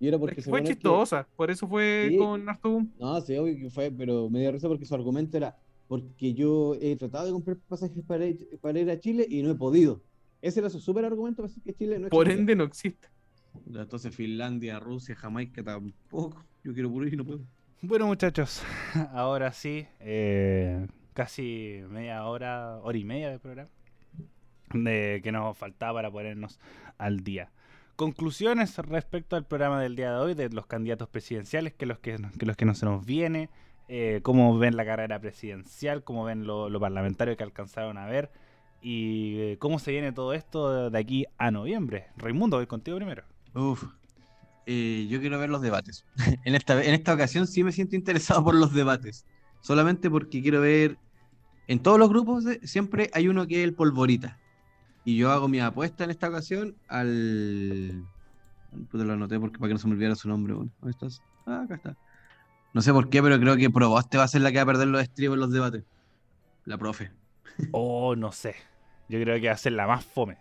[0.00, 2.16] Y era porque Es que se fue que- chistosa, por eso fue Sí.
[2.18, 2.92] con harto boom.
[2.98, 5.56] No, sí, obvio que fue, pero me dio risa porque su argumento era
[5.88, 9.50] porque yo he tratado de comprar pasajes para ir, para ir a Chile y no
[9.50, 10.00] he podido.
[10.44, 12.40] Ese era su súper argumento para decir que Chile no Por existe.
[12.40, 13.08] ende no existe.
[13.66, 16.44] Entonces Finlandia, Rusia, Jamaica tampoco.
[16.62, 17.40] Yo quiero puro y no puedo.
[17.80, 18.62] Bueno, muchachos,
[19.14, 23.70] ahora sí, eh, casi media hora, hora y media de programa
[24.74, 26.60] de que nos faltaba para ponernos
[26.98, 27.50] al día.
[27.96, 32.18] Conclusiones respecto al programa del día de hoy, de los candidatos presidenciales, que los que,
[32.38, 33.48] que los que no se nos viene,
[33.88, 38.30] eh, cómo ven la carrera presidencial, cómo ven lo, lo parlamentario que alcanzaron a ver
[38.84, 42.08] y eh, cómo se viene todo esto de aquí a noviembre.
[42.18, 43.24] Raimundo, voy contigo primero.
[43.54, 43.82] Uf.
[44.66, 46.04] Eh, yo quiero ver los debates.
[46.44, 49.24] en, esta, en esta ocasión sí me siento interesado por los debates.
[49.62, 50.98] Solamente porque quiero ver.
[51.66, 54.38] En todos los grupos siempre hay uno que es el polvorita.
[55.02, 58.04] Y yo hago mi apuesta en esta ocasión al.
[58.90, 60.52] Puta, lo anoté porque para que no se me olvidara su nombre.
[60.52, 60.70] bueno.
[60.80, 61.22] ¿Dónde estás?
[61.46, 61.96] Ah, acá está.
[62.74, 64.66] No sé por qué, pero creo que Proboste va a ser la que va a
[64.66, 65.84] perder los estribos en los debates.
[66.66, 67.12] La profe.
[67.72, 68.56] Oh, no sé.
[69.08, 70.34] Yo creo que va a ser la más fome.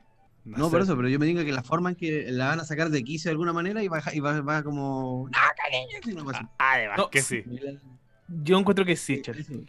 [0.45, 2.59] Va No, por eso, pero yo me digo que la forma en que la van
[2.59, 5.29] a sacar de quicio de alguna manera y va, y va, va como.
[5.29, 5.97] ¡No, cariño!
[6.05, 6.47] Y una cosa así.
[6.59, 7.43] Ah, Además No, que sí.
[8.27, 9.67] Yo encuentro que sí, Chel.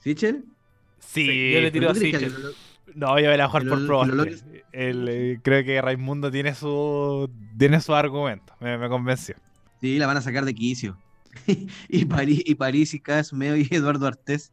[0.00, 0.44] ¿Sichel?
[0.98, 2.34] Sí, Sí, yo le tiro ¿Pero a Sichel.
[2.94, 4.28] No, yo voy a jugar por.
[4.72, 8.54] El, eh, creo que Raimundo tiene su tiene su argumento.
[8.60, 9.36] Me, me convenció.
[9.80, 10.98] Sí, la van a sacar de quicio.
[11.88, 14.52] y, París, y París y Casmeo y Eduardo Artés.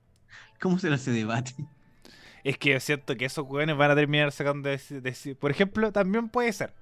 [0.59, 1.53] ¿Cómo será ese debate?
[2.43, 6.29] Es que siento que esos jóvenes van a terminar sacando de, de- Por ejemplo, también
[6.29, 6.73] puede ser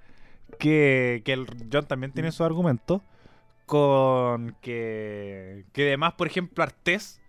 [0.57, 3.03] que, que el John también tiene su argumento
[3.65, 7.21] con que, que además, por ejemplo, Artés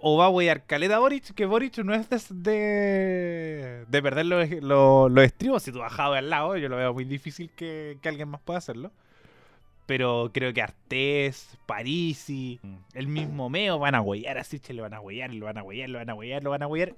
[0.00, 4.48] o va a huear caleta Boric, que Boric no es de, de, de perder los,
[4.62, 5.62] los, los estribos.
[5.62, 8.58] Si tú bajado al lado, yo lo veo muy difícil que, que alguien más pueda
[8.58, 8.90] hacerlo.
[9.86, 12.58] Pero creo que Artés, Parisi,
[12.94, 15.62] el mismo Meo van a huellar a Sichel, le van a huellar, lo van a
[15.62, 16.94] huellar, lo van a huellar, lo van a huellar.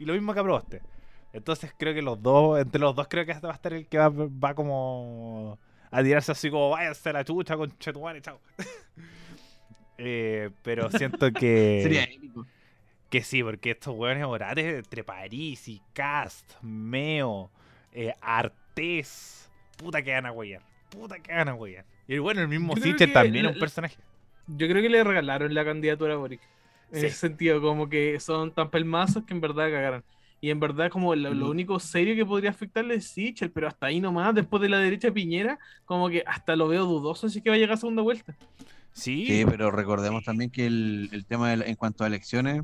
[0.00, 0.82] Y lo mismo que a Proboste.
[1.32, 3.86] Entonces creo que los dos, entre los dos creo que este va a estar el
[3.86, 5.58] que va, va como
[5.90, 8.40] a tirarse así como váyanse a la chucha con Chetumare, chao.
[10.02, 12.46] Eh, pero siento que Sería épico.
[13.10, 17.50] que sí, porque estos hueones orates entre Parisi, Cast, Meo,
[17.92, 20.32] eh, Artés, puta que van a
[20.88, 21.56] puta que van a.
[22.08, 23.98] Y bueno, el mismo que también es un personaje.
[24.46, 26.40] Yo creo que le regalaron la candidatura a Boric.
[26.92, 27.06] En Sí.
[27.06, 30.04] ese sentido, como que son tan pelmazos que en verdad cagaron.
[30.42, 33.86] Y en verdad, como lo, lo único serio que podría afectarle es Sichel, pero hasta
[33.86, 37.44] ahí nomás, después de la derecha Piñera, como que hasta lo veo dudoso si es
[37.44, 38.34] que va a llegar a segunda vuelta.
[38.92, 42.62] Sí, Sí, pero recordemos también que el, el tema de en cuanto a elecciones,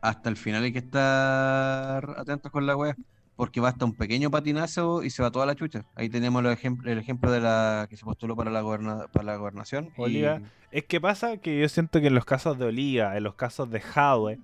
[0.00, 2.96] hasta el final hay que estar atentos con la web,
[3.40, 5.86] porque basta un pequeño patinazo y se va toda la chucha.
[5.94, 9.24] Ahí tenemos los ejem- el ejemplo de la que se postuló para la, goberna- para
[9.24, 9.86] la gobernación.
[9.96, 10.42] y- Oliva.
[10.70, 13.70] Es que pasa que yo siento que en los casos de Oliva, en los casos
[13.70, 14.38] de Jadwe,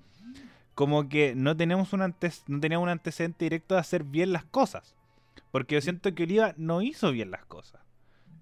[0.75, 4.47] como que no tenemos un antes, no teníamos un antecedente directo de hacer bien las
[4.47, 4.95] cosas.
[5.51, 7.83] Porque yo siento que Oliva no hizo bien las cosas.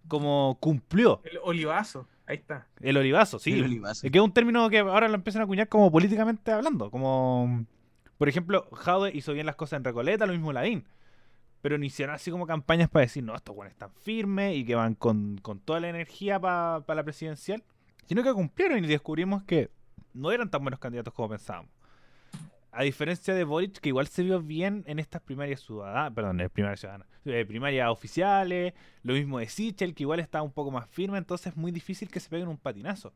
[0.07, 2.69] Como cumplió El olivazo, ahí está.
[2.81, 3.55] el olivazo, sí.
[3.55, 4.07] El olivazo.
[4.07, 6.93] Es que es un término que ahora lo empiezan a acuñar como políticamente hablando.
[6.93, 7.65] Como,
[8.25, 10.87] por ejemplo, Jadwe hizo bien las cosas en Recoleta, lo mismo Lavín.
[11.61, 14.75] Pero no hicieron así como campañas para decir, no, estos buenos están firmes y que
[14.75, 17.63] van con, con toda la energía para la presidencial.
[18.07, 19.71] Sino que cumplieron y descubrimos que
[20.15, 21.71] no eran tan buenos candidatos como pensábamos.
[22.73, 26.49] A diferencia de Boric, que igual se vio bien en estas primarias ciudadanas, perdón, eh,
[26.49, 28.73] primarias ciudadanas, eh, primarias oficiales,
[29.03, 32.09] lo mismo de Sichel, que igual estaba un poco más firme, entonces es muy difícil
[32.09, 33.13] que se peguen un patinazo.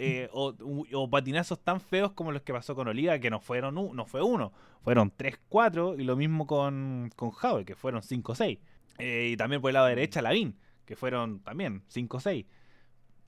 [0.00, 0.54] Eh, o,
[0.92, 4.22] o patinazos tan feos como los que pasó con Oliva, que no fueron no fue
[4.22, 4.52] uno,
[4.84, 8.60] fueron tres, cuatro, y lo mismo con, con Jaue, que fueron cinco o seis.
[8.98, 12.46] Eh, y también por el lado derecha, Lavín, que fueron también cinco o seis.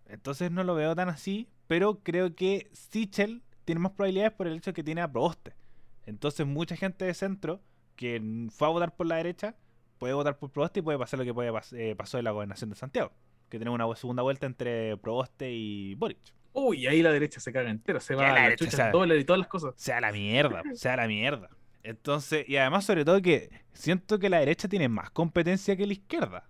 [0.06, 4.56] Entonces no lo veo tan así, pero creo que Sichel tiene más probabilidades por el
[4.56, 5.54] hecho de que tiene a Proboste.
[6.06, 7.60] Entonces mucha gente de centro
[7.96, 9.56] que fue a votar por la derecha
[9.98, 12.30] puede votar por Proboste y puede pasar lo que puede pas- eh, pasó en la
[12.30, 13.10] gobernación de Santiago.
[13.48, 16.18] Que tenemos una segunda vuelta entre Proboste y Boric.
[16.52, 18.82] Uy, ahí la derecha se caga entera, se va la a la derecha chucha se-
[18.86, 19.74] en dólar y todas las cosas.
[19.76, 21.48] sea la mierda, sea la mierda.
[21.82, 25.92] Entonces, y además sobre todo que siento que la derecha tiene más competencia que la
[25.94, 26.48] izquierda.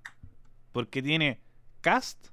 [0.73, 1.41] Porque tiene
[1.81, 2.29] Cast,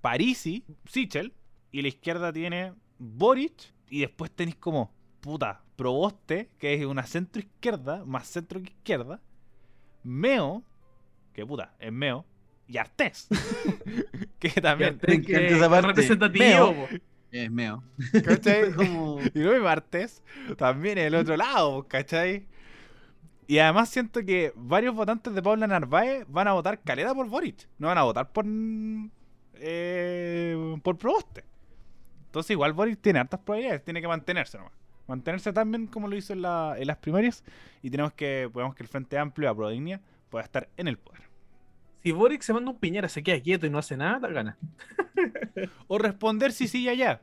[0.00, 1.32] Parisi, Sichel,
[1.70, 7.40] y la izquierda tiene Boric, y después tenéis como, puta, Proboste, que es una centro
[7.40, 9.20] izquierda, más centro que izquierda,
[10.02, 10.62] Meo,
[11.32, 12.24] que puta, es Meo,
[12.68, 13.28] y Artés,
[14.38, 14.98] que también...
[14.98, 15.14] Que
[15.48, 15.86] es parte.
[15.88, 16.88] representativo, Meo.
[17.30, 17.82] Es meo.
[18.24, 18.72] ¿Cachai?
[18.76, 20.22] Como- Y luego el martes
[20.56, 22.46] también el otro lado, ¿cachai?
[23.46, 27.68] Y además siento que varios votantes de Paula Narváez van a votar caleta por Boric.
[27.78, 28.44] No van a votar por
[29.54, 31.44] eh, por Proboste.
[32.26, 34.72] Entonces igual Boric tiene hartas probabilidades, tiene que mantenerse nomás.
[35.06, 37.44] Mantenerse tan bien como lo hizo en, la- en las primarias.
[37.82, 41.22] Y tenemos que, podemos que el Frente Amplio a Prodignia pueda estar en el poder.
[42.02, 44.58] Si Boric se manda un piñera, se queda quieto y no hace nada, gana.
[45.86, 47.20] O responder si sí y allá.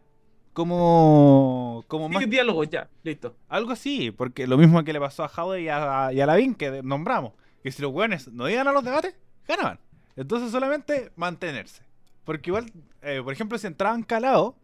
[0.54, 3.36] Como, como Sí, más diálogo, ya, listo.
[3.48, 6.56] Algo así, porque lo mismo que le pasó a Jaude y a, y a Lavín,
[6.56, 7.34] que nombramos.
[7.64, 9.16] Que si los hueones no iban a los debates,
[9.48, 9.80] ganaban.
[10.16, 11.84] Entonces solamente mantenerse.
[12.24, 14.56] Porque igual, eh, por ejemplo, si entraban calado,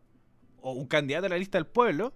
[0.62, 2.14] o un candidato a la lista del pueblo,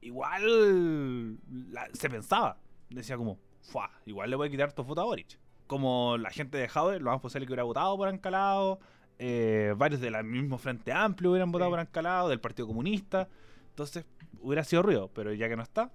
[0.00, 1.34] igual
[1.72, 2.58] la- se pensaba.
[2.90, 5.38] Decía como, Fua, igual le voy a quitar tu votos a Boric.
[5.66, 8.78] Como la gente de Jaude, lo más posible que hubiera votado por Ancalado.
[9.18, 11.72] eh, varios del mismo Frente Amplio hubieran votado Sí.
[11.72, 13.28] por Ancalado, del Partido Comunista.
[13.70, 14.04] Entonces,
[14.40, 15.90] hubiera sido ruido, pero ya que no está,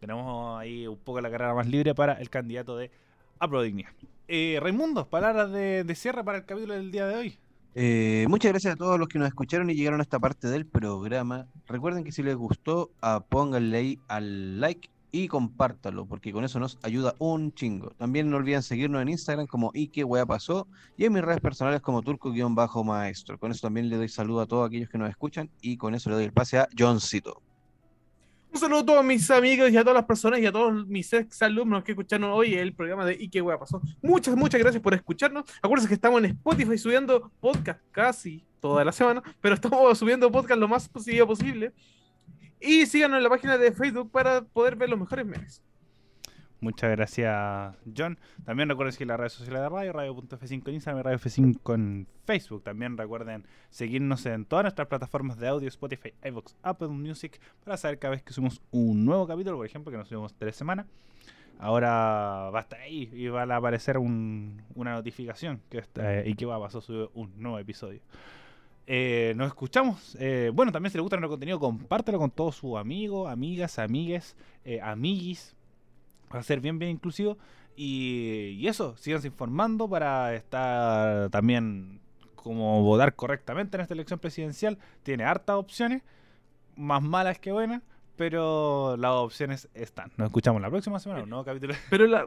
[0.00, 2.90] tenemos ahí un poco la carrera más libre para el candidato de
[3.38, 3.92] Aprodignia.
[4.28, 7.38] Eh, Raimundo, palabras de, de cierre para el capítulo del día de hoy.
[7.74, 10.66] Eh, muchas gracias a todos los que nos escucharon y llegaron a esta parte del
[10.66, 11.46] programa.
[11.66, 16.58] Recuerden que si les gustó, ah, pónganle ahí al like y compártalo, porque con eso
[16.60, 17.90] nos ayuda un chingo.
[17.90, 20.66] También no olviden seguirnos en Instagram como Wea Pasó
[20.96, 23.38] y en mis redes personales como Turco-Maestro.
[23.38, 26.10] Con eso también le doy saludo a todos aquellos que nos escuchan y con eso
[26.10, 27.42] le doy el pase a Johncito.
[28.52, 31.12] Un saludo a todos mis amigos y a todas las personas y a todos mis
[31.12, 33.80] ex alumnos que escucharon hoy el programa de ¿Y qué pasó?
[34.00, 35.44] Muchas, muchas gracias por escucharnos.
[35.60, 40.58] Acuérdense que estamos en Spotify subiendo podcast casi toda la semana, pero estamos subiendo podcast
[40.58, 41.72] lo más posible posible.
[42.60, 45.62] Y síganos en la página de Facebook para poder ver los mejores memes.
[46.60, 48.18] Muchas gracias, John.
[48.44, 52.64] También recuerden seguir las redes sociales de radio, radio.f5 en Instagram radio F5 en Facebook.
[52.64, 58.00] También recuerden seguirnos en todas nuestras plataformas de audio, Spotify, iVoox, Apple Music, para saber
[58.00, 60.86] cada vez que subimos un nuevo capítulo, por ejemplo, que nos subimos tres semanas.
[61.60, 66.34] Ahora va a estar ahí y va a aparecer un- una notificación que está, y
[66.34, 66.82] que va a pasar
[67.14, 68.00] un nuevo episodio.
[68.90, 70.16] Eh, nos escuchamos.
[70.18, 74.34] Eh, bueno, también si les gusta nuestro contenido, compártelo con todos sus amigos, amigas, amigues,
[74.64, 75.54] eh, amiguis.
[76.34, 77.36] Va a ser bien, bien inclusivo.
[77.76, 82.00] Y, y eso, síganse informando para estar también
[82.34, 84.78] como votar correctamente en esta elección presidencial.
[85.02, 86.02] Tiene hartas opciones,
[86.74, 87.82] más malas que buenas,
[88.16, 90.10] pero las opciones están.
[90.16, 91.74] Nos escuchamos la próxima semana, un nuevo capítulo.
[91.90, 92.26] Pero la-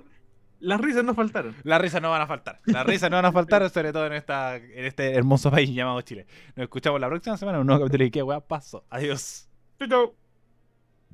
[0.62, 1.56] las risas no faltaron.
[1.64, 2.60] Las risas no van a faltar.
[2.66, 6.02] Las risas no van a faltar, sobre todo en, esta, en este hermoso país llamado
[6.02, 6.26] Chile.
[6.56, 8.86] Nos escuchamos la próxima semana, un nuevo capítulo de ¿Qué weá pasó?
[8.90, 9.50] Adiós.
[9.80, 10.16] Chau, chau.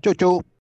[0.02, 0.48] Chau, chau.